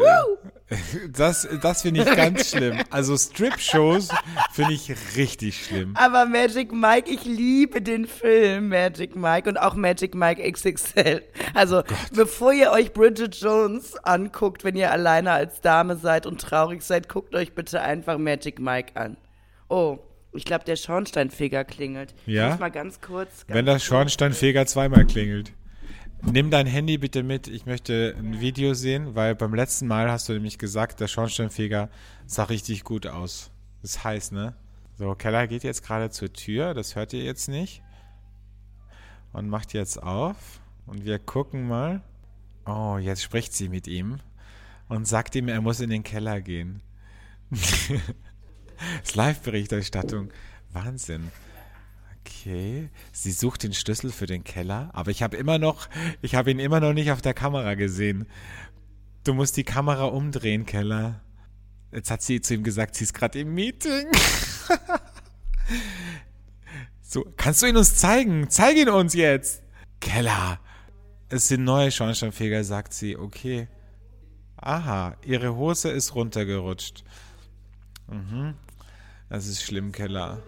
das, 1.10 1.48
das 1.62 1.82
finde 1.82 2.02
ich 2.02 2.16
ganz 2.16 2.50
schlimm. 2.56 2.78
Also 2.90 3.16
Strip-Shows 3.16 4.08
finde 4.52 4.72
ich 4.74 4.92
richtig 5.16 5.64
schlimm. 5.66 5.94
Aber 5.96 6.26
Magic 6.26 6.72
Mike, 6.72 7.10
ich 7.10 7.24
liebe 7.24 7.80
den 7.82 8.06
Film 8.06 8.68
Magic 8.68 9.16
Mike 9.16 9.48
und 9.48 9.56
auch 9.56 9.74
Magic 9.74 10.14
Mike 10.14 10.42
XXL. 10.50 11.22
Also, 11.54 11.82
bevor 12.12 12.52
ihr 12.52 12.70
euch 12.70 12.92
Bridget 12.92 13.34
Jones 13.36 13.96
anguckt, 14.04 14.64
wenn 14.64 14.76
ihr 14.76 14.90
alleine 14.90 15.32
als 15.32 15.60
Dame 15.60 15.96
seid 15.96 16.26
und 16.26 16.40
traurig 16.40 16.82
seid, 16.82 17.08
guckt 17.08 17.34
euch 17.34 17.52
bitte 17.54 17.80
einfach 17.80 18.18
Magic 18.18 18.58
Mike 18.58 18.92
an. 18.96 19.16
Oh, 19.68 19.98
ich 20.32 20.44
glaube, 20.44 20.64
der 20.64 20.76
Schornsteinfeger 20.76 21.64
klingelt. 21.64 22.14
Ja? 22.26 22.54
Ich 22.54 22.60
mal 22.60 22.70
ganz 22.70 23.00
kurz. 23.00 23.46
Ganz 23.46 23.56
Wenn 23.56 23.66
der 23.66 23.78
Schornsteinfeger 23.78 24.66
zweimal 24.66 25.06
klingelt. 25.06 25.52
Nimm 26.32 26.50
dein 26.50 26.66
Handy 26.66 26.98
bitte 26.98 27.22
mit. 27.22 27.48
Ich 27.48 27.66
möchte 27.66 28.14
ein 28.18 28.40
Video 28.40 28.74
sehen, 28.74 29.14
weil 29.14 29.34
beim 29.34 29.54
letzten 29.54 29.86
Mal 29.86 30.10
hast 30.10 30.28
du 30.28 30.32
nämlich 30.32 30.58
gesagt, 30.58 31.00
der 31.00 31.08
Schornsteinfeger 31.08 31.90
sah 32.26 32.44
richtig 32.44 32.82
gut 32.82 33.06
aus. 33.06 33.50
Das 33.82 33.96
ist 33.96 34.04
heiß, 34.04 34.32
ne? 34.32 34.54
So, 34.96 35.14
Keller 35.14 35.46
geht 35.46 35.64
jetzt 35.64 35.84
gerade 35.84 36.10
zur 36.10 36.32
Tür. 36.32 36.74
Das 36.74 36.96
hört 36.96 37.12
ihr 37.12 37.22
jetzt 37.22 37.48
nicht. 37.48 37.82
Und 39.32 39.48
macht 39.48 39.74
jetzt 39.74 40.02
auf. 40.02 40.60
Und 40.86 41.04
wir 41.04 41.18
gucken 41.18 41.68
mal. 41.68 42.02
Oh, 42.66 42.96
jetzt 42.98 43.22
spricht 43.22 43.52
sie 43.52 43.68
mit 43.68 43.86
ihm 43.86 44.18
und 44.88 45.06
sagt 45.06 45.34
ihm, 45.34 45.48
er 45.48 45.60
muss 45.60 45.80
in 45.80 45.90
den 45.90 46.02
Keller 46.02 46.40
gehen. 46.40 46.80
das 47.50 49.14
Live-Berichterstattung. 49.14 50.30
Wahnsinn. 50.72 51.30
Okay, 52.26 52.88
sie 53.12 53.32
sucht 53.32 53.64
den 53.64 53.74
Schlüssel 53.74 54.10
für 54.10 54.26
den 54.26 54.44
Keller, 54.44 54.88
aber 54.94 55.10
ich 55.10 55.22
habe 55.22 55.36
immer 55.36 55.58
noch, 55.58 55.88
ich 56.22 56.34
habe 56.34 56.50
ihn 56.50 56.58
immer 56.58 56.80
noch 56.80 56.94
nicht 56.94 57.10
auf 57.10 57.20
der 57.20 57.34
Kamera 57.34 57.74
gesehen. 57.74 58.26
Du 59.24 59.34
musst 59.34 59.56
die 59.58 59.64
Kamera 59.64 60.04
umdrehen, 60.04 60.64
Keller. 60.64 61.20
Jetzt 61.92 62.10
hat 62.10 62.22
sie 62.22 62.40
zu 62.40 62.54
ihm 62.54 62.64
gesagt, 62.64 62.94
sie 62.94 63.04
ist 63.04 63.12
gerade 63.12 63.40
im 63.40 63.54
Meeting. 63.54 64.06
so, 67.02 67.26
kannst 67.36 67.62
du 67.62 67.66
ihn 67.66 67.76
uns 67.76 67.96
zeigen? 67.96 68.48
Zeig 68.48 68.76
ihn 68.76 68.88
uns 68.88 69.14
jetzt. 69.14 69.62
Keller. 70.00 70.60
Es 71.28 71.48
sind 71.48 71.64
neue 71.64 71.90
Schornsteinfeger, 71.90 72.64
sagt 72.64 72.94
sie. 72.94 73.16
Okay. 73.16 73.68
Aha, 74.56 75.16
ihre 75.24 75.56
Hose 75.56 75.90
ist 75.90 76.14
runtergerutscht. 76.14 77.04
Mhm. 78.08 78.54
Das 79.28 79.46
ist 79.46 79.62
schlimm, 79.62 79.92
Keller. 79.92 80.42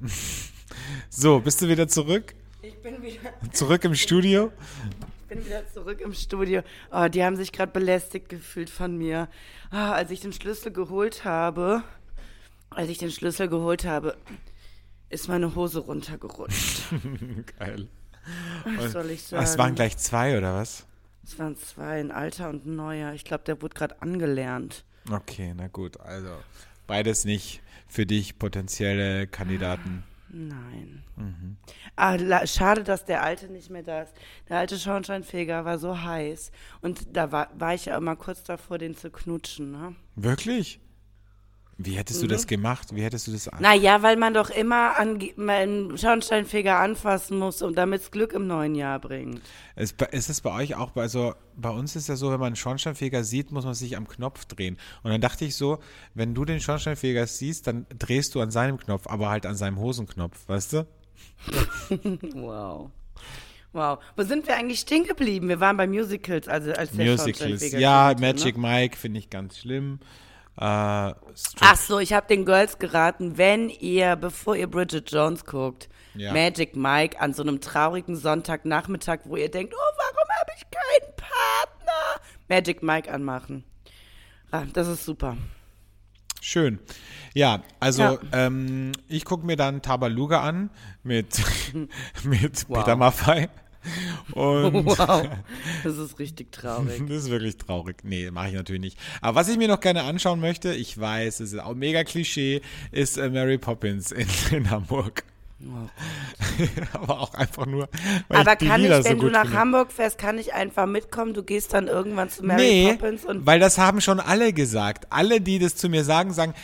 So, 1.10 1.40
bist 1.40 1.60
du 1.62 1.68
wieder 1.68 1.88
zurück? 1.88 2.34
Ich 2.62 2.76
bin 2.82 3.02
wieder, 3.02 3.32
Zurück 3.52 3.84
im 3.84 3.94
Studio? 3.94 4.52
ich 5.22 5.26
bin 5.36 5.44
wieder 5.44 5.66
zurück 5.72 6.00
im 6.00 6.12
Studio. 6.12 6.62
Oh, 6.92 7.08
die 7.08 7.24
haben 7.24 7.36
sich 7.36 7.52
gerade 7.52 7.72
belästigt 7.72 8.28
gefühlt 8.28 8.70
von 8.70 8.96
mir. 8.96 9.28
Ah, 9.70 9.92
als 9.92 10.10
ich 10.10 10.20
den 10.20 10.32
Schlüssel 10.32 10.72
geholt 10.72 11.24
habe, 11.24 11.82
als 12.70 12.88
ich 12.88 12.98
den 12.98 13.10
Schlüssel 13.10 13.48
geholt 13.48 13.84
habe, 13.84 14.16
ist 15.08 15.28
meine 15.28 15.54
Hose 15.54 15.80
runtergerutscht. 15.80 16.82
Geil. 17.58 17.88
Was 18.64 18.92
soll 18.92 19.10
ich 19.10 19.22
sagen? 19.22 19.42
Es 19.42 19.58
waren 19.58 19.74
gleich 19.74 19.96
zwei, 19.96 20.36
oder 20.36 20.54
was? 20.54 20.86
Es 21.24 21.38
waren 21.38 21.56
zwei, 21.56 22.00
ein 22.00 22.10
alter 22.10 22.50
und 22.50 22.66
ein 22.66 22.76
neuer. 22.76 23.12
Ich 23.12 23.24
glaube, 23.24 23.44
der 23.44 23.60
wurde 23.62 23.74
gerade 23.74 24.00
angelernt. 24.02 24.84
Okay, 25.10 25.54
na 25.56 25.68
gut. 25.68 25.98
Also, 26.00 26.36
beides 26.86 27.24
nicht 27.24 27.62
für 27.88 28.06
dich 28.06 28.38
potenzielle 28.38 29.26
Kandidaten. 29.26 30.04
Nein. 30.30 31.02
Mhm. 31.16 31.56
Ah, 31.96 32.16
la- 32.16 32.46
schade, 32.46 32.84
dass 32.84 33.06
der 33.06 33.22
alte 33.22 33.48
nicht 33.50 33.70
mehr 33.70 33.82
da 33.82 34.02
ist. 34.02 34.12
Der 34.50 34.58
alte 34.58 34.78
Schornsteinfeger 34.78 35.64
war 35.64 35.78
so 35.78 36.02
heiß. 36.02 36.52
Und 36.82 37.16
da 37.16 37.32
war, 37.32 37.48
war 37.58 37.74
ich 37.74 37.86
ja 37.86 37.96
immer 37.96 38.14
kurz 38.14 38.42
davor, 38.44 38.76
den 38.78 38.94
zu 38.94 39.10
knutschen. 39.10 39.72
Ne? 39.72 39.96
Wirklich? 40.16 40.80
Wie 41.80 41.92
hättest 41.92 42.20
du 42.20 42.26
das 42.26 42.48
gemacht? 42.48 42.88
Wie 42.92 43.02
hättest 43.02 43.28
du 43.28 43.30
das 43.32 43.46
an? 43.46 43.62
Naja, 43.62 44.02
weil 44.02 44.16
man 44.16 44.34
doch 44.34 44.50
immer 44.50 44.98
an, 44.98 45.20
einen 45.38 45.96
Schornsteinfeger 45.96 46.76
anfassen 46.76 47.38
muss, 47.38 47.62
um 47.62 47.72
damit 47.72 48.10
Glück 48.10 48.32
im 48.32 48.48
neuen 48.48 48.74
Jahr 48.74 48.98
bringt. 48.98 49.40
Ist, 49.76 49.96
bei- 49.96 50.06
ist 50.06 50.28
es 50.28 50.40
bei 50.40 50.52
euch 50.52 50.74
auch, 50.74 50.90
bei- 50.90 51.02
also 51.02 51.34
bei 51.56 51.70
uns 51.70 51.94
ist 51.94 52.08
ja 52.08 52.16
so, 52.16 52.32
wenn 52.32 52.40
man 52.40 52.48
einen 52.48 52.56
Schornsteinfeger 52.56 53.22
sieht, 53.22 53.52
muss 53.52 53.64
man 53.64 53.74
sich 53.74 53.96
am 53.96 54.08
Knopf 54.08 54.44
drehen. 54.46 54.76
Und 55.04 55.12
dann 55.12 55.20
dachte 55.20 55.44
ich 55.44 55.54
so, 55.54 55.78
wenn 56.14 56.34
du 56.34 56.44
den 56.44 56.58
Schornsteinfeger 56.60 57.24
siehst, 57.28 57.68
dann 57.68 57.86
drehst 57.96 58.34
du 58.34 58.40
an 58.40 58.50
seinem 58.50 58.76
Knopf, 58.78 59.06
aber 59.06 59.30
halt 59.30 59.46
an 59.46 59.54
seinem 59.54 59.78
Hosenknopf, 59.78 60.48
weißt 60.48 60.72
du? 60.72 60.86
Wow. 62.34 62.90
Wow. 63.72 63.98
Wo 64.16 64.22
sind 64.24 64.46
wir 64.46 64.56
eigentlich 64.56 64.80
stehen 64.80 65.04
geblieben? 65.04 65.48
Wir 65.48 65.60
waren 65.60 65.76
bei 65.76 65.86
Musicals, 65.86 66.48
also 66.48 66.72
als 66.72 66.90
der 66.92 67.06
Musicals. 67.12 67.70
Ja, 67.72 68.14
Magic 68.18 68.56
Ne? 68.56 68.62
Mike 68.62 68.96
finde 68.96 69.18
ich 69.20 69.30
ganz 69.30 69.58
schlimm. 69.58 70.00
Äh, 70.60 71.14
Strip- 71.34 71.60
Ach 71.60 71.76
so, 71.76 71.98
ich 72.00 72.12
habe 72.12 72.26
den 72.26 72.44
Girls 72.44 72.78
geraten, 72.78 73.38
wenn 73.38 73.68
ihr, 73.70 74.16
bevor 74.16 74.56
ihr 74.56 74.68
Bridget 74.68 75.10
Jones 75.12 75.44
guckt, 75.44 75.88
Ja. 76.14 76.32
Magic 76.32 76.74
Mike 76.74 77.20
an 77.20 77.32
so 77.32 77.42
einem 77.42 77.60
traurigen 77.60 78.16
Sonntagnachmittag, 78.16 79.20
wo 79.24 79.36
ihr 79.36 79.50
denkt, 79.50 79.72
oh, 79.76 79.96
warum 79.96 80.28
habe 80.40 80.50
ich 80.56 80.64
keinen 80.70 81.14
Partner? 81.16 82.20
Magic 82.48 82.82
Mike 82.82 83.12
anmachen. 83.12 83.62
Ah, 84.50 84.64
das 84.72 84.88
ist 84.88 85.04
super. 85.04 85.36
Schön. 86.40 86.78
Ja, 87.34 87.62
also 87.78 88.02
Ja. 88.02 88.18
Ähm, 88.32 88.92
ich 89.06 89.24
gucke 89.24 89.44
mir 89.46 89.56
dann 89.56 89.82
Tabaluga 89.82 90.40
an 90.40 90.70
mit, 91.02 91.40
mit 92.24 92.68
Wow. 92.68 92.78
Peter 92.78 92.96
Maffay. 92.96 93.48
Und 94.32 94.84
Wow. 94.86 95.28
Das 95.84 95.96
ist 95.96 96.18
richtig 96.18 96.52
traurig. 96.52 97.02
das 97.06 97.24
ist 97.24 97.30
wirklich 97.30 97.56
traurig. 97.56 97.98
Nee, 98.02 98.30
mache 98.30 98.48
ich 98.48 98.54
natürlich 98.54 98.80
nicht. 98.80 98.98
Aber 99.20 99.36
was 99.36 99.48
ich 99.48 99.56
mir 99.56 99.68
noch 99.68 99.80
gerne 99.80 100.02
anschauen 100.02 100.40
möchte, 100.40 100.74
ich 100.74 100.98
weiß, 100.98 101.40
es 101.40 101.52
ist 101.52 101.60
auch 101.60 101.74
mega 101.74 102.04
Klischee, 102.04 102.60
ist 102.90 103.16
äh, 103.18 103.30
Mary 103.30 103.58
Poppins 103.58 104.12
in, 104.12 104.26
in 104.50 104.70
Hamburg. 104.70 105.24
Aber 106.92 107.20
auch 107.20 107.34
einfach 107.34 107.66
nur, 107.66 107.88
weil 108.28 108.40
Aber 108.40 108.52
ich 108.52 108.68
kann 108.68 108.80
Lieder 108.80 109.00
ich, 109.00 109.04
so 109.04 109.10
wenn 109.10 109.18
du 109.18 109.24
gut 109.24 109.32
nach 109.32 109.42
finde. 109.42 109.58
Hamburg 109.58 109.92
fährst, 109.92 110.16
kann 110.16 110.38
ich 110.38 110.54
einfach 110.54 110.86
mitkommen? 110.86 111.34
Du 111.34 111.42
gehst 111.42 111.74
dann 111.74 111.88
irgendwann 111.88 112.30
zu 112.30 112.44
Mary 112.44 112.60
nee, 112.60 112.92
Poppins 112.92 113.24
und 113.24 113.44
weil 113.44 113.58
das 113.58 113.76
haben 113.76 114.00
schon 114.00 114.20
alle 114.20 114.52
gesagt. 114.52 115.08
Alle, 115.10 115.40
die 115.40 115.58
das 115.58 115.74
zu 115.74 115.88
mir 115.88 116.04
sagen, 116.04 116.32
sagen, 116.32 116.54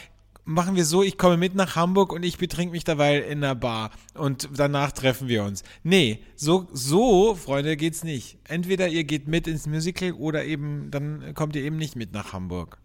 machen 0.44 0.76
wir 0.76 0.84
so, 0.84 1.02
ich 1.02 1.16
komme 1.18 1.36
mit 1.36 1.54
nach 1.54 1.76
Hamburg 1.76 2.12
und 2.12 2.22
ich 2.24 2.38
betrink 2.38 2.70
mich 2.72 2.84
dabei 2.84 3.18
in 3.18 3.42
einer 3.42 3.54
Bar 3.54 3.90
und 4.14 4.48
danach 4.54 4.92
treffen 4.92 5.28
wir 5.28 5.44
uns. 5.44 5.62
Nee, 5.82 6.20
so, 6.36 6.66
so, 6.72 7.34
Freunde, 7.34 7.76
geht's 7.76 8.04
nicht. 8.04 8.38
Entweder 8.48 8.88
ihr 8.88 9.04
geht 9.04 9.26
mit 9.28 9.46
ins 9.46 9.66
Musical 9.66 10.12
oder 10.12 10.44
eben, 10.44 10.90
dann 10.90 11.34
kommt 11.34 11.56
ihr 11.56 11.62
eben 11.62 11.76
nicht 11.76 11.96
mit 11.96 12.12
nach 12.12 12.32
Hamburg. 12.32 12.78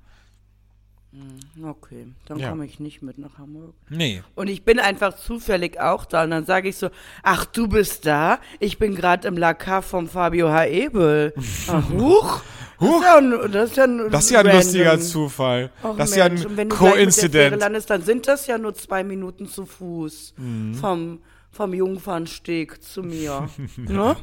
okay, 1.63 2.05
dann 2.27 2.37
Ja. 2.37 2.51
komme 2.51 2.65
ich 2.65 2.79
nicht 2.79 3.01
mit 3.01 3.17
nach 3.17 3.39
Hamburg. 3.39 3.73
Nee. 3.89 4.21
Und 4.35 4.47
ich 4.47 4.63
bin 4.63 4.79
einfach 4.79 5.15
zufällig 5.15 5.79
auch 5.79 6.05
da 6.05 6.23
und 6.23 6.29
dann 6.29 6.45
sage 6.45 6.69
ich 6.69 6.77
so, 6.77 6.89
ach, 7.23 7.45
du 7.45 7.67
bist 7.67 8.05
da? 8.05 8.39
Ich 8.59 8.77
bin 8.77 8.93
gerade 8.95 9.27
im 9.27 9.35
Lacar 9.35 9.81
vom 9.81 10.07
Fabio 10.07 10.49
H. 10.51 10.67
Ebel. 10.67 11.33
Ach, 11.67 11.89
huch. 11.89 12.41
Huch. 12.79 13.03
Das 13.51 13.71
ist 13.71 13.77
ja 13.77 13.83
ein, 13.83 14.09
das 14.11 14.23
ist 14.25 14.31
ja 14.31 14.39
ein, 14.39 14.55
lustiger 14.55 14.99
Zufall. 14.99 15.71
Ach, 15.83 15.95
das 15.97 16.11
ist 16.11 16.15
ja 16.15 16.25
ein 16.25 16.57
wenn 16.57 16.69
Coincident. 16.69 17.59
landest, 17.59 17.89
dann 17.89 18.01
sind 18.03 18.27
das 18.27 18.47
ja 18.47 18.57
nur 18.57 18.73
zwei 18.75 19.03
Minuten 19.03 19.47
zu 19.47 19.65
Fuß 19.65 20.33
Mhm. 20.37 20.73
vom, 20.75 21.19
vom 21.51 21.73
Jungfernsteg 21.73 22.81
zu 22.83 23.03
mir. 23.03 23.49
ne? 23.77 24.15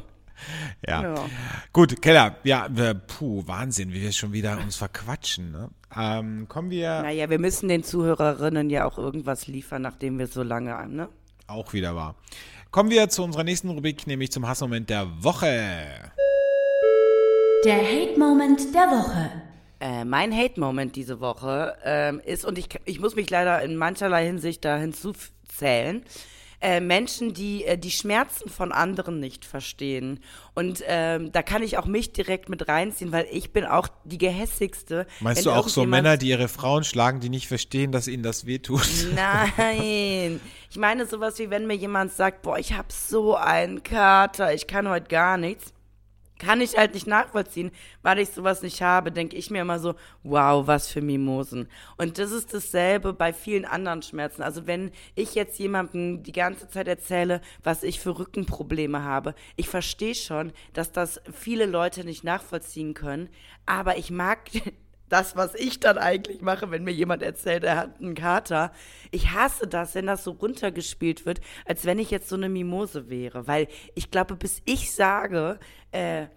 Ja. 0.87 1.01
Ja. 1.01 1.15
Gut, 1.73 2.01
Keller, 2.01 2.37
ja, 2.43 2.67
puh, 3.07 3.43
Wahnsinn, 3.47 3.91
wie 3.91 4.01
wir 4.01 4.11
schon 4.11 4.33
wieder 4.33 4.57
uns 4.59 4.75
verquatschen. 4.75 5.51
Ne? 5.51 5.69
Ähm, 5.95 6.47
kommen 6.47 6.69
wir 6.69 7.01
Naja, 7.01 7.29
wir 7.29 7.39
müssen 7.39 7.67
den 7.69 7.83
Zuhörerinnen 7.83 8.69
ja 8.69 8.85
auch 8.85 8.97
irgendwas 8.99 9.47
liefern, 9.47 9.81
nachdem 9.81 10.19
wir 10.19 10.27
so 10.27 10.43
lange, 10.43 10.87
ne? 10.87 11.09
auch 11.47 11.73
wieder 11.73 11.95
wahr. 11.95 12.15
Kommen 12.71 12.89
wir 12.89 13.07
zu 13.09 13.23
unserer 13.23 13.43
nächsten 13.45 13.69
Rubrik, 13.69 14.05
nämlich 14.05 14.31
zum 14.31 14.47
Hassmoment 14.47 14.89
der 14.89 15.07
Woche. 15.23 16.11
Der 17.65 17.77
Hate-Moment 17.77 18.73
der 18.75 18.87
Woche. 18.91 19.31
Äh, 19.79 20.05
mein 20.05 20.31
Hate-Moment 20.31 20.95
diese 20.95 21.19
Woche 21.19 21.75
ähm, 21.83 22.21
ist, 22.23 22.45
und 22.45 22.57
ich, 22.59 22.69
ich 22.85 22.99
muss 22.99 23.15
mich 23.15 23.29
leider 23.31 23.61
in 23.63 23.75
mancherlei 23.75 24.25
Hinsicht 24.25 24.63
da 24.63 24.77
hinzuzählen, 24.77 26.03
äh, 26.61 26.79
Menschen, 26.79 27.33
die 27.33 27.65
äh, 27.65 27.77
die 27.77 27.89
Schmerzen 27.89 28.49
von 28.49 28.71
anderen 28.71 29.19
nicht 29.19 29.43
verstehen. 29.43 30.19
Und 30.53 30.83
ähm, 30.87 31.31
da 31.31 31.41
kann 31.41 31.63
ich 31.63 31.79
auch 31.79 31.85
mich 31.85 32.13
direkt 32.13 32.47
mit 32.47 32.67
reinziehen, 32.67 33.11
weil 33.11 33.27
ich 33.31 33.53
bin 33.53 33.65
auch 33.65 33.87
die 34.05 34.19
gehässigste. 34.19 35.07
Meinst 35.19 35.45
du 35.45 35.51
auch 35.51 35.67
so 35.67 35.85
Männer, 35.85 36.17
die 36.17 36.29
ihre 36.29 36.47
Frauen 36.47 36.83
schlagen, 36.83 37.19
die 37.19 37.29
nicht 37.29 37.47
verstehen, 37.47 37.91
dass 37.91 38.07
ihnen 38.07 38.23
das 38.23 38.45
wehtut? 38.45 38.87
Nein. 39.15 40.39
Ich 40.69 40.77
meine 40.77 41.07
sowas 41.07 41.39
wie, 41.39 41.49
wenn 41.49 41.65
mir 41.65 41.75
jemand 41.75 42.11
sagt, 42.11 42.43
boah, 42.43 42.59
ich 42.59 42.73
hab 42.73 42.91
so 42.91 43.35
einen 43.35 43.81
Kater, 43.81 44.53
ich 44.53 44.67
kann 44.67 44.87
heute 44.87 45.07
gar 45.07 45.37
nichts. 45.37 45.73
Kann 46.39 46.61
ich 46.61 46.77
halt 46.77 46.93
nicht 46.93 47.07
nachvollziehen, 47.07 47.71
weil 48.03 48.19
ich 48.19 48.29
sowas 48.29 48.61
nicht 48.61 48.81
habe, 48.81 49.11
denke 49.11 49.35
ich 49.35 49.49
mir 49.49 49.61
immer 49.61 49.79
so, 49.79 49.95
wow, 50.23 50.67
was 50.67 50.87
für 50.87 51.01
Mimosen. 51.01 51.67
Und 51.97 52.19
das 52.19 52.31
ist 52.31 52.53
dasselbe 52.53 53.13
bei 53.13 53.33
vielen 53.33 53.65
anderen 53.65 54.01
Schmerzen. 54.01 54.43
Also 54.43 54.67
wenn 54.67 54.91
ich 55.15 55.35
jetzt 55.35 55.57
jemandem 55.59 56.23
die 56.23 56.31
ganze 56.31 56.69
Zeit 56.69 56.87
erzähle, 56.87 57.41
was 57.63 57.83
ich 57.83 57.99
für 57.99 58.17
Rückenprobleme 58.19 59.03
habe, 59.03 59.33
ich 59.55 59.69
verstehe 59.69 60.15
schon, 60.15 60.53
dass 60.73 60.91
das 60.91 61.21
viele 61.31 61.65
Leute 61.65 62.03
nicht 62.03 62.23
nachvollziehen 62.23 62.93
können, 62.93 63.29
aber 63.65 63.97
ich 63.97 64.11
mag 64.11 64.49
das, 65.09 65.35
was 65.35 65.55
ich 65.55 65.79
dann 65.79 65.97
eigentlich 65.97 66.41
mache, 66.41 66.69
wenn 66.71 66.83
mir 66.83 66.91
jemand 66.91 67.23
erzählt, 67.23 67.63
er 67.63 67.77
hat 67.77 67.99
einen 67.99 68.15
Kater. 68.15 68.71
Ich 69.11 69.31
hasse 69.31 69.67
das, 69.67 69.95
wenn 69.95 70.07
das 70.07 70.23
so 70.23 70.31
runtergespielt 70.31 71.25
wird, 71.25 71.39
als 71.65 71.85
wenn 71.85 71.99
ich 71.99 72.11
jetzt 72.11 72.29
so 72.29 72.35
eine 72.35 72.49
Mimose 72.49 73.09
wäre. 73.09 73.47
Weil 73.47 73.67
ich 73.95 74.11
glaube, 74.11 74.35
bis 74.35 74.61
ich 74.65 74.91
sage, 74.91 75.59
äh, 75.91 76.27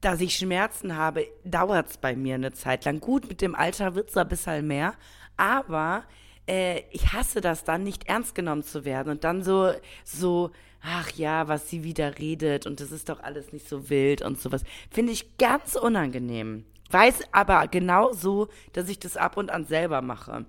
dass 0.00 0.20
ich 0.20 0.36
Schmerzen 0.36 0.96
habe, 0.96 1.26
dauert 1.44 1.90
es 1.90 1.96
bei 1.98 2.14
mir 2.14 2.36
eine 2.36 2.52
Zeit 2.52 2.84
lang. 2.84 3.00
Gut, 3.00 3.28
mit 3.28 3.40
dem 3.40 3.54
Alter 3.54 3.94
wird 3.94 4.10
es 4.10 4.16
ein 4.16 4.28
bisschen 4.28 4.66
mehr, 4.66 4.94
aber 5.36 6.04
äh, 6.46 6.82
ich 6.90 7.12
hasse 7.12 7.40
das 7.40 7.64
dann, 7.64 7.82
nicht 7.82 8.08
ernst 8.08 8.34
genommen 8.34 8.62
zu 8.62 8.84
werden 8.84 9.10
und 9.10 9.24
dann 9.24 9.42
so, 9.42 9.72
so, 10.04 10.50
ach 10.80 11.10
ja, 11.12 11.48
was 11.48 11.68
sie 11.68 11.84
wieder 11.84 12.18
redet 12.18 12.66
und 12.66 12.80
das 12.80 12.92
ist 12.92 13.08
doch 13.08 13.20
alles 13.22 13.52
nicht 13.52 13.68
so 13.68 13.90
wild 13.90 14.22
und 14.22 14.40
sowas. 14.40 14.62
Finde 14.90 15.12
ich 15.12 15.36
ganz 15.36 15.74
unangenehm. 15.74 16.64
Weiß 16.90 17.20
aber 17.32 17.66
genau 17.68 18.12
so, 18.12 18.48
dass 18.72 18.88
ich 18.88 18.98
das 18.98 19.16
ab 19.16 19.36
und 19.36 19.50
an 19.50 19.66
selber 19.66 20.00
mache. 20.00 20.46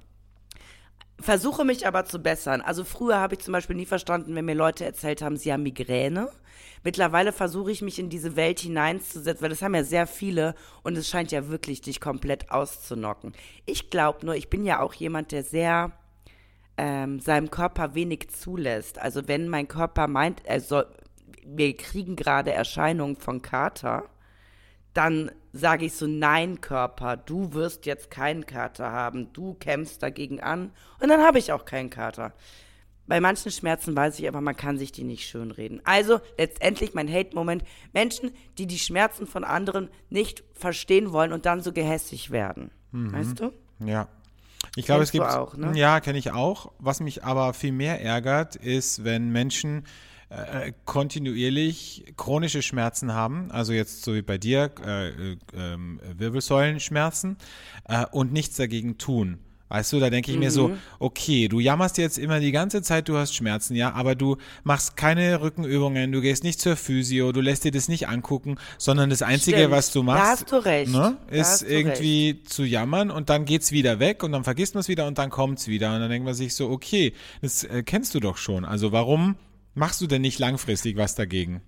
Versuche 1.21 1.65
mich 1.65 1.85
aber 1.85 2.05
zu 2.05 2.19
bessern. 2.19 2.61
Also 2.61 2.83
früher 2.83 3.19
habe 3.19 3.35
ich 3.35 3.41
zum 3.41 3.51
Beispiel 3.51 3.75
nie 3.75 3.85
verstanden, 3.85 4.35
wenn 4.35 4.45
mir 4.45 4.55
Leute 4.55 4.85
erzählt 4.85 5.21
haben, 5.21 5.37
sie 5.37 5.51
haben 5.51 5.63
Migräne. 5.63 6.29
Mittlerweile 6.83 7.33
versuche 7.33 7.71
ich 7.71 7.81
mich 7.81 7.99
in 7.99 8.09
diese 8.09 8.35
Welt 8.37 8.59
hineinzusetzen, 8.59 9.41
weil 9.41 9.49
das 9.49 9.61
haben 9.61 9.75
ja 9.75 9.83
sehr 9.83 10.07
viele 10.07 10.55
und 10.81 10.97
es 10.97 11.09
scheint 11.09 11.31
ja 11.31 11.49
wirklich 11.49 11.81
dich 11.81 11.99
komplett 11.99 12.51
auszunocken. 12.51 13.33
Ich 13.65 13.89
glaube 13.89 14.25
nur, 14.25 14.35
ich 14.35 14.49
bin 14.49 14.63
ja 14.63 14.79
auch 14.79 14.93
jemand, 14.93 15.33
der 15.33 15.43
sehr 15.43 15.91
ähm, 16.77 17.19
seinem 17.19 17.51
Körper 17.51 17.95
wenig 17.95 18.29
zulässt. 18.29 18.99
Also 18.99 19.27
wenn 19.27 19.49
mein 19.49 19.67
Körper 19.67 20.07
meint, 20.07 20.45
er 20.45 20.61
soll, 20.61 20.87
wir 21.45 21.75
kriegen 21.75 22.15
gerade 22.15 22.53
Erscheinungen 22.53 23.17
von 23.17 23.41
Kater, 23.41 24.05
dann 24.93 25.31
sage 25.53 25.85
ich 25.85 25.93
so, 25.93 26.07
nein, 26.07 26.61
Körper, 26.61 27.17
du 27.17 27.53
wirst 27.53 27.85
jetzt 27.85 28.11
keinen 28.11 28.45
Kater 28.45 28.91
haben, 28.91 29.31
du 29.33 29.55
kämpfst 29.55 30.01
dagegen 30.03 30.39
an 30.39 30.71
und 30.99 31.09
dann 31.09 31.21
habe 31.21 31.39
ich 31.39 31.51
auch 31.51 31.65
keinen 31.65 31.89
Kater. 31.89 32.33
Bei 33.07 33.19
manchen 33.19 33.51
Schmerzen 33.51 33.95
weiß 33.95 34.19
ich 34.19 34.27
aber, 34.27 34.39
man 34.39 34.55
kann 34.55 34.77
sich 34.77 34.91
die 34.91 35.03
nicht 35.03 35.27
schönreden. 35.27 35.81
Also 35.83 36.19
letztendlich 36.37 36.93
mein 36.93 37.11
Hate-Moment, 37.11 37.63
Menschen, 37.91 38.31
die 38.59 38.67
die 38.67 38.77
Schmerzen 38.77 39.25
von 39.25 39.43
anderen 39.43 39.89
nicht 40.09 40.43
verstehen 40.53 41.11
wollen 41.11 41.33
und 41.33 41.47
dann 41.47 41.61
so 41.61 41.73
gehässig 41.73 42.29
werden. 42.29 42.69
Weißt 42.91 43.39
du? 43.39 43.51
Ja. 43.83 44.07
Ich 44.75 44.85
glaube, 44.85 45.03
es 45.03 45.11
gibt. 45.11 45.25
auch, 45.25 45.55
ne? 45.55 45.71
Ja, 45.75 45.99
kenne 45.99 46.19
ich 46.19 46.31
auch. 46.31 46.71
Was 46.79 46.99
mich 46.99 47.23
aber 47.23 47.53
viel 47.53 47.71
mehr 47.71 48.01
ärgert, 48.01 48.55
ist, 48.55 49.03
wenn 49.03 49.31
Menschen 49.31 49.85
äh, 50.29 50.73
kontinuierlich 50.85 52.05
chronische 52.17 52.61
Schmerzen 52.61 53.13
haben, 53.13 53.51
also 53.51 53.73
jetzt 53.73 54.03
so 54.03 54.13
wie 54.13 54.21
bei 54.21 54.37
dir, 54.37 54.71
äh, 54.85 55.09
äh, 55.09 55.37
ähm, 55.55 55.99
Wirbelsäulenschmerzen, 56.17 57.37
äh, 57.85 58.05
und 58.11 58.31
nichts 58.31 58.57
dagegen 58.57 58.97
tun. 58.97 59.39
Weißt 59.69 59.93
du, 59.93 59.99
da 59.99 60.09
denke 60.09 60.31
ich 60.31 60.37
mir 60.39 60.49
so, 60.49 60.71
okay, 60.97 61.47
du 61.47 61.59
jammerst 61.59 61.99
jetzt 61.99 62.17
immer 62.17 62.39
die 62.39 62.51
ganze 62.51 62.81
Zeit, 62.81 63.07
du 63.07 63.17
hast 63.17 63.35
Schmerzen, 63.35 63.75
ja, 63.75 63.93
aber 63.93 64.15
du 64.15 64.37
machst 64.63 64.97
keine 64.97 65.41
Rückenübungen, 65.41 66.11
du 66.11 66.21
gehst 66.21 66.43
nicht 66.43 66.59
zur 66.59 66.75
Physio, 66.75 67.31
du 67.31 67.39
lässt 67.39 67.65
dir 67.65 67.71
das 67.71 67.87
nicht 67.87 68.07
angucken, 68.07 68.55
sondern 68.79 69.11
das 69.11 69.21
Einzige, 69.21 69.57
Stimmt. 69.57 69.71
was 69.71 69.91
du 69.91 70.01
machst, 70.01 70.23
hast 70.23 70.51
du 70.51 70.55
recht. 70.55 70.91
Ne, 70.91 71.17
ist 71.29 71.61
irgendwie 71.61 72.41
zu 72.45 72.63
jammern 72.63 73.11
und 73.11 73.29
dann 73.29 73.45
geht's 73.45 73.71
wieder 73.71 73.99
weg 73.99 74.23
und 74.23 74.31
dann 74.31 74.43
vergisst 74.43 74.73
man 74.73 74.79
es 74.79 74.87
wieder 74.87 75.05
und 75.05 75.19
dann 75.19 75.29
kommt's 75.29 75.67
wieder 75.67 75.93
und 75.93 75.99
dann 75.99 76.09
denkt 76.09 76.25
man 76.25 76.33
sich 76.33 76.55
so, 76.55 76.71
okay, 76.71 77.13
das 77.43 77.63
äh, 77.63 77.83
kennst 77.83 78.15
du 78.15 78.19
doch 78.19 78.37
schon. 78.37 78.65
Also 78.65 78.91
warum 78.91 79.35
machst 79.79 79.99
du 80.01 80.07
denn 80.07 80.21
nicht 80.21 80.37
langfristig 80.39 80.95
was 80.97 81.15
dagegen? 81.15 81.61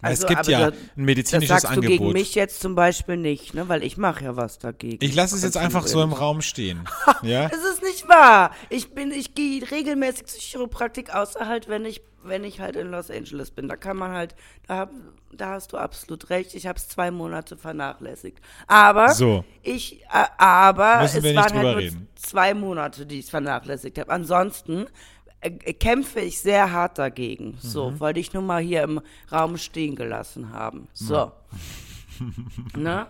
Also, 0.00 0.22
es 0.22 0.28
gibt 0.28 0.46
ja 0.46 0.70
du- 0.70 0.76
ein 0.96 1.04
medizinisches 1.04 1.48
das 1.48 1.62
sagst 1.62 1.76
du 1.76 1.80
gegen 1.80 1.94
Angebot. 1.94 2.12
mich 2.14 2.36
jetzt 2.36 2.60
zum 2.60 2.76
Beispiel 2.76 3.16
nicht, 3.16 3.52
ne? 3.54 3.68
Weil 3.68 3.82
ich 3.82 3.96
mache 3.96 4.22
ja 4.24 4.36
was 4.36 4.60
dagegen. 4.60 5.04
Ich 5.04 5.12
lasse 5.16 5.34
es 5.34 5.42
jetzt 5.42 5.56
einfach 5.56 5.88
so 5.88 6.00
im. 6.02 6.12
Raum 6.12 6.40
stehen. 6.40 6.84
ja? 7.22 7.46
Es 7.46 7.64
ist 7.64 7.82
nicht 7.82 8.08
wahr. 8.08 8.52
Ich 8.70 8.94
bin, 8.94 9.10
ich 9.10 9.34
gehe 9.34 9.68
regelmäßig 9.68 10.26
zur 10.26 10.40
Chiropraktik, 10.40 11.12
außer 11.12 11.48
halt, 11.48 11.68
wenn 11.68 11.84
ich, 11.84 12.00
wenn 12.22 12.44
ich 12.44 12.60
halt 12.60 12.76
in 12.76 12.92
Los 12.92 13.10
Angeles 13.10 13.50
bin. 13.50 13.66
Da 13.66 13.74
kann 13.74 13.96
man 13.96 14.12
halt, 14.12 14.36
da, 14.68 14.76
hab, 14.76 14.90
da 15.32 15.48
hast 15.50 15.72
du 15.72 15.76
absolut 15.78 16.30
recht. 16.30 16.54
Ich 16.54 16.68
habe 16.68 16.78
es 16.78 16.86
zwei 16.86 17.10
Monate 17.10 17.56
vernachlässigt. 17.56 18.38
Aber 18.68 19.08
So. 19.14 19.44
ich, 19.64 20.02
äh, 20.12 20.26
aber 20.38 21.00
Müssen 21.02 21.24
es 21.24 21.34
waren 21.34 21.54
halt 21.58 21.76
reden. 21.78 21.96
nur 21.96 22.06
zwei 22.14 22.54
Monate, 22.54 23.04
die 23.04 23.18
ich 23.18 23.24
es 23.24 23.30
vernachlässigt 23.30 23.98
habe. 23.98 24.12
Ansonsten 24.12 24.86
kämpfe 25.78 26.20
ich 26.20 26.40
sehr 26.40 26.72
hart 26.72 26.98
dagegen. 26.98 27.56
So, 27.60 27.90
Mhm. 27.90 28.00
wollte 28.00 28.20
ich 28.20 28.32
nur 28.32 28.42
mal 28.42 28.62
hier 28.62 28.82
im 28.82 29.00
Raum 29.30 29.56
stehen 29.56 29.94
gelassen 29.96 30.52
haben. 30.52 30.88
So. 30.94 31.32
ne? 32.76 33.06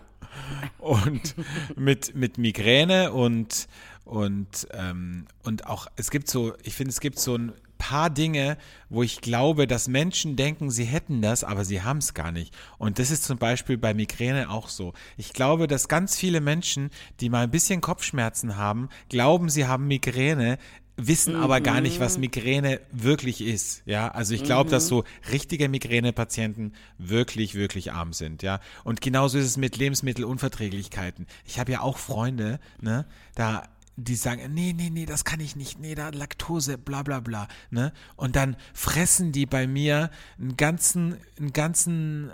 und 0.78 1.34
mit, 1.76 2.14
mit 2.14 2.36
Migräne 2.38 3.12
und, 3.12 3.66
und, 4.04 4.68
ähm, 4.72 5.26
und 5.44 5.66
auch, 5.66 5.86
es 5.96 6.10
gibt 6.10 6.28
so, 6.28 6.52
ich 6.62 6.74
finde, 6.74 6.90
es 6.90 7.00
gibt 7.00 7.18
so 7.18 7.36
ein 7.36 7.52
paar 7.78 8.10
Dinge, 8.10 8.58
wo 8.90 9.02
ich 9.02 9.20
glaube, 9.20 9.66
dass 9.66 9.88
Menschen 9.88 10.36
denken, 10.36 10.70
sie 10.70 10.84
hätten 10.84 11.22
das, 11.22 11.44
aber 11.44 11.64
sie 11.64 11.80
haben 11.82 11.98
es 11.98 12.12
gar 12.12 12.32
nicht. 12.32 12.54
Und 12.76 12.98
das 12.98 13.10
ist 13.10 13.24
zum 13.24 13.38
Beispiel 13.38 13.78
bei 13.78 13.94
Migräne 13.94 14.50
auch 14.50 14.68
so. 14.68 14.92
Ich 15.16 15.32
glaube, 15.32 15.66
dass 15.66 15.88
ganz 15.88 16.16
viele 16.18 16.40
Menschen, 16.40 16.90
die 17.20 17.30
mal 17.30 17.44
ein 17.44 17.50
bisschen 17.50 17.80
Kopfschmerzen 17.80 18.56
haben, 18.56 18.88
glauben, 19.08 19.48
sie 19.48 19.66
haben 19.66 19.86
Migräne, 19.86 20.58
wissen 20.98 21.36
aber 21.36 21.60
gar 21.60 21.80
nicht, 21.80 22.00
was 22.00 22.18
Migräne 22.18 22.80
wirklich 22.92 23.40
ist. 23.40 23.82
Ja, 23.86 24.08
also 24.08 24.34
ich 24.34 24.42
glaube, 24.42 24.68
dass 24.68 24.88
so 24.88 25.04
richtige 25.30 25.68
Migränepatienten 25.68 26.74
wirklich, 26.98 27.54
wirklich 27.54 27.92
arm 27.92 28.12
sind. 28.12 28.42
Ja, 28.42 28.60
und 28.84 29.00
genauso 29.00 29.38
ist 29.38 29.46
es 29.46 29.56
mit 29.56 29.76
Lebensmittelunverträglichkeiten. 29.76 31.26
Ich 31.46 31.58
habe 31.58 31.72
ja 31.72 31.80
auch 31.80 31.96
Freunde, 31.98 32.58
ne, 32.80 33.06
da 33.34 33.62
die 34.00 34.14
sagen, 34.14 34.54
nee, 34.54 34.72
nee, 34.76 34.90
nee, 34.90 35.06
das 35.06 35.24
kann 35.24 35.40
ich 35.40 35.56
nicht, 35.56 35.80
nee, 35.80 35.96
da 35.96 36.10
Laktose, 36.10 36.78
bla 36.78 37.02
bla 37.02 37.18
bla, 37.18 37.48
ne? 37.70 37.92
Und 38.14 38.36
dann 38.36 38.56
fressen 38.72 39.32
die 39.32 39.44
bei 39.44 39.66
mir 39.66 40.10
einen 40.38 40.56
ganzen, 40.56 41.16
einen 41.36 41.52
ganzen 41.52 42.30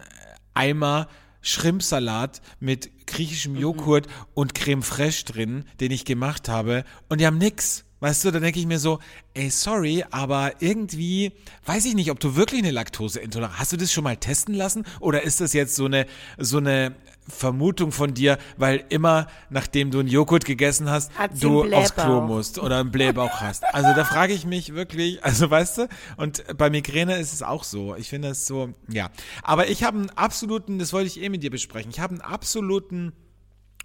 Eimer 0.53 1.09
Schrimpsalat 1.41 2.43
mit 2.61 3.07
griechischem 3.07 3.57
Joghurt 3.57 4.09
und 4.35 4.55
Creme 4.55 4.83
fraiche 4.83 5.25
drin, 5.25 5.65
den 5.81 5.91
ich 5.91 6.05
gemacht 6.05 6.49
habe, 6.49 6.85
und 7.09 7.21
die 7.21 7.27
haben 7.27 7.39
nix. 7.39 7.85
Weißt 8.05 8.23
du, 8.23 8.31
da 8.31 8.39
denke 8.39 8.61
ich 8.61 8.67
mir 8.67 8.79
so, 8.79 8.99
ey, 9.33 9.49
sorry, 9.49 10.05
aber 10.11 10.53
irgendwie 10.61 11.33
weiß 11.65 11.87
ich 11.87 11.95
nicht, 11.95 12.11
ob 12.11 12.21
du 12.21 12.37
wirklich 12.37 12.61
eine 12.63 12.71
Laktoseintoleranz 12.71 13.59
hast. 13.59 13.73
du 13.73 13.79
das 13.79 13.91
schon 13.91 14.05
mal 14.05 14.19
testen 14.19 14.55
lassen? 14.55 14.85
Oder 15.01 15.23
ist 15.23 15.41
das 15.41 15.55
jetzt 15.55 15.75
so 15.75 15.87
eine, 15.87 16.05
so 16.37 16.59
eine 16.59 16.95
Vermutung 17.27 17.93
von 17.93 18.13
dir, 18.13 18.37
weil 18.59 18.85
immer, 18.91 19.27
nachdem 19.49 19.91
du 19.91 20.01
einen 20.01 20.11
Joghurt 20.11 20.45
gegessen 20.45 20.91
hast, 20.91 21.13
du 21.41 21.73
aufs 21.73 21.95
Klo 21.95 22.21
musst 22.21 22.59
oder 22.59 22.81
einen 22.81 22.91
Blähbauch 22.91 23.41
hast. 23.41 23.65
Also 23.73 23.95
da 23.95 24.05
frage 24.05 24.35
ich 24.35 24.45
mich 24.45 24.75
wirklich, 24.75 25.25
also 25.25 25.51
weißt 25.51 25.79
du, 25.79 25.89
und 26.19 26.45
bei 26.59 26.69
Migräne 26.69 27.17
ist 27.17 27.33
es 27.33 27.43
auch 27.43 27.65
so. 27.65 27.97
Ich 27.97 28.11
finde 28.11 28.29
es 28.29 28.47
so, 28.47 28.75
ja. 28.87 29.09
Aber 29.43 29.69
ich 29.69 29.83
habe 29.83 29.97
einen 29.97 30.11
absoluten, 30.11 30.79
das 30.79 30.93
wollte 30.93 31.07
ich 31.07 31.23
eh 31.23 31.31
mit 31.31 31.43
dir 31.43 31.51
besprechen, 31.51 31.91
ich 31.91 32.01
habe 32.01 32.13
einen 32.13 32.21
absoluten 32.21 33.15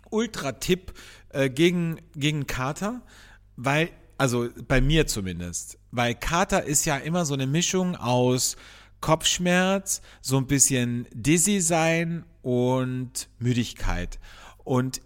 Ultra-Tipp 0.09 0.91
äh, 1.29 1.49
gegen, 1.49 2.01
gegen 2.17 2.47
Kater, 2.47 3.01
weil, 3.55 3.89
also 4.19 4.49
bei 4.67 4.81
mir 4.81 5.07
zumindest, 5.07 5.79
weil 5.91 6.13
Kater 6.13 6.63
ist 6.65 6.85
ja 6.85 6.97
immer 6.97 7.25
so 7.25 7.33
eine 7.33 7.47
Mischung 7.47 7.95
aus 7.95 8.57
Kopfschmerz, 8.99 10.01
so 10.21 10.37
ein 10.37 10.45
bisschen 10.45 11.07
dizzy 11.13 11.61
sein 11.61 12.25
und 12.41 13.29
Müdigkeit. 13.39 14.19
Und 14.65 15.01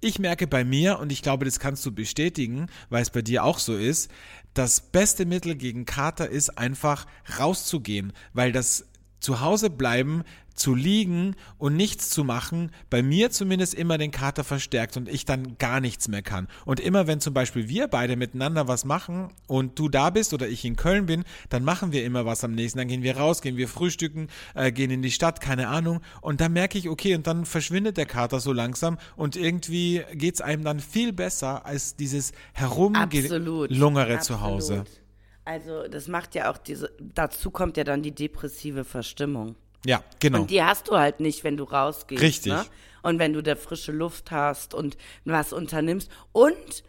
ich 0.00 0.18
merke 0.18 0.48
bei 0.48 0.64
mir, 0.64 0.98
und 0.98 1.12
ich 1.12 1.22
glaube, 1.22 1.44
das 1.44 1.60
kannst 1.60 1.86
du 1.86 1.92
bestätigen, 1.92 2.66
weil 2.90 3.02
es 3.02 3.10
bei 3.10 3.22
dir 3.22 3.44
auch 3.44 3.60
so 3.60 3.76
ist, 3.76 4.10
das 4.54 4.80
beste 4.80 5.24
Mittel 5.24 5.54
gegen 5.54 5.86
Kater 5.86 6.28
ist 6.28 6.58
einfach 6.58 7.06
rauszugehen, 7.38 8.12
weil 8.32 8.50
das 8.50 8.86
zu 9.22 9.40
Hause 9.40 9.70
bleiben, 9.70 10.24
zu 10.54 10.74
liegen 10.74 11.34
und 11.58 11.76
nichts 11.76 12.10
zu 12.10 12.24
machen, 12.24 12.70
bei 12.90 13.02
mir 13.02 13.30
zumindest 13.30 13.74
immer 13.74 13.98
den 13.98 14.10
Kater 14.10 14.44
verstärkt 14.44 14.96
und 14.96 15.08
ich 15.08 15.24
dann 15.24 15.56
gar 15.58 15.80
nichts 15.80 16.08
mehr 16.08 16.22
kann. 16.22 16.48
Und 16.64 16.80
immer 16.80 17.06
wenn 17.06 17.20
zum 17.20 17.34
Beispiel 17.34 17.68
wir 17.68 17.88
beide 17.88 18.16
miteinander 18.16 18.68
was 18.68 18.84
machen 18.84 19.30
und 19.46 19.78
du 19.78 19.88
da 19.88 20.10
bist 20.10 20.34
oder 20.34 20.48
ich 20.48 20.64
in 20.64 20.76
Köln 20.76 21.06
bin, 21.06 21.24
dann 21.48 21.64
machen 21.64 21.92
wir 21.92 22.04
immer 22.04 22.26
was 22.26 22.44
am 22.44 22.52
nächsten. 22.52 22.78
Dann 22.78 22.88
gehen 22.88 23.02
wir 23.02 23.16
raus, 23.16 23.42
gehen 23.42 23.56
wir 23.56 23.68
frühstücken, 23.68 24.28
äh, 24.54 24.72
gehen 24.72 24.90
in 24.90 25.02
die 25.02 25.10
Stadt, 25.10 25.40
keine 25.40 25.68
Ahnung. 25.68 26.00
Und 26.20 26.40
dann 26.40 26.52
merke 26.52 26.78
ich, 26.78 26.88
okay, 26.88 27.14
und 27.14 27.26
dann 27.26 27.44
verschwindet 27.44 27.96
der 27.96 28.06
Kater 28.06 28.40
so 28.40 28.52
langsam 28.52 28.98
und 29.16 29.36
irgendwie 29.36 30.02
geht's 30.12 30.40
einem 30.40 30.64
dann 30.64 30.80
viel 30.80 31.12
besser 31.12 31.64
als 31.66 31.96
dieses. 31.96 32.32
Herumgelungere 32.52 34.20
zu 34.20 34.40
Hause. 34.40 34.80
Absolut. 34.80 35.01
Also 35.44 35.88
das 35.88 36.08
macht 36.08 36.34
ja 36.34 36.50
auch 36.50 36.58
diese, 36.58 36.92
dazu 37.00 37.50
kommt 37.50 37.76
ja 37.76 37.84
dann 37.84 38.02
die 38.02 38.14
depressive 38.14 38.84
Verstimmung. 38.84 39.56
Ja, 39.84 40.02
genau. 40.20 40.42
Und 40.42 40.50
die 40.50 40.62
hast 40.62 40.88
du 40.88 40.96
halt 40.96 41.20
nicht, 41.20 41.42
wenn 41.42 41.56
du 41.56 41.64
rausgehst. 41.64 42.22
Richtig. 42.22 42.52
Ne? 42.52 42.64
Und 43.02 43.18
wenn 43.18 43.32
du 43.32 43.42
da 43.42 43.56
frische 43.56 43.90
Luft 43.90 44.30
hast 44.30 44.74
und 44.74 44.96
was 45.24 45.52
unternimmst. 45.52 46.10
Und 46.30 46.84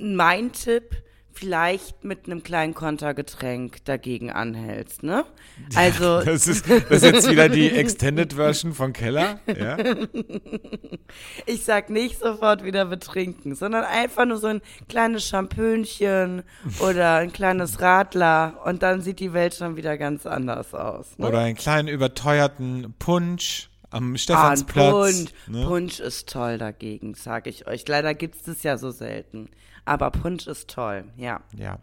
mein 0.00 0.52
Tipp, 0.52 0.96
vielleicht 1.34 2.04
mit 2.04 2.26
einem 2.26 2.42
kleinen 2.42 2.74
Kontergetränk 2.74 3.84
dagegen 3.84 4.30
anhältst, 4.30 5.02
ne? 5.02 5.24
Also, 5.74 6.22
Das 6.22 6.46
ist, 6.46 6.68
das 6.70 6.90
ist 6.90 7.02
jetzt 7.04 7.30
wieder 7.30 7.48
die 7.48 7.70
Extended 7.70 8.34
Version 8.34 8.72
von 8.74 8.92
Keller. 8.92 9.40
Ja? 9.46 9.76
ich 11.46 11.64
sag 11.64 11.90
nicht 11.90 12.18
sofort 12.18 12.64
wieder 12.64 12.86
betrinken, 12.86 13.54
sondern 13.54 13.84
einfach 13.84 14.24
nur 14.24 14.38
so 14.38 14.48
ein 14.48 14.62
kleines 14.88 15.26
Champönchen 15.26 16.42
oder 16.80 17.16
ein 17.16 17.32
kleines 17.32 17.80
Radler 17.80 18.60
und 18.64 18.82
dann 18.82 19.00
sieht 19.02 19.20
die 19.20 19.32
Welt 19.32 19.54
schon 19.54 19.76
wieder 19.76 19.96
ganz 19.98 20.26
anders 20.26 20.74
aus. 20.74 21.18
Ne? 21.18 21.26
Oder 21.28 21.40
einen 21.40 21.56
kleinen 21.56 21.88
überteuerten 21.88 22.94
Punsch 22.98 23.68
am 23.90 24.14
Ah, 24.14 24.18
Stephansplatz. 24.18 24.90
Punsch. 24.90 25.30
ne? 25.48 25.64
Punsch 25.66 26.00
ist 26.00 26.28
toll 26.30 26.58
dagegen, 26.58 27.14
sage 27.14 27.50
ich 27.50 27.66
euch. 27.66 27.86
Leider 27.86 28.14
gibt's 28.14 28.42
das 28.44 28.62
ja 28.62 28.78
so 28.78 28.90
selten. 28.90 29.48
Aber 29.84 30.10
Punsch 30.10 30.46
ist 30.46 30.70
toll, 30.70 31.04
ja. 31.16 31.40
Ja. 31.56 31.78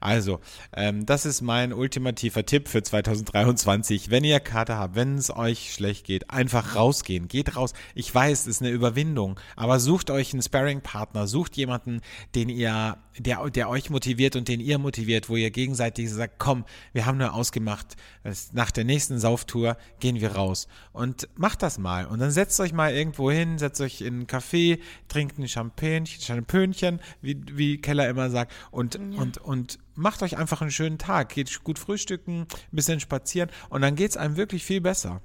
Also, 0.00 0.40
ähm, 0.74 1.06
das 1.06 1.26
ist 1.26 1.40
mein 1.40 1.72
ultimativer 1.72 2.44
Tipp 2.44 2.68
für 2.68 2.82
2023. 2.82 4.10
Wenn 4.10 4.24
ihr 4.24 4.40
Kater 4.40 4.78
habt, 4.78 4.94
wenn 4.94 5.16
es 5.16 5.34
euch 5.34 5.72
schlecht 5.72 6.04
geht, 6.06 6.30
einfach 6.30 6.76
rausgehen. 6.76 7.28
Geht 7.28 7.56
raus. 7.56 7.72
Ich 7.94 8.14
weiß, 8.14 8.42
es 8.42 8.46
ist 8.46 8.62
eine 8.62 8.70
Überwindung, 8.70 9.38
aber 9.56 9.80
sucht 9.80 10.10
euch 10.10 10.32
einen 10.32 10.42
Sparring-Partner, 10.42 11.26
sucht 11.26 11.56
jemanden, 11.56 12.00
den 12.34 12.48
ihr, 12.48 12.96
der, 13.18 13.48
der 13.50 13.68
euch 13.68 13.90
motiviert 13.90 14.36
und 14.36 14.48
den 14.48 14.60
ihr 14.60 14.78
motiviert, 14.78 15.28
wo 15.28 15.36
ihr 15.36 15.50
gegenseitig 15.50 16.10
sagt, 16.10 16.38
komm, 16.38 16.64
wir 16.92 17.06
haben 17.06 17.18
nur 17.18 17.34
ausgemacht, 17.34 17.96
es- 18.22 18.52
nach 18.52 18.70
der 18.70 18.84
nächsten 18.84 19.18
Sauftour 19.18 19.76
gehen 20.00 20.20
wir 20.20 20.32
raus. 20.32 20.68
Und 20.92 21.28
macht 21.36 21.62
das 21.62 21.78
mal. 21.78 22.06
Und 22.06 22.18
dann 22.20 22.30
setzt 22.30 22.58
euch 22.60 22.72
mal 22.72 22.92
irgendwo 22.92 23.30
hin, 23.30 23.58
setzt 23.58 23.80
euch 23.80 24.00
in 24.00 24.14
einen 24.14 24.26
Café, 24.26 24.78
trinkt 25.08 25.38
ein 25.38 25.48
Champagnechen, 25.48 26.20
Champönchen, 26.22 27.00
wie, 27.20 27.40
wie 27.52 27.80
Keller 27.80 28.08
immer 28.08 28.30
sagt, 28.30 28.52
und, 28.70 28.96
und, 28.96 29.38
und 29.38 29.78
macht 29.94 30.22
euch 30.22 30.36
einfach 30.38 30.62
einen 30.62 30.70
schönen 30.70 30.98
Tag. 30.98 31.30
Geht 31.30 31.62
gut 31.64 31.78
frühstücken, 31.78 32.42
ein 32.42 32.46
bisschen 32.70 33.00
spazieren 33.00 33.50
und 33.68 33.82
dann 33.82 33.94
geht's 33.96 34.16
einem 34.16 34.36
wirklich 34.36 34.64
viel 34.64 34.80
besser. 34.80 35.20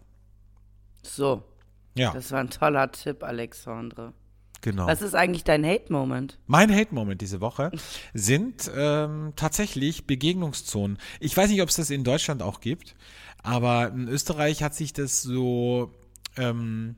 So, 1.03 1.43
Ja, 1.95 2.11
das 2.13 2.31
war 2.31 2.39
ein 2.39 2.49
toller 2.49 2.91
Tipp, 2.91 3.23
Alexandre. 3.23 4.13
Genau. 4.61 4.87
Was 4.87 5.01
ist 5.01 5.15
eigentlich 5.15 5.43
dein 5.43 5.65
Hate-Moment? 5.65 6.39
Mein 6.47 6.73
Hate-Moment 6.73 7.21
diese 7.21 7.41
Woche 7.41 7.71
sind 8.13 8.69
ähm, 8.75 9.33
tatsächlich 9.35 10.07
Begegnungszonen. 10.07 10.97
Ich 11.19 11.35
weiß 11.35 11.49
nicht, 11.49 11.61
ob 11.61 11.69
es 11.69 11.75
das 11.75 11.89
in 11.89 12.03
Deutschland 12.03 12.41
auch 12.41 12.59
gibt, 12.61 12.95
aber 13.43 13.89
in 13.89 14.07
Österreich 14.07 14.63
hat 14.63 14.75
sich 14.75 14.93
das 14.93 15.21
so 15.21 15.93
ähm, 16.35 16.95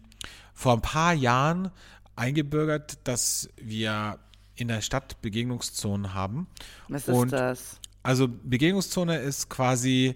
vor 0.54 0.74
ein 0.74 0.82
paar 0.82 1.14
Jahren 1.14 1.72
eingebürgert, 2.16 3.00
dass 3.06 3.50
wir 3.58 4.20
in 4.56 4.68
der 4.68 4.82
Stadt 4.82 5.22
Begegnungszonen 5.22 6.14
haben. 6.14 6.48
Was 6.90 7.08
ist 7.08 7.16
Und 7.16 7.32
das? 7.32 7.80
Also 8.04 8.28
Begegnungszone 8.28 9.18
ist 9.20 9.50
quasi 9.50 10.16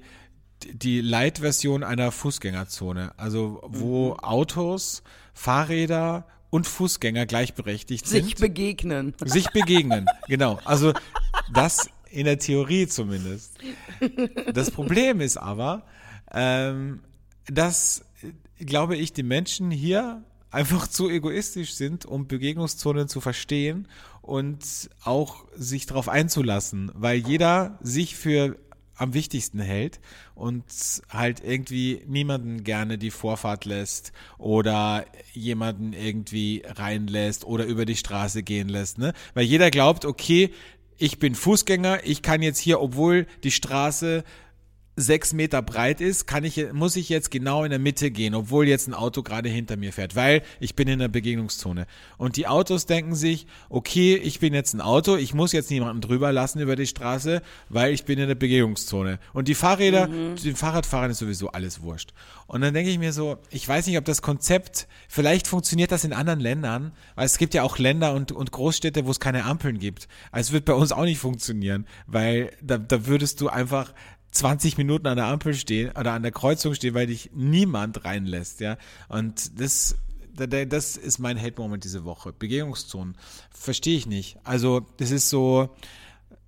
die 0.65 1.01
Light-Version 1.01 1.83
einer 1.83 2.11
Fußgängerzone. 2.11 3.13
Also 3.17 3.61
wo 3.65 4.13
Autos, 4.21 5.03
Fahrräder 5.33 6.25
und 6.53 6.67
Fußgänger 6.67 7.25
gleichberechtigt 7.25 8.05
sind 8.07 8.25
Sich 8.25 8.35
begegnen. 8.35 9.15
sich 9.25 9.49
begegnen. 9.49 10.05
Genau. 10.27 10.59
Also 10.65 10.93
das 11.51 11.89
in 12.11 12.25
der 12.25 12.37
Theorie 12.37 12.85
zumindest. 12.85 13.57
Das 14.53 14.69
Problem 14.69 15.19
ist 15.19 15.37
aber, 15.37 15.83
ähm, 16.31 16.99
dass, 17.47 18.05
äh, 18.59 18.65
glaube 18.65 18.95
ich, 18.97 19.13
die 19.13 19.23
Menschen 19.23 19.71
hier 19.71 20.23
einfach 20.51 20.87
zu 20.87 21.09
egoistisch 21.09 21.73
sind, 21.73 22.05
um 22.05 22.27
Begegnungszonen 22.27 23.07
zu 23.07 23.19
verstehen 23.19 23.87
und 24.21 24.91
auch 25.03 25.45
sich 25.55 25.87
darauf 25.87 26.07
einzulassen, 26.07 26.91
weil 26.93 27.17
jeder 27.17 27.79
sich 27.81 28.15
für 28.15 28.59
am 28.95 29.13
wichtigsten 29.13 29.59
hält 29.59 29.99
und 30.35 30.63
halt 31.09 31.43
irgendwie 31.43 32.03
niemanden 32.07 32.63
gerne 32.63 32.97
die 32.97 33.11
Vorfahrt 33.11 33.65
lässt 33.65 34.11
oder 34.37 35.05
jemanden 35.33 35.93
irgendwie 35.93 36.63
reinlässt 36.65 37.45
oder 37.45 37.65
über 37.65 37.85
die 37.85 37.95
Straße 37.95 38.43
gehen 38.43 38.69
lässt, 38.69 38.97
ne? 38.97 39.13
Weil 39.33 39.45
jeder 39.45 39.71
glaubt, 39.71 40.05
okay, 40.05 40.51
ich 40.97 41.19
bin 41.19 41.35
Fußgänger, 41.35 42.05
ich 42.05 42.21
kann 42.21 42.41
jetzt 42.41 42.59
hier, 42.59 42.79
obwohl 42.79 43.25
die 43.43 43.51
Straße 43.51 44.23
sechs 44.95 45.33
Meter 45.33 45.61
breit 45.61 46.01
ist, 46.01 46.27
kann 46.27 46.43
ich, 46.43 46.71
muss 46.71 46.95
ich 46.95 47.09
jetzt 47.09 47.31
genau 47.31 47.63
in 47.63 47.71
der 47.71 47.79
Mitte 47.79 48.11
gehen, 48.11 48.35
obwohl 48.35 48.67
jetzt 48.67 48.87
ein 48.87 48.93
Auto 48.93 49.23
gerade 49.23 49.49
hinter 49.49 49.75
mir 49.75 49.91
fährt, 49.91 50.15
weil 50.15 50.43
ich 50.59 50.75
bin 50.75 50.87
in 50.87 50.99
der 50.99 51.07
Begegnungszone. 51.07 51.87
Und 52.17 52.37
die 52.37 52.47
Autos 52.47 52.85
denken 52.85 53.15
sich, 53.15 53.47
okay, 53.69 54.15
ich 54.15 54.39
bin 54.39 54.53
jetzt 54.53 54.73
ein 54.73 54.81
Auto, 54.81 55.15
ich 55.15 55.33
muss 55.33 55.51
jetzt 55.51 55.71
niemanden 55.71 56.01
drüber 56.01 56.31
lassen 56.31 56.59
über 56.59 56.75
die 56.75 56.87
Straße, 56.87 57.41
weil 57.69 57.93
ich 57.93 58.05
bin 58.05 58.19
in 58.19 58.27
der 58.27 58.35
Begegnungszone. 58.35 59.19
Und 59.33 59.47
die 59.47 59.55
Fahrräder, 59.55 60.07
mhm. 60.07 60.35
den 60.35 60.55
Fahrradfahrern 60.55 61.11
ist 61.11 61.19
sowieso 61.19 61.49
alles 61.49 61.81
wurscht. 61.81 62.13
Und 62.45 62.61
dann 62.61 62.73
denke 62.73 62.91
ich 62.91 62.99
mir 62.99 63.13
so, 63.13 63.37
ich 63.49 63.67
weiß 63.67 63.87
nicht, 63.87 63.97
ob 63.97 64.05
das 64.05 64.21
Konzept, 64.21 64.87
vielleicht 65.07 65.47
funktioniert 65.47 65.91
das 65.91 66.03
in 66.03 66.13
anderen 66.13 66.39
Ländern, 66.39 66.91
weil 67.15 67.25
es 67.25 67.37
gibt 67.39 67.55
ja 67.55 67.63
auch 67.63 67.79
Länder 67.79 68.13
und, 68.13 68.31
und 68.31 68.51
Großstädte, 68.51 69.05
wo 69.05 69.11
es 69.11 69.19
keine 69.19 69.45
Ampeln 69.45 69.79
gibt. 69.79 70.07
Also 70.31 70.49
es 70.49 70.53
wird 70.53 70.65
bei 70.65 70.73
uns 70.73 70.91
auch 70.91 71.05
nicht 71.05 71.19
funktionieren, 71.19 71.87
weil 72.05 72.51
da, 72.61 72.77
da 72.77 73.07
würdest 73.07 73.41
du 73.41 73.49
einfach 73.49 73.93
20 74.33 74.77
Minuten 74.77 75.07
an 75.07 75.17
der 75.17 75.27
Ampel 75.27 75.53
stehen 75.53 75.91
oder 75.91 76.13
an 76.13 76.23
der 76.23 76.31
Kreuzung 76.31 76.73
stehen, 76.73 76.93
weil 76.93 77.07
dich 77.07 77.31
niemand 77.33 78.03
reinlässt, 78.03 78.59
ja. 78.59 78.77
Und 79.07 79.59
das, 79.59 79.95
das 80.35 80.97
ist 80.97 81.19
mein 81.19 81.39
Hate-Moment 81.39 81.83
diese 81.83 82.03
Woche. 82.03 82.33
Begegnungszonen. 82.33 83.15
Verstehe 83.51 83.97
ich 83.97 84.07
nicht. 84.07 84.37
Also, 84.43 84.81
das 84.97 85.11
ist 85.11 85.29
so, 85.29 85.69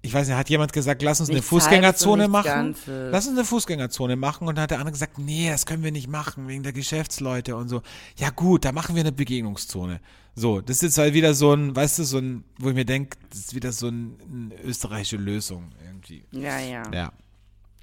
ich 0.06 0.14
weiß 0.14 0.28
nicht, 0.28 0.38
hat 0.38 0.50
jemand 0.50 0.72
gesagt, 0.72 1.02
lass 1.02 1.20
uns 1.20 1.30
nicht 1.30 1.38
eine 1.38 1.44
Fußgängerzone 1.44 2.28
machen? 2.28 2.46
Ganzes. 2.46 3.12
Lass 3.12 3.28
uns 3.28 3.38
eine 3.38 3.46
Fußgängerzone 3.46 4.16
machen. 4.16 4.48
Und 4.48 4.56
dann 4.56 4.64
hat 4.64 4.72
der 4.72 4.78
andere 4.80 4.92
gesagt, 4.92 5.18
nee, 5.18 5.50
das 5.50 5.66
können 5.66 5.84
wir 5.84 5.92
nicht 5.92 6.08
machen, 6.08 6.48
wegen 6.48 6.64
der 6.64 6.74
Geschäftsleute 6.74 7.56
und 7.56 7.70
so. 7.70 7.82
Ja 8.18 8.30
gut, 8.30 8.66
da 8.66 8.72
machen 8.72 8.96
wir 8.96 9.02
eine 9.02 9.12
Begegnungszone. 9.12 10.00
So, 10.36 10.62
das 10.62 10.78
ist 10.78 10.82
jetzt 10.84 10.98
halt 10.98 11.14
wieder 11.14 11.34
so 11.34 11.54
ein, 11.54 11.76
weißt 11.76 12.00
du, 12.00 12.04
so 12.04 12.20
ein, 12.20 12.44
wo 12.60 12.70
ich 12.70 12.76
mir 12.76 12.86
denke, 12.86 13.18
das 13.30 13.40
ist 13.40 13.56
wieder 13.56 13.72
so 13.72 13.88
ein, 13.88 14.52
eine 14.52 14.62
österreichische 14.64 15.18
Lösung 15.18 15.72
irgendwie. 15.84 16.24
Ja, 16.32 16.60
ja. 16.60 16.84
Ja. 16.94 17.12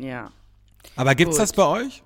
Ja. 0.03 0.31
Aber 0.97 1.15
gibt 1.15 1.33
es 1.33 1.39
das 1.39 1.53
bei 1.53 1.65
euch? 1.65 2.03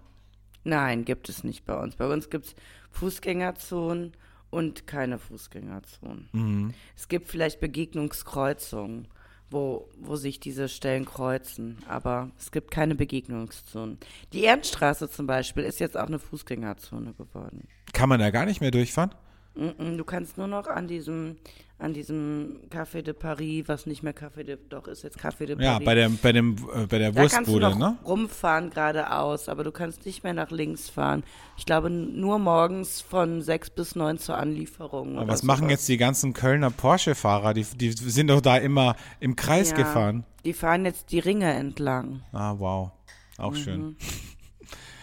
Nein, 0.64 1.04
gibt 1.04 1.28
es 1.28 1.44
nicht 1.44 1.64
bei 1.64 1.80
uns. 1.80 1.96
Bei 1.96 2.06
uns 2.06 2.28
gibt 2.28 2.46
es 2.46 2.54
Fußgängerzonen 2.90 4.12
und 4.50 4.86
keine 4.86 5.18
Fußgängerzonen. 5.18 6.28
Mhm. 6.32 6.74
Es 6.96 7.08
gibt 7.08 7.28
vielleicht 7.28 7.60
Begegnungskreuzungen, 7.60 9.08
wo, 9.50 9.88
wo 9.98 10.16
sich 10.16 10.40
diese 10.40 10.68
Stellen 10.68 11.04
kreuzen, 11.04 11.78
aber 11.88 12.30
es 12.38 12.50
gibt 12.50 12.70
keine 12.70 12.94
Begegnungszonen. 12.94 13.98
Die 14.32 14.44
Ernststraße 14.44 15.08
zum 15.08 15.26
Beispiel 15.26 15.62
ist 15.62 15.78
jetzt 15.78 15.96
auch 15.96 16.06
eine 16.06 16.18
Fußgängerzone 16.18 17.14
geworden. 17.14 17.68
Kann 17.92 18.08
man 18.08 18.18
da 18.20 18.30
gar 18.30 18.44
nicht 18.44 18.60
mehr 18.60 18.72
durchfahren? 18.72 19.14
Du 19.54 20.04
kannst 20.04 20.36
nur 20.36 20.48
noch 20.48 20.66
an 20.66 20.86
diesem, 20.86 21.36
an 21.78 21.92
diesem 21.92 22.60
Café 22.70 23.02
de 23.02 23.12
Paris, 23.12 23.64
was 23.66 23.84
nicht 23.84 24.02
mehr 24.02 24.14
Café 24.14 24.44
de, 24.44 24.56
doch 24.68 24.88
ist 24.88 25.02
jetzt 25.02 25.18
Café 25.18 25.44
de 25.44 25.56
Paris. 25.56 25.64
Ja, 25.64 25.78
bei 25.78 25.94
der, 25.94 26.08
bei 26.08 26.32
dem, 26.32 26.56
äh, 26.74 26.86
bei 26.86 26.98
der 26.98 27.14
Wurstbude, 27.14 27.60
kannst 27.60 27.78
du 27.78 27.84
ne? 27.84 27.98
rumfahren 28.04 28.70
geradeaus, 28.70 29.48
aber 29.50 29.62
du 29.62 29.72
kannst 29.72 30.06
nicht 30.06 30.24
mehr 30.24 30.32
nach 30.32 30.50
links 30.50 30.88
fahren. 30.88 31.22
Ich 31.58 31.66
glaube 31.66 31.90
nur 31.90 32.38
morgens 32.38 33.02
von 33.02 33.42
sechs 33.42 33.68
bis 33.68 33.94
neun 33.94 34.18
zur 34.18 34.38
Anlieferung. 34.38 35.18
Aber 35.18 35.28
was 35.28 35.40
sowas. 35.40 35.58
machen 35.58 35.68
jetzt 35.68 35.86
die 35.88 35.98
ganzen 35.98 36.32
Kölner 36.32 36.70
Porsche-Fahrer? 36.70 37.52
Die, 37.52 37.64
die 37.64 37.90
sind 37.90 38.28
doch 38.28 38.40
da 38.40 38.56
immer 38.56 38.96
im 39.20 39.36
Kreis 39.36 39.70
ja, 39.70 39.76
gefahren. 39.76 40.24
Die 40.46 40.54
fahren 40.54 40.86
jetzt 40.86 41.12
die 41.12 41.18
Ringe 41.18 41.52
entlang. 41.52 42.22
Ah, 42.32 42.54
wow. 42.56 42.92
Auch 43.36 43.52
mhm. 43.52 43.56
schön. 43.56 43.96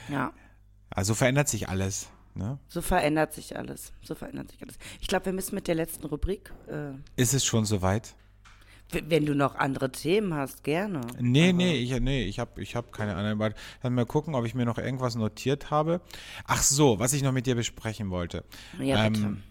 Ja. 0.10 0.34
Also 0.90 1.14
verändert 1.14 1.50
sich 1.50 1.70
alles. 1.70 2.10
Ne? 2.36 2.58
So 2.68 2.82
verändert 2.82 3.34
sich 3.34 3.56
alles. 3.58 3.94
So 4.02 4.16
verändert 4.16 4.52
sich 4.52 4.62
alles. 4.62 4.76
Ich 5.00 5.08
glaube, 5.08 5.28
wir 5.28 5.34
müssen 5.34 5.56
mit 5.56 5.68
der 5.68 5.76
letzten 5.76 6.06
Rubrik. 6.08 6.52
Äh, 6.68 6.94
Ist 7.16 7.34
es 7.34 7.46
schon 7.46 7.66
soweit? 7.66 8.16
Wenn 8.92 9.26
du 9.26 9.34
noch 9.34 9.56
andere 9.56 9.92
Themen 9.92 10.34
hast, 10.34 10.64
gerne. 10.64 11.02
Nee, 11.20 11.50
Aber 11.50 11.58
nee, 11.58 11.76
ich, 11.76 12.00
nee, 12.00 12.26
ich 12.26 12.40
habe 12.40 12.62
ich 12.62 12.76
hab 12.76 12.92
keine 12.92 13.16
anderen. 13.16 13.54
Dann 13.82 13.94
mal 13.94 14.06
gucken, 14.06 14.36
ob 14.36 14.46
ich 14.46 14.54
mir 14.54 14.66
noch 14.66 14.78
irgendwas 14.78 15.16
notiert 15.16 15.72
habe. 15.72 16.02
Ach 16.46 16.62
so, 16.62 17.00
was 17.00 17.14
ich 17.14 17.24
noch 17.24 17.32
mit 17.32 17.48
dir 17.48 17.56
besprechen 17.56 18.10
wollte. 18.10 18.44
Ja, 18.80 19.08
bitte. 19.10 19.22
Ähm, 19.22 19.44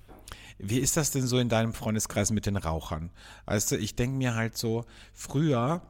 wie 0.58 0.78
ist 0.78 0.96
das 0.96 1.10
denn 1.10 1.26
so 1.26 1.38
in 1.38 1.48
deinem 1.48 1.72
Freundeskreis 1.72 2.30
mit 2.30 2.46
den 2.46 2.56
Rauchern? 2.56 3.10
Du, 3.46 3.76
ich 3.76 3.96
denke 3.96 4.16
mir 4.16 4.36
halt 4.36 4.56
so, 4.56 4.84
früher 5.12 5.82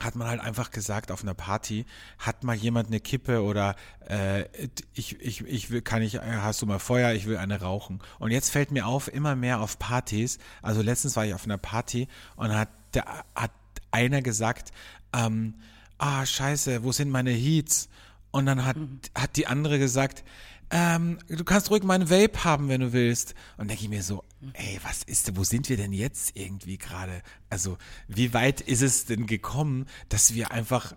hat 0.00 0.16
man 0.16 0.26
halt 0.26 0.40
einfach 0.40 0.70
gesagt 0.70 1.12
auf 1.12 1.22
einer 1.22 1.34
Party, 1.34 1.86
hat 2.18 2.42
mal 2.42 2.56
jemand 2.56 2.88
eine 2.88 3.00
Kippe 3.00 3.42
oder 3.42 3.76
äh, 4.08 4.44
ich, 4.92 5.20
ich, 5.20 5.42
ich 5.42 5.70
will, 5.70 5.82
kann 5.82 6.02
ich, 6.02 6.18
hast 6.18 6.60
du 6.62 6.66
mal 6.66 6.80
Feuer, 6.80 7.12
ich 7.12 7.26
will 7.26 7.36
eine 7.36 7.60
rauchen. 7.60 8.00
Und 8.18 8.32
jetzt 8.32 8.50
fällt 8.50 8.72
mir 8.72 8.86
auf, 8.86 9.12
immer 9.12 9.36
mehr 9.36 9.60
auf 9.60 9.78
Partys, 9.78 10.38
also 10.62 10.82
letztens 10.82 11.16
war 11.16 11.24
ich 11.24 11.34
auf 11.34 11.44
einer 11.44 11.58
Party 11.58 12.08
und 12.36 12.52
hat, 12.52 12.68
der, 12.94 13.04
hat 13.34 13.52
einer 13.92 14.20
gesagt, 14.20 14.72
ähm, 15.12 15.54
ah, 15.98 16.26
scheiße, 16.26 16.82
wo 16.82 16.92
sind 16.92 17.10
meine 17.10 17.30
Heats? 17.30 17.88
Und 18.30 18.46
dann 18.46 18.64
hat, 18.64 18.76
mhm. 18.76 19.00
hat 19.14 19.36
die 19.36 19.46
andere 19.46 19.78
gesagt, 19.78 20.24
ähm, 20.70 21.18
du 21.28 21.44
kannst 21.44 21.70
ruhig 21.70 21.84
meinen 21.84 22.10
Vape 22.10 22.42
haben, 22.42 22.68
wenn 22.68 22.80
du 22.80 22.92
willst. 22.92 23.34
Und 23.56 23.68
denke 23.68 23.84
ich 23.84 23.88
mir 23.88 24.02
so, 24.02 24.24
ey, 24.52 24.78
was 24.82 25.02
ist, 25.02 25.36
wo 25.36 25.44
sind 25.44 25.68
wir 25.68 25.76
denn 25.76 25.92
jetzt 25.92 26.36
irgendwie 26.36 26.78
gerade? 26.78 27.22
Also, 27.50 27.78
wie 28.08 28.34
weit 28.34 28.60
ist 28.60 28.82
es 28.82 29.06
denn 29.06 29.26
gekommen, 29.26 29.86
dass 30.08 30.34
wir 30.34 30.50
einfach 30.50 30.94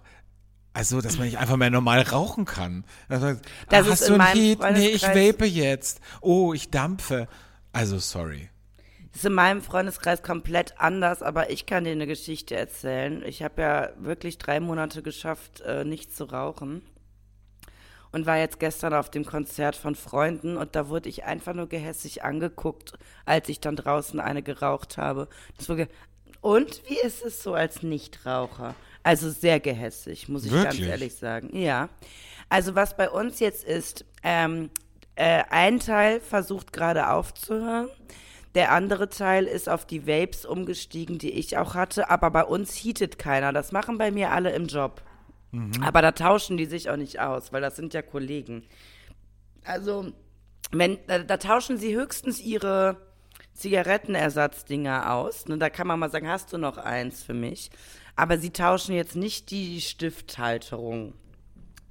also, 0.73 1.01
dass 1.01 1.17
man 1.17 1.25
nicht 1.25 1.39
einfach 1.39 1.57
mehr 1.57 1.71
normal 1.71 2.01
rauchen 2.03 2.45
kann. 2.45 2.85
Also, 3.09 3.33
das 3.69 3.87
ah, 3.87 3.89
hast 3.89 4.09
du 4.09 4.13
ein 4.13 4.33
Heat? 4.33 4.59
Nee, 4.73 4.89
ich 4.89 5.01
vape 5.01 5.45
jetzt. 5.45 6.01
Oh, 6.21 6.53
ich 6.53 6.69
dampfe. 6.69 7.27
Also, 7.71 7.97
sorry. 7.97 8.51
Das 9.11 9.21
ist 9.21 9.25
in 9.25 9.33
meinem 9.33 9.63
Freundeskreis 9.63 10.21
komplett 10.21 10.79
anders, 10.79 11.23
aber 11.23 11.49
ich 11.49 11.65
kann 11.65 11.83
dir 11.83 11.93
eine 11.93 12.05
Geschichte 12.05 12.55
erzählen. 12.55 13.23
Ich 13.25 13.41
habe 13.41 13.59
ja 13.59 13.89
wirklich 13.97 14.37
drei 14.37 14.59
Monate 14.59 15.01
geschafft, 15.01 15.61
äh, 15.61 15.83
nicht 15.83 16.15
zu 16.15 16.25
rauchen 16.25 16.83
und 18.11 18.25
war 18.25 18.37
jetzt 18.37 18.59
gestern 18.59 18.93
auf 18.93 19.09
dem 19.09 19.25
Konzert 19.25 19.75
von 19.75 19.95
Freunden 19.95 20.57
und 20.57 20.75
da 20.75 20.89
wurde 20.89 21.09
ich 21.09 21.25
einfach 21.25 21.53
nur 21.53 21.67
gehässig 21.67 22.23
angeguckt, 22.23 22.93
als 23.25 23.49
ich 23.49 23.59
dann 23.59 23.75
draußen 23.75 24.19
eine 24.19 24.43
geraucht 24.43 24.97
habe. 24.97 25.27
und 26.41 26.81
wie 26.87 26.99
ist 26.99 27.23
es 27.23 27.43
so 27.43 27.53
als 27.53 27.83
Nichtraucher? 27.83 28.75
Also 29.03 29.29
sehr 29.29 29.59
gehässig, 29.59 30.27
muss 30.27 30.45
ich 30.45 30.51
Wirklich? 30.51 30.81
ganz 30.81 30.89
ehrlich 30.89 31.15
sagen. 31.15 31.57
Ja. 31.57 31.89
Also 32.49 32.75
was 32.75 32.95
bei 32.95 33.09
uns 33.09 33.39
jetzt 33.39 33.63
ist, 33.63 34.05
ähm, 34.23 34.69
äh, 35.15 35.43
ein 35.49 35.79
Teil 35.79 36.19
versucht 36.19 36.73
gerade 36.73 37.09
aufzuhören. 37.09 37.89
Der 38.55 38.71
andere 38.71 39.09
Teil 39.09 39.45
ist 39.45 39.69
auf 39.69 39.85
die 39.85 40.07
Vapes 40.07 40.45
umgestiegen, 40.45 41.19
die 41.19 41.31
ich 41.31 41.57
auch 41.57 41.75
hatte. 41.75 42.09
Aber 42.09 42.31
bei 42.31 42.43
uns 42.43 42.73
heatet 42.75 43.19
keiner. 43.19 43.53
Das 43.53 43.71
machen 43.71 43.97
bei 43.97 44.11
mir 44.11 44.31
alle 44.31 44.51
im 44.51 44.67
Job. 44.67 45.01
Mhm. 45.51 45.83
Aber 45.83 46.01
da 46.01 46.11
tauschen 46.11 46.57
die 46.57 46.65
sich 46.65 46.89
auch 46.89 46.97
nicht 46.97 47.19
aus, 47.19 47.51
weil 47.53 47.61
das 47.61 47.75
sind 47.75 47.93
ja 47.93 48.01
Kollegen. 48.01 48.63
Also, 49.63 50.11
wenn, 50.71 50.97
da, 51.07 51.19
da 51.19 51.37
tauschen 51.37 51.77
sie 51.77 51.95
höchstens 51.95 52.39
ihre 52.39 52.97
Zigarettenersatzdinger 53.53 55.13
aus. 55.13 55.47
Ne, 55.47 55.57
da 55.57 55.69
kann 55.69 55.87
man 55.87 55.99
mal 55.99 56.11
sagen, 56.11 56.27
hast 56.27 56.53
du 56.53 56.57
noch 56.57 56.77
eins 56.77 57.23
für 57.23 57.33
mich? 57.33 57.71
Aber 58.15 58.37
sie 58.37 58.51
tauschen 58.51 58.95
jetzt 58.95 59.15
nicht 59.15 59.51
die 59.51 59.81
Stifthalterung 59.81 61.13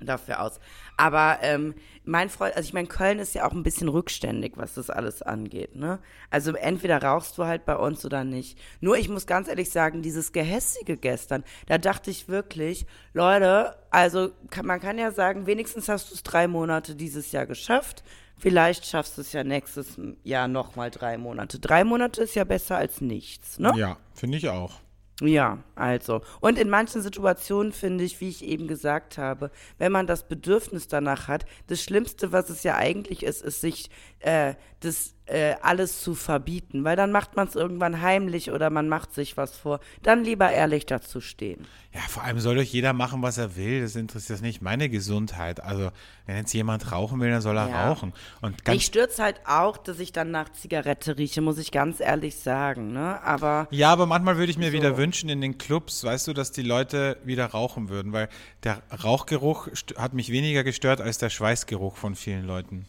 dafür 0.00 0.42
aus. 0.42 0.60
Aber 0.96 1.38
ähm, 1.42 1.74
mein 2.04 2.30
Freund, 2.30 2.56
also 2.56 2.66
ich 2.66 2.72
meine, 2.72 2.86
Köln 2.86 3.18
ist 3.18 3.34
ja 3.34 3.46
auch 3.46 3.52
ein 3.52 3.62
bisschen 3.62 3.88
rückständig, 3.88 4.52
was 4.56 4.74
das 4.74 4.90
alles 4.90 5.22
angeht. 5.22 5.74
Ne? 5.74 5.98
Also 6.30 6.52
entweder 6.52 7.02
rauchst 7.02 7.36
du 7.38 7.44
halt 7.44 7.64
bei 7.64 7.76
uns 7.76 8.04
oder 8.04 8.24
nicht. 8.24 8.58
Nur 8.80 8.96
ich 8.96 9.08
muss 9.08 9.26
ganz 9.26 9.48
ehrlich 9.48 9.70
sagen, 9.70 10.02
dieses 10.02 10.32
Gehässige 10.32 10.96
gestern, 10.96 11.44
da 11.66 11.78
dachte 11.78 12.10
ich 12.10 12.28
wirklich, 12.28 12.86
Leute, 13.12 13.76
also 13.90 14.30
kann, 14.50 14.66
man 14.66 14.80
kann 14.80 14.98
ja 14.98 15.10
sagen, 15.10 15.46
wenigstens 15.46 15.88
hast 15.88 16.10
du 16.10 16.14
es 16.14 16.22
drei 16.22 16.48
Monate 16.48 16.94
dieses 16.94 17.32
Jahr 17.32 17.46
geschafft. 17.46 18.04
Vielleicht 18.38 18.84
schaffst 18.84 19.16
du 19.16 19.22
es 19.22 19.32
ja 19.32 19.44
nächstes 19.44 19.98
Jahr 20.22 20.46
nochmal 20.46 20.90
drei 20.90 21.16
Monate. 21.16 21.58
Drei 21.58 21.84
Monate 21.84 22.22
ist 22.22 22.34
ja 22.34 22.44
besser 22.44 22.76
als 22.76 23.00
nichts, 23.00 23.58
ne? 23.58 23.72
Ja, 23.76 23.96
finde 24.14 24.36
ich 24.36 24.48
auch. 24.48 24.80
Ja, 25.22 25.64
also. 25.74 26.20
Und 26.40 26.58
in 26.58 26.68
manchen 26.68 27.00
Situationen 27.00 27.72
finde 27.72 28.04
ich, 28.04 28.20
wie 28.20 28.28
ich 28.28 28.44
eben 28.44 28.68
gesagt 28.68 29.16
habe, 29.16 29.50
wenn 29.78 29.90
man 29.90 30.06
das 30.06 30.28
Bedürfnis 30.28 30.88
danach 30.88 31.26
hat, 31.26 31.46
das 31.68 31.82
Schlimmste, 31.82 32.32
was 32.32 32.50
es 32.50 32.62
ja 32.64 32.76
eigentlich 32.76 33.22
ist, 33.22 33.42
ist 33.42 33.62
sich 33.62 33.88
äh, 34.20 34.54
das 34.80 35.15
äh, 35.26 35.54
alles 35.60 36.00
zu 36.02 36.14
verbieten, 36.14 36.84
weil 36.84 36.96
dann 36.96 37.10
macht 37.12 37.36
man 37.36 37.48
es 37.48 37.54
irgendwann 37.56 38.00
heimlich 38.00 38.50
oder 38.52 38.70
man 38.70 38.88
macht 38.88 39.12
sich 39.12 39.36
was 39.36 39.56
vor. 39.56 39.80
Dann 40.02 40.22
lieber 40.24 40.50
ehrlich 40.50 40.86
dazu 40.86 41.20
stehen. 41.20 41.66
Ja, 41.92 42.00
vor 42.08 42.22
allem 42.24 42.38
soll 42.40 42.56
doch 42.56 42.62
jeder 42.62 42.92
machen, 42.92 43.22
was 43.22 43.38
er 43.38 43.56
will. 43.56 43.80
Das 43.80 43.96
interessiert 43.96 44.42
nicht 44.42 44.62
meine 44.62 44.88
Gesundheit. 44.88 45.60
Also, 45.62 45.90
wenn 46.26 46.36
jetzt 46.36 46.52
jemand 46.52 46.92
rauchen 46.92 47.20
will, 47.20 47.30
dann 47.30 47.40
soll 47.40 47.56
er 47.56 47.68
Ja. 47.68 47.88
rauchen. 47.88 48.12
Und 48.42 48.64
ganz 48.64 48.76
Mich 48.76 48.86
stürzt 48.86 49.18
halt 49.18 49.40
auch, 49.46 49.78
dass 49.78 49.98
ich 49.98 50.12
dann 50.12 50.30
nach 50.30 50.50
Zigarette 50.52 51.16
rieche, 51.18 51.40
muss 51.40 51.58
ich 51.58 51.72
ganz 51.72 52.00
ehrlich 52.00 52.36
sagen. 52.36 52.92
Ne? 52.92 53.20
Aber 53.22 53.66
Ja, 53.70 53.92
aber 53.92 54.06
manchmal 54.06 54.36
würde 54.36 54.50
ich 54.50 54.58
mir 54.58 54.68
So. 54.70 54.72
wieder 54.74 54.96
wünschen 54.96 55.28
in 55.28 55.40
den 55.40 55.58
Clubs, 55.58 56.04
weißt 56.04 56.28
du, 56.28 56.34
dass 56.34 56.52
die 56.52 56.62
Leute 56.62 57.16
wieder 57.24 57.46
rauchen 57.46 57.88
würden, 57.88 58.12
weil 58.12 58.28
der 58.62 58.82
Rauchgeruch 59.02 59.68
hat 59.96 60.12
mich 60.14 60.30
weniger 60.30 60.62
gestört 60.64 61.00
als 61.00 61.18
der 61.18 61.30
Schweißgeruch 61.30 61.96
von 61.96 62.14
vielen 62.14 62.46
Leuten. 62.46 62.86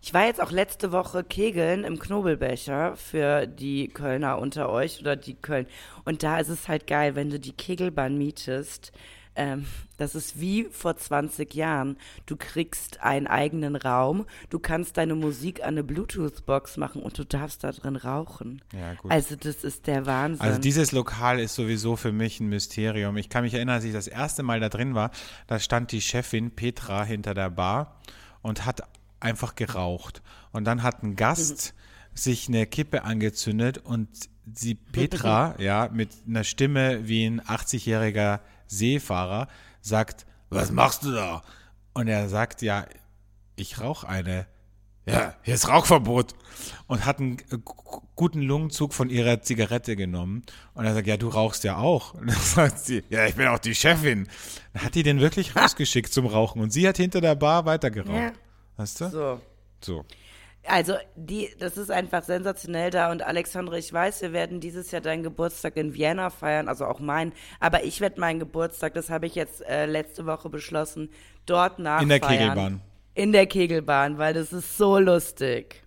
Ich 0.00 0.14
war 0.14 0.26
jetzt 0.26 0.40
auch 0.40 0.50
letzte 0.50 0.92
Woche 0.92 1.24
kegeln 1.24 1.84
im 1.84 1.98
Knobelbecher 1.98 2.96
für 2.96 3.46
die 3.46 3.88
Kölner 3.88 4.38
unter 4.38 4.68
euch 4.70 5.00
oder 5.00 5.16
die 5.16 5.34
Köln. 5.34 5.66
Und 6.04 6.22
da 6.22 6.38
ist 6.38 6.48
es 6.48 6.68
halt 6.68 6.86
geil, 6.86 7.14
wenn 7.14 7.30
du 7.30 7.38
die 7.38 7.52
Kegelbahn 7.52 8.16
mietest. 8.16 8.92
Ähm, 9.38 9.66
das 9.98 10.16
ist 10.16 10.40
wie 10.40 10.64
vor 10.64 10.96
20 10.96 11.54
Jahren. 11.54 11.96
Du 12.26 12.36
kriegst 12.36 13.02
einen 13.02 13.28
eigenen 13.28 13.76
Raum, 13.76 14.26
du 14.50 14.58
kannst 14.58 14.96
deine 14.96 15.14
Musik 15.14 15.60
an 15.60 15.68
eine 15.68 15.84
Bluetooth-Box 15.84 16.76
machen 16.76 17.02
und 17.02 17.16
du 17.16 17.24
darfst 17.24 17.62
da 17.62 17.70
drin 17.70 17.94
rauchen. 17.94 18.62
Ja, 18.72 18.94
gut. 18.94 19.12
Also 19.12 19.36
das 19.36 19.62
ist 19.62 19.86
der 19.86 20.06
Wahnsinn. 20.06 20.44
Also 20.44 20.60
dieses 20.60 20.90
Lokal 20.90 21.38
ist 21.38 21.54
sowieso 21.54 21.94
für 21.94 22.10
mich 22.10 22.40
ein 22.40 22.48
Mysterium. 22.48 23.16
Ich 23.16 23.28
kann 23.28 23.44
mich 23.44 23.54
erinnern, 23.54 23.76
als 23.76 23.84
ich 23.84 23.92
das 23.92 24.08
erste 24.08 24.42
Mal 24.42 24.58
da 24.58 24.68
drin 24.68 24.96
war, 24.96 25.12
da 25.46 25.60
stand 25.60 25.92
die 25.92 26.00
Chefin 26.00 26.50
Petra 26.50 27.04
hinter 27.04 27.32
der 27.34 27.50
Bar 27.50 28.00
und 28.42 28.66
hat 28.66 28.82
einfach 29.20 29.54
geraucht. 29.54 30.22
Und 30.52 30.64
dann 30.64 30.82
hat 30.82 31.02
ein 31.02 31.16
Gast 31.16 31.74
sich 32.14 32.48
eine 32.48 32.66
Kippe 32.66 33.04
angezündet 33.04 33.78
und 33.78 34.08
sie 34.52 34.74
Petra, 34.74 35.54
ja, 35.58 35.88
mit 35.92 36.10
einer 36.26 36.44
Stimme 36.44 37.06
wie 37.08 37.24
ein 37.26 37.40
80-jähriger 37.40 38.40
Seefahrer 38.66 39.48
sagt, 39.80 40.26
was 40.50 40.70
machst 40.70 41.04
du 41.04 41.12
da? 41.12 41.42
Und 41.94 42.08
er 42.08 42.28
sagt, 42.28 42.62
ja, 42.62 42.86
ich 43.56 43.80
rauche 43.80 44.08
eine. 44.08 44.46
Ja, 45.06 45.34
hier 45.42 45.54
ist 45.54 45.68
Rauchverbot. 45.68 46.34
Und 46.86 47.06
hat 47.06 47.18
einen 47.18 47.38
gu- 47.38 48.02
guten 48.14 48.42
Lungenzug 48.42 48.92
von 48.92 49.08
ihrer 49.08 49.40
Zigarette 49.40 49.96
genommen. 49.96 50.42
Und 50.74 50.84
er 50.84 50.92
sagt, 50.92 51.06
ja, 51.06 51.16
du 51.16 51.28
rauchst 51.28 51.64
ja 51.64 51.76
auch. 51.78 52.12
Und 52.20 52.26
dann 52.28 52.36
sagt 52.36 52.80
sie, 52.80 53.02
ja, 53.08 53.24
ich 53.26 53.34
bin 53.36 53.48
auch 53.48 53.58
die 53.58 53.74
Chefin. 53.74 54.28
Dann 54.74 54.82
hat 54.84 54.94
die 54.94 55.02
den 55.02 55.18
wirklich 55.20 55.56
rausgeschickt 55.56 56.12
zum 56.12 56.26
Rauchen. 56.26 56.60
Und 56.60 56.72
sie 56.72 56.86
hat 56.86 56.98
hinter 56.98 57.20
der 57.22 57.36
Bar 57.36 57.64
weitergeraucht. 57.64 58.16
Ja. 58.16 58.32
Weißt 58.78 59.02
du? 59.02 59.10
so. 59.10 59.40
So. 59.80 60.04
Also, 60.66 60.94
die, 61.14 61.50
das 61.58 61.76
ist 61.76 61.90
einfach 61.90 62.22
sensationell 62.22 62.90
da. 62.90 63.10
Und 63.10 63.22
Alexandre, 63.22 63.78
ich 63.78 63.92
weiß, 63.92 64.22
wir 64.22 64.32
werden 64.32 64.60
dieses 64.60 64.90
Jahr 64.90 65.00
deinen 65.00 65.22
Geburtstag 65.22 65.76
in 65.76 65.94
Vienna 65.94 66.30
feiern, 66.30 66.68
also 66.68 66.86
auch 66.86 67.00
meinen. 67.00 67.32
Aber 67.60 67.84
ich 67.84 68.00
werde 68.00 68.20
meinen 68.20 68.38
Geburtstag, 68.38 68.94
das 68.94 69.08
habe 69.10 69.26
ich 69.26 69.34
jetzt 69.34 69.62
äh, 69.62 69.86
letzte 69.86 70.26
Woche 70.26 70.48
beschlossen, 70.48 71.10
dort 71.46 71.78
nachfeiern. 71.78 72.02
In 72.02 72.08
der 72.08 72.20
Kegelbahn. 72.20 72.80
In 73.14 73.32
der 73.32 73.46
Kegelbahn, 73.46 74.18
weil 74.18 74.34
das 74.34 74.52
ist 74.52 74.76
so 74.76 74.98
lustig. 74.98 75.84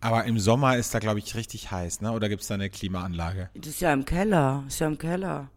Aber 0.00 0.24
im 0.24 0.38
Sommer 0.38 0.76
ist 0.76 0.94
da, 0.94 0.98
glaube 0.98 1.18
ich, 1.18 1.34
richtig 1.34 1.70
heiß, 1.70 2.02
ne? 2.02 2.12
Oder 2.12 2.28
gibt 2.28 2.42
es 2.42 2.48
da 2.48 2.54
eine 2.54 2.68
Klimaanlage? 2.68 3.50
Das 3.54 3.68
ist 3.68 3.80
ja 3.80 3.92
im 3.92 4.04
Keller, 4.04 4.64
ist 4.66 4.80
ja 4.80 4.86
im 4.86 4.98
Keller. 4.98 5.50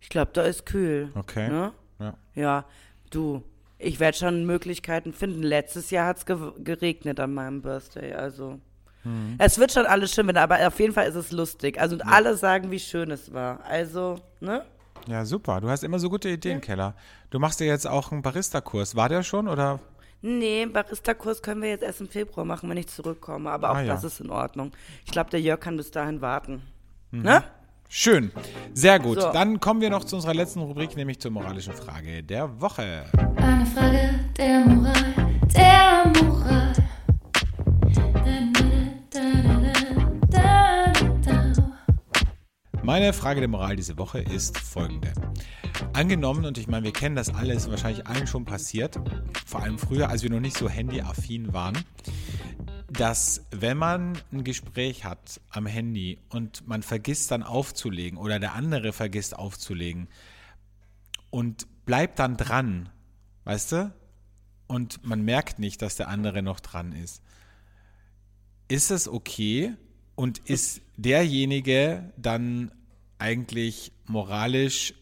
Ich 0.00 0.08
glaube, 0.08 0.30
da 0.34 0.42
ist 0.42 0.66
kühl. 0.66 1.06
Mhm. 1.06 1.12
Okay. 1.14 1.48
Ne? 1.48 1.72
Ja. 2.00 2.14
Ja, 2.34 2.64
du, 3.10 3.42
ich 3.78 4.00
werde 4.00 4.16
schon 4.16 4.44
Möglichkeiten 4.44 5.12
finden. 5.12 5.42
Letztes 5.42 5.90
Jahr 5.90 6.06
hat 6.08 6.18
es 6.18 6.26
ge 6.26 6.36
geregnet 6.58 7.20
an 7.20 7.34
meinem 7.34 7.62
Birthday, 7.62 8.12
also. 8.12 8.58
Mhm. 9.04 9.36
Es 9.38 9.58
wird 9.58 9.72
schon 9.72 9.86
alles 9.86 10.12
schön 10.12 10.26
werden, 10.26 10.38
aber 10.38 10.66
auf 10.66 10.78
jeden 10.80 10.92
Fall 10.92 11.06
ist 11.08 11.14
es 11.14 11.30
lustig. 11.32 11.80
Also 11.80 11.94
und 11.96 12.02
alle 12.02 12.36
sagen, 12.36 12.70
wie 12.70 12.80
schön 12.80 13.10
es 13.10 13.32
war. 13.32 13.64
Also, 13.64 14.16
ne? 14.40 14.64
Ja, 15.06 15.24
super. 15.24 15.60
Du 15.60 15.68
hast 15.70 15.84
immer 15.84 15.98
so 15.98 16.10
gute 16.10 16.28
Ideen, 16.28 16.60
Keller. 16.60 16.94
Du 17.30 17.38
machst 17.38 17.60
ja 17.60 17.66
jetzt 17.66 17.86
auch 17.86 18.10
einen 18.12 18.20
Barista-Kurs. 18.22 18.96
War 18.96 19.08
der 19.08 19.22
schon 19.22 19.46
oder? 19.48 19.78
Nee, 20.20 20.66
Barista-Kurs 20.66 21.40
können 21.42 21.62
wir 21.62 21.68
jetzt 21.70 21.84
erst 21.84 22.00
im 22.00 22.08
Februar 22.08 22.44
machen, 22.44 22.68
wenn 22.68 22.76
ich 22.76 22.88
zurückkomme. 22.88 23.48
Aber 23.50 23.70
auch 23.70 23.76
Ah, 23.76 23.82
ja. 23.82 23.94
das 23.94 24.02
ist 24.04 24.20
in 24.20 24.30
Ordnung. 24.30 24.72
Ich 25.06 25.12
glaube, 25.12 25.30
der 25.30 25.40
Jörg 25.40 25.60
kann 25.60 25.76
bis 25.76 25.92
dahin 25.92 26.20
warten. 26.20 26.62
Mhm. 27.12 27.22
Ne? 27.22 27.44
Schön. 27.88 28.30
Sehr 28.74 28.98
gut. 28.98 29.20
So. 29.20 29.32
Dann 29.32 29.60
kommen 29.60 29.80
wir 29.80 29.90
noch 29.90 30.04
zu 30.04 30.16
unserer 30.16 30.34
letzten 30.34 30.60
Rubrik, 30.60 30.94
nämlich 30.96 31.18
zur 31.20 31.30
moralischen 31.30 31.72
Frage 31.72 32.22
der 32.22 32.60
Woche. 32.60 33.04
Eine 33.36 33.66
Frage 33.66 34.20
der 34.36 34.60
Moral, 34.60 35.14
der 35.54 36.22
Moral. 36.22 36.72
Meine 42.82 43.12
Frage 43.12 43.40
der 43.40 43.48
Moral 43.50 43.76
diese 43.76 43.98
Woche 43.98 44.20
ist 44.20 44.56
folgende. 44.56 45.12
Angenommen, 45.92 46.46
und 46.46 46.56
ich 46.56 46.68
meine, 46.68 46.84
wir 46.84 46.92
kennen 46.92 47.16
das 47.16 47.28
alles, 47.34 47.70
wahrscheinlich 47.70 48.06
allen 48.06 48.26
schon 48.26 48.46
passiert, 48.46 48.98
vor 49.44 49.62
allem 49.62 49.78
früher, 49.78 50.08
als 50.08 50.22
wir 50.22 50.30
noch 50.30 50.40
nicht 50.40 50.56
so 50.56 50.70
handyaffin 50.70 51.52
waren, 51.52 51.76
dass 52.88 53.44
wenn 53.50 53.76
man 53.76 54.18
ein 54.32 54.44
Gespräch 54.44 55.04
hat 55.04 55.40
am 55.50 55.66
Handy 55.66 56.18
und 56.30 56.66
man 56.66 56.82
vergisst 56.82 57.30
dann 57.30 57.42
aufzulegen 57.42 58.18
oder 58.18 58.38
der 58.38 58.54
andere 58.54 58.92
vergisst 58.92 59.38
aufzulegen 59.38 60.08
und 61.30 61.66
bleibt 61.84 62.18
dann 62.18 62.36
dran, 62.36 62.88
weißt 63.44 63.72
du? 63.72 63.94
Und 64.66 65.04
man 65.04 65.22
merkt 65.22 65.58
nicht, 65.58 65.80
dass 65.80 65.96
der 65.96 66.08
andere 66.08 66.42
noch 66.42 66.60
dran 66.60 66.92
ist. 66.92 67.22
Ist 68.68 68.90
es 68.90 69.08
okay 69.08 69.74
und 70.14 70.38
ist 70.38 70.82
derjenige 70.96 72.12
dann 72.16 72.70
eigentlich 73.18 73.92
moralisch 74.06 74.94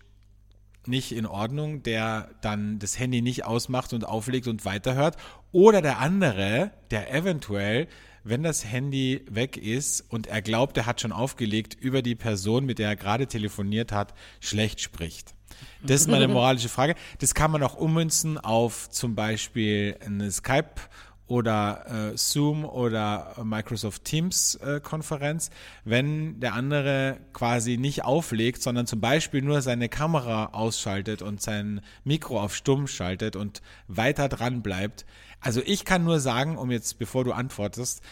nicht 0.88 1.12
in 1.12 1.26
Ordnung, 1.26 1.82
der 1.82 2.30
dann 2.40 2.78
das 2.78 2.98
Handy 2.98 3.22
nicht 3.22 3.44
ausmacht 3.44 3.92
und 3.92 4.04
auflegt 4.04 4.48
und 4.48 4.64
weiterhört? 4.64 5.16
Oder 5.52 5.82
der 5.82 5.98
andere, 5.98 6.70
der 6.90 7.12
eventuell, 7.12 7.88
wenn 8.24 8.42
das 8.42 8.64
Handy 8.64 9.24
weg 9.30 9.56
ist 9.56 10.00
und 10.00 10.26
er 10.26 10.42
glaubt, 10.42 10.76
er 10.76 10.86
hat 10.86 11.00
schon 11.00 11.12
aufgelegt, 11.12 11.74
über 11.74 12.02
die 12.02 12.14
Person, 12.14 12.66
mit 12.66 12.78
der 12.78 12.88
er 12.88 12.96
gerade 12.96 13.26
telefoniert 13.26 13.92
hat, 13.92 14.14
schlecht 14.40 14.80
spricht? 14.80 15.34
Das 15.82 16.00
ist 16.00 16.08
meine 16.08 16.28
moralische 16.32 16.68
Frage. 16.68 16.94
Das 17.18 17.34
kann 17.34 17.50
man 17.50 17.62
auch 17.62 17.76
ummünzen 17.76 18.38
auf 18.38 18.90
zum 18.90 19.14
Beispiel 19.14 19.96
eine 20.04 20.30
Skype 20.30 20.74
oder 21.28 22.12
äh, 22.12 22.16
Zoom 22.16 22.64
oder 22.64 23.34
Microsoft 23.42 24.04
Teams 24.04 24.54
äh, 24.56 24.80
Konferenz, 24.80 25.50
wenn 25.84 26.38
der 26.40 26.54
andere 26.54 27.18
quasi 27.32 27.76
nicht 27.76 28.04
auflegt, 28.04 28.62
sondern 28.62 28.86
zum 28.86 29.00
Beispiel 29.00 29.42
nur 29.42 29.62
seine 29.62 29.88
Kamera 29.88 30.50
ausschaltet 30.52 31.22
und 31.22 31.42
sein 31.42 31.80
Mikro 32.04 32.40
auf 32.40 32.54
stumm 32.54 32.86
schaltet 32.86 33.36
und 33.36 33.62
weiter 33.88 34.28
dran 34.28 34.62
bleibt. 34.62 35.04
Also 35.40 35.60
ich 35.64 35.84
kann 35.84 36.04
nur 36.04 36.20
sagen, 36.20 36.56
um 36.56 36.70
jetzt, 36.70 36.98
bevor 36.98 37.24
du 37.24 37.32
antwortest, 37.32 38.02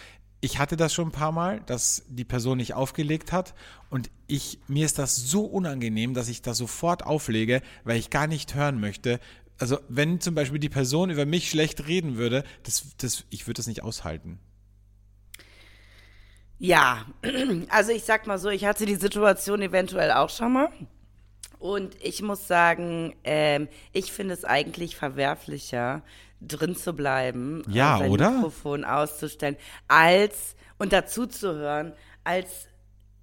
ich 0.41 0.59
hatte 0.59 0.77
das 0.77 0.93
schon 0.93 1.09
ein 1.09 1.13
paar 1.13 1.33
Mal, 1.33 1.63
dass 1.65 2.05
die 2.09 2.25
Person 2.25 2.59
nicht 2.59 2.75
aufgelegt 2.75 3.33
hat 3.33 3.55
und 3.89 4.11
ich, 4.27 4.59
mir 4.69 4.85
ist 4.85 4.99
das 4.99 5.17
so 5.17 5.43
unangenehm, 5.45 6.13
dass 6.13 6.29
ich 6.29 6.43
das 6.43 6.59
sofort 6.59 7.07
auflege, 7.07 7.63
weil 7.85 7.99
ich 7.99 8.11
gar 8.11 8.27
nicht 8.27 8.55
hören 8.55 8.79
möchte. 8.79 9.21
Also 9.59 9.79
wenn 9.89 10.21
zum 10.21 10.35
Beispiel 10.35 10.59
die 10.59 10.69
Person 10.69 11.11
über 11.11 11.27
mich 11.27 11.49
schlecht 11.51 11.87
reden 11.87 12.17
würde, 12.17 12.45
das, 12.65 12.97
das, 12.99 13.25
ich 13.31 13.47
würde 13.47 13.59
das 13.59 13.67
nicht 13.67 13.83
aushalten. 13.83 14.39
Ja, 16.59 17.07
also 17.69 17.93
ich 17.93 18.05
sag 18.05 18.27
mal 18.27 18.39
so, 18.39 18.49
ich 18.49 18.65
hatte 18.65 18.87
die 18.87 18.95
Situation 18.97 19.63
eventuell 19.63 20.13
auch 20.13 20.31
schon 20.31 20.53
mal. 20.53 20.69
Und 21.59 21.97
ich 22.03 22.21
muss 22.21 22.47
sagen, 22.47 23.15
ähm, 23.25 23.69
ich 23.93 24.13
finde 24.13 24.35
es 24.35 24.45
eigentlich 24.45 24.97
verwerflicher, 24.97 26.03
drin 26.41 26.77
zu 26.77 26.93
bleiben, 26.93 27.63
Ja, 27.69 27.95
und 27.95 28.01
sein 28.01 28.11
oder? 28.11 28.31
Mikrofon 28.33 28.85
auszustellen, 28.85 29.57
als 29.89 30.57
und 30.79 30.93
dazu 30.93 31.27
zu 31.27 31.55
hören, 31.55 31.95
als 32.25 32.69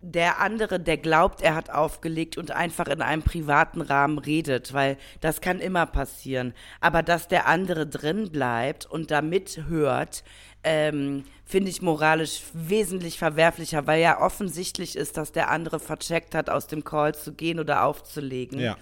der 0.01 0.39
andere, 0.39 0.79
der 0.79 0.97
glaubt, 0.97 1.41
er 1.41 1.55
hat 1.55 1.69
aufgelegt 1.69 2.37
und 2.37 2.51
einfach 2.51 2.87
in 2.87 3.01
einem 3.01 3.21
privaten 3.21 3.81
Rahmen 3.81 4.17
redet, 4.17 4.73
weil 4.73 4.97
das 5.19 5.41
kann 5.41 5.59
immer 5.59 5.85
passieren. 5.85 6.53
Aber 6.79 7.03
dass 7.03 7.27
der 7.27 7.47
andere 7.47 7.85
drin 7.85 8.31
bleibt 8.31 8.85
und 8.85 9.11
da 9.11 9.21
mithört, 9.21 10.23
ähm, 10.63 11.23
finde 11.45 11.69
ich 11.69 11.81
moralisch 11.81 12.41
wesentlich 12.53 13.17
verwerflicher, 13.17 13.85
weil 13.87 14.01
ja 14.01 14.21
offensichtlich 14.21 14.95
ist, 14.95 15.17
dass 15.17 15.31
der 15.31 15.49
andere 15.49 15.79
vercheckt 15.79 16.33
hat, 16.35 16.49
aus 16.49 16.67
dem 16.67 16.83
Call 16.83 17.15
zu 17.15 17.33
gehen 17.33 17.59
oder 17.59 17.83
aufzulegen. 17.83 18.59
Ja. 18.59 18.77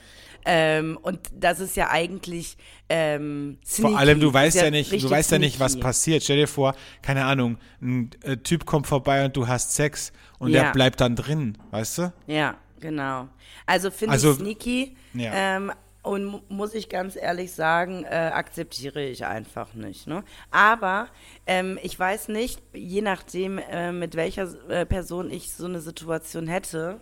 Ähm, 0.45 0.97
und 1.01 1.19
das 1.33 1.59
ist 1.59 1.75
ja 1.75 1.89
eigentlich 1.89 2.57
ähm, 2.89 3.57
sneaky. 3.65 3.91
Vor 3.91 3.99
allem, 3.99 4.19
du 4.19 4.33
weißt 4.33 4.57
ja, 4.57 4.69
nicht, 4.71 4.91
du 4.91 5.09
weißt 5.09 5.31
ja 5.31 5.39
nicht, 5.39 5.59
was 5.59 5.73
sneaky. 5.73 5.83
passiert. 5.83 6.23
Stell 6.23 6.37
dir 6.37 6.47
vor, 6.47 6.75
keine 7.01 7.25
Ahnung, 7.25 7.57
ein 7.81 8.09
äh, 8.23 8.37
Typ 8.37 8.65
kommt 8.65 8.87
vorbei 8.87 9.25
und 9.25 9.35
du 9.37 9.47
hast 9.47 9.75
Sex 9.75 10.11
und 10.39 10.51
Ja. 10.51 10.63
der 10.63 10.71
bleibt 10.71 11.01
dann 11.01 11.15
drin, 11.15 11.57
weißt 11.71 11.97
du? 11.99 12.13
Ja, 12.27 12.55
genau. 12.79 13.27
Also 13.65 13.91
finde 13.91 14.13
Also- 14.13 14.31
ich 14.31 14.37
sneaky. 14.37 14.95
Ja. 15.13 15.31
Ähm, 15.33 15.71
und 16.01 16.23
mu- 16.25 16.41
muss 16.47 16.73
ich 16.73 16.87
ganz 16.87 17.17
ehrlich 17.17 17.51
sagen, 17.51 18.05
äh, 18.05 18.31
akzeptiere 18.33 19.03
ich 19.03 19.25
einfach 19.25 19.73
nicht. 19.73 20.07
Ne? 20.07 20.23
Aber 20.49 21.09
ähm, 21.45 21.77
ich 21.83 21.99
weiß 21.99 22.29
nicht, 22.29 22.61
je 22.73 23.01
nachdem, 23.01 23.57
äh, 23.57 23.91
mit 23.91 24.15
welcher 24.15 24.47
äh, 24.69 24.85
Person 24.85 25.29
ich 25.29 25.51
so 25.53 25.65
eine 25.65 25.81
Situation 25.81 26.47
hätte, 26.47 27.01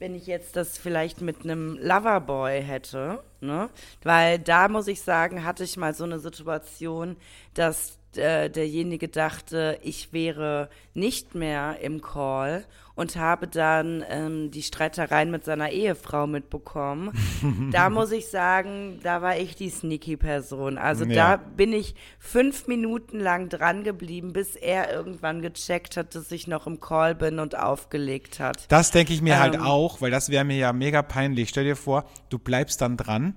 wenn 0.00 0.14
ich 0.14 0.26
jetzt 0.26 0.56
das 0.56 0.78
vielleicht 0.78 1.20
mit 1.20 1.44
einem 1.44 1.78
Loverboy 1.78 2.62
hätte, 2.62 3.22
ne? 3.40 3.68
Weil 4.02 4.38
da 4.38 4.68
muss 4.68 4.88
ich 4.88 5.02
sagen, 5.02 5.44
hatte 5.44 5.62
ich 5.62 5.76
mal 5.76 5.94
so 5.94 6.04
eine 6.04 6.18
Situation, 6.18 7.16
dass 7.52 7.98
äh, 8.16 8.48
derjenige 8.48 9.08
dachte, 9.08 9.78
ich 9.82 10.12
wäre 10.12 10.70
nicht 10.94 11.34
mehr 11.34 11.78
im 11.80 12.00
Call 12.00 12.64
und 13.00 13.16
habe 13.16 13.48
dann 13.48 14.04
ähm, 14.10 14.50
die 14.50 14.60
Streitereien 14.62 15.30
mit 15.30 15.42
seiner 15.42 15.70
Ehefrau 15.70 16.26
mitbekommen. 16.26 17.12
da 17.72 17.88
muss 17.88 18.12
ich 18.12 18.28
sagen, 18.28 19.00
da 19.02 19.22
war 19.22 19.38
ich 19.38 19.56
die 19.56 19.70
sneaky 19.70 20.18
Person. 20.18 20.76
Also 20.76 21.06
Ja. 21.06 21.14
da 21.14 21.36
bin 21.38 21.72
ich 21.72 21.94
fünf 22.18 22.66
Minuten 22.66 23.18
lang 23.18 23.48
dran 23.48 23.84
geblieben, 23.84 24.34
bis 24.34 24.54
er 24.54 24.92
irgendwann 24.92 25.40
gecheckt 25.40 25.96
hat, 25.96 26.14
dass 26.14 26.30
ich 26.30 26.46
noch 26.46 26.66
im 26.66 26.78
Call 26.78 27.14
bin 27.14 27.38
und 27.38 27.56
aufgelegt 27.58 28.38
hat. 28.38 28.70
Das 28.70 28.90
denke 28.90 29.14
ich 29.14 29.22
mir 29.22 29.40
halt 29.40 29.54
Ähm. 29.54 29.62
auch, 29.62 30.02
weil 30.02 30.10
das 30.10 30.28
wäre 30.28 30.44
mir 30.44 30.58
ja 30.58 30.74
mega 30.74 31.00
peinlich. 31.00 31.48
Stell 31.48 31.64
dir 31.64 31.76
vor, 31.76 32.04
du 32.28 32.38
bleibst 32.38 32.82
dann 32.82 32.98
dran 32.98 33.34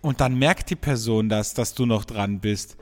und 0.00 0.20
dann 0.20 0.36
merkt 0.36 0.70
die 0.70 0.76
Person 0.76 1.28
das, 1.28 1.54
dass 1.54 1.72
du 1.74 1.86
noch 1.86 2.04
dran 2.04 2.40
bist 2.40 2.76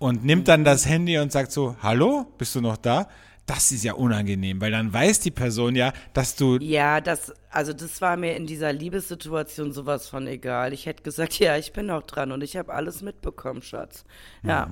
und 0.00 0.24
nimmt 0.24 0.48
dann 0.48 0.64
das 0.64 0.88
Handy 0.88 1.18
und 1.18 1.30
sagt 1.30 1.52
so, 1.52 1.76
hallo, 1.80 2.26
bist 2.36 2.56
du 2.56 2.60
noch 2.60 2.76
da? 2.76 3.06
Das 3.46 3.72
ist 3.72 3.82
ja 3.82 3.94
unangenehm, 3.94 4.60
weil 4.60 4.70
dann 4.70 4.92
weiß 4.92 5.20
die 5.20 5.32
Person 5.32 5.74
ja, 5.74 5.92
dass 6.12 6.36
du 6.36 6.58
Ja, 6.58 7.00
das, 7.00 7.32
also 7.50 7.72
das 7.72 8.00
war 8.00 8.16
mir 8.16 8.36
in 8.36 8.46
dieser 8.46 8.72
Liebessituation 8.72 9.72
sowas 9.72 10.08
von 10.08 10.26
egal. 10.28 10.72
Ich 10.72 10.86
hätte 10.86 11.02
gesagt, 11.02 11.34
ja, 11.40 11.56
ich 11.56 11.72
bin 11.72 11.86
noch 11.86 12.02
dran 12.02 12.30
und 12.32 12.42
ich 12.42 12.56
habe 12.56 12.72
alles 12.72 13.02
mitbekommen, 13.02 13.62
Schatz. 13.62 14.04
Ja. 14.44 14.70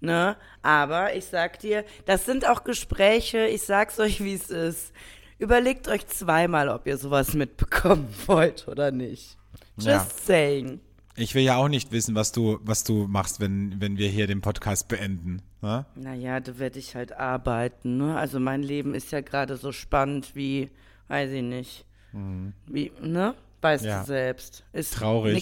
Ne? 0.00 0.36
Aber 0.62 1.14
ich 1.16 1.24
sag 1.24 1.58
dir, 1.60 1.84
das 2.06 2.24
sind 2.24 2.46
auch 2.48 2.62
Gespräche, 2.64 3.46
ich 3.46 3.62
sag's 3.62 3.98
euch, 3.98 4.22
wie 4.22 4.34
es 4.34 4.50
ist. 4.50 4.92
Überlegt 5.38 5.88
euch 5.88 6.06
zweimal, 6.06 6.68
ob 6.68 6.86
ihr 6.86 6.96
sowas 6.98 7.34
mitbekommen 7.34 8.08
wollt 8.26 8.68
oder 8.68 8.90
nicht. 8.92 9.36
Just 9.76 9.86
Ja. 9.88 10.06
saying. 10.24 10.80
Ich 11.16 11.34
will 11.34 11.42
ja 11.44 11.56
auch 11.56 11.68
nicht 11.68 11.92
wissen, 11.92 12.14
was 12.16 12.32
du, 12.32 12.58
was 12.62 12.82
du 12.82 13.06
machst, 13.06 13.38
wenn, 13.40 13.80
wenn 13.80 13.98
wir 13.98 14.08
hier 14.08 14.26
den 14.26 14.40
Podcast 14.40 14.88
beenden. 14.88 15.42
Ne? 15.62 15.86
Naja, 15.94 16.40
da 16.40 16.58
werde 16.58 16.78
ich 16.80 16.96
halt 16.96 17.12
arbeiten, 17.12 17.96
ne? 17.98 18.16
Also 18.16 18.40
mein 18.40 18.62
Leben 18.64 18.94
ist 18.94 19.12
ja 19.12 19.20
gerade 19.20 19.56
so 19.56 19.70
spannend 19.70 20.34
wie, 20.34 20.70
weiß 21.08 21.30
ich 21.30 21.42
nicht. 21.42 21.84
Wie, 22.66 22.92
ne? 23.00 23.34
Weißt 23.60 23.82
Mhm. 23.84 23.88
Ja. 23.88 24.00
du 24.00 24.06
selbst. 24.06 24.62
Ist 24.72 24.94
Traurig. 24.94 25.34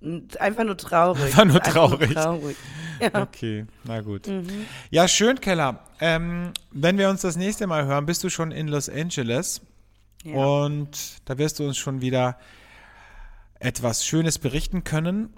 Nix, 0.00 0.36
einfach 0.40 0.64
nur 0.64 0.76
traurig. 0.78 1.22
Einfach 1.24 1.44
nur 1.44 1.60
traurig. 1.60 2.14
traurig. 2.14 2.56
Ja. 2.98 3.20
Okay, 3.20 3.66
na 3.84 4.00
gut. 4.00 4.26
Mhm. 4.26 4.64
Ja, 4.90 5.06
schön, 5.06 5.38
Keller. 5.38 5.80
Ähm, 6.00 6.52
wenn 6.70 6.96
wir 6.96 7.10
uns 7.10 7.20
das 7.20 7.36
nächste 7.36 7.66
Mal 7.66 7.84
hören, 7.84 8.06
bist 8.06 8.24
du 8.24 8.30
schon 8.30 8.52
in 8.52 8.68
Los 8.68 8.88
Angeles 8.88 9.60
Ja. 10.24 10.34
und 10.36 10.88
da 11.26 11.36
wirst 11.36 11.58
du 11.58 11.64
uns 11.66 11.76
schon 11.76 12.00
wieder 12.00 12.38
etwas 13.60 14.04
Schönes 14.06 14.38
berichten 14.38 14.84
können 14.84 15.30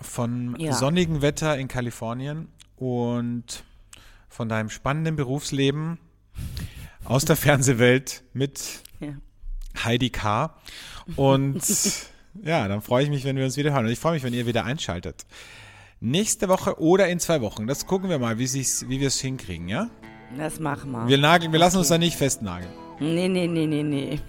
von 0.00 0.56
Ja. 0.58 0.72
sonnigem 0.72 1.22
Wetter 1.22 1.56
in 1.58 1.68
Kalifornien 1.68 2.48
und 2.76 3.64
von 4.28 4.48
deinem 4.48 4.68
spannenden 4.70 5.16
Berufsleben 5.16 5.98
aus 7.04 7.24
der 7.24 7.36
Fernsehwelt 7.36 8.24
mit 8.32 8.82
Ja. 9.00 9.08
Heidi 9.84 10.10
K. 10.10 10.54
Und 11.16 11.62
ja, 12.42 12.68
dann 12.68 12.82
freue 12.82 13.04
ich 13.04 13.10
mich, 13.10 13.24
wenn 13.24 13.36
wir 13.36 13.44
uns 13.44 13.56
wieder 13.56 13.72
hören. 13.72 13.86
Und 13.86 13.92
ich 13.92 13.98
freue 13.98 14.12
mich, 14.14 14.22
wenn 14.22 14.34
ihr 14.34 14.46
wieder 14.46 14.64
einschaltet. 14.64 15.24
Nächste 16.00 16.48
Woche 16.48 16.78
oder 16.80 17.08
in 17.08 17.20
zwei 17.20 17.40
Wochen. 17.40 17.66
Das 17.66 17.86
gucken 17.86 18.10
wir 18.10 18.18
mal, 18.18 18.38
wie, 18.38 18.44
wie 18.52 19.00
wir 19.00 19.08
es 19.08 19.20
hinkriegen, 19.20 19.68
ja? 19.68 19.88
Das 20.36 20.60
machen 20.60 20.90
wir. 20.90 21.06
Wir, 21.08 21.18
nageln, 21.18 21.52
wir 21.52 21.58
lassen 21.58 21.78
uns 21.78 21.88
da 21.88 21.96
nicht 21.96 22.16
festnageln. 22.16 22.70
Nee, 23.00 23.28
nee, 23.28 23.46
nee, 23.46 23.66
nee, 23.66 23.82
nee. 23.82 24.20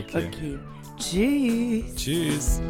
Okay. 0.00 0.26
Okay. 0.28 0.58
Tschüss. 1.00 1.84
Tschüss. 1.96 2.60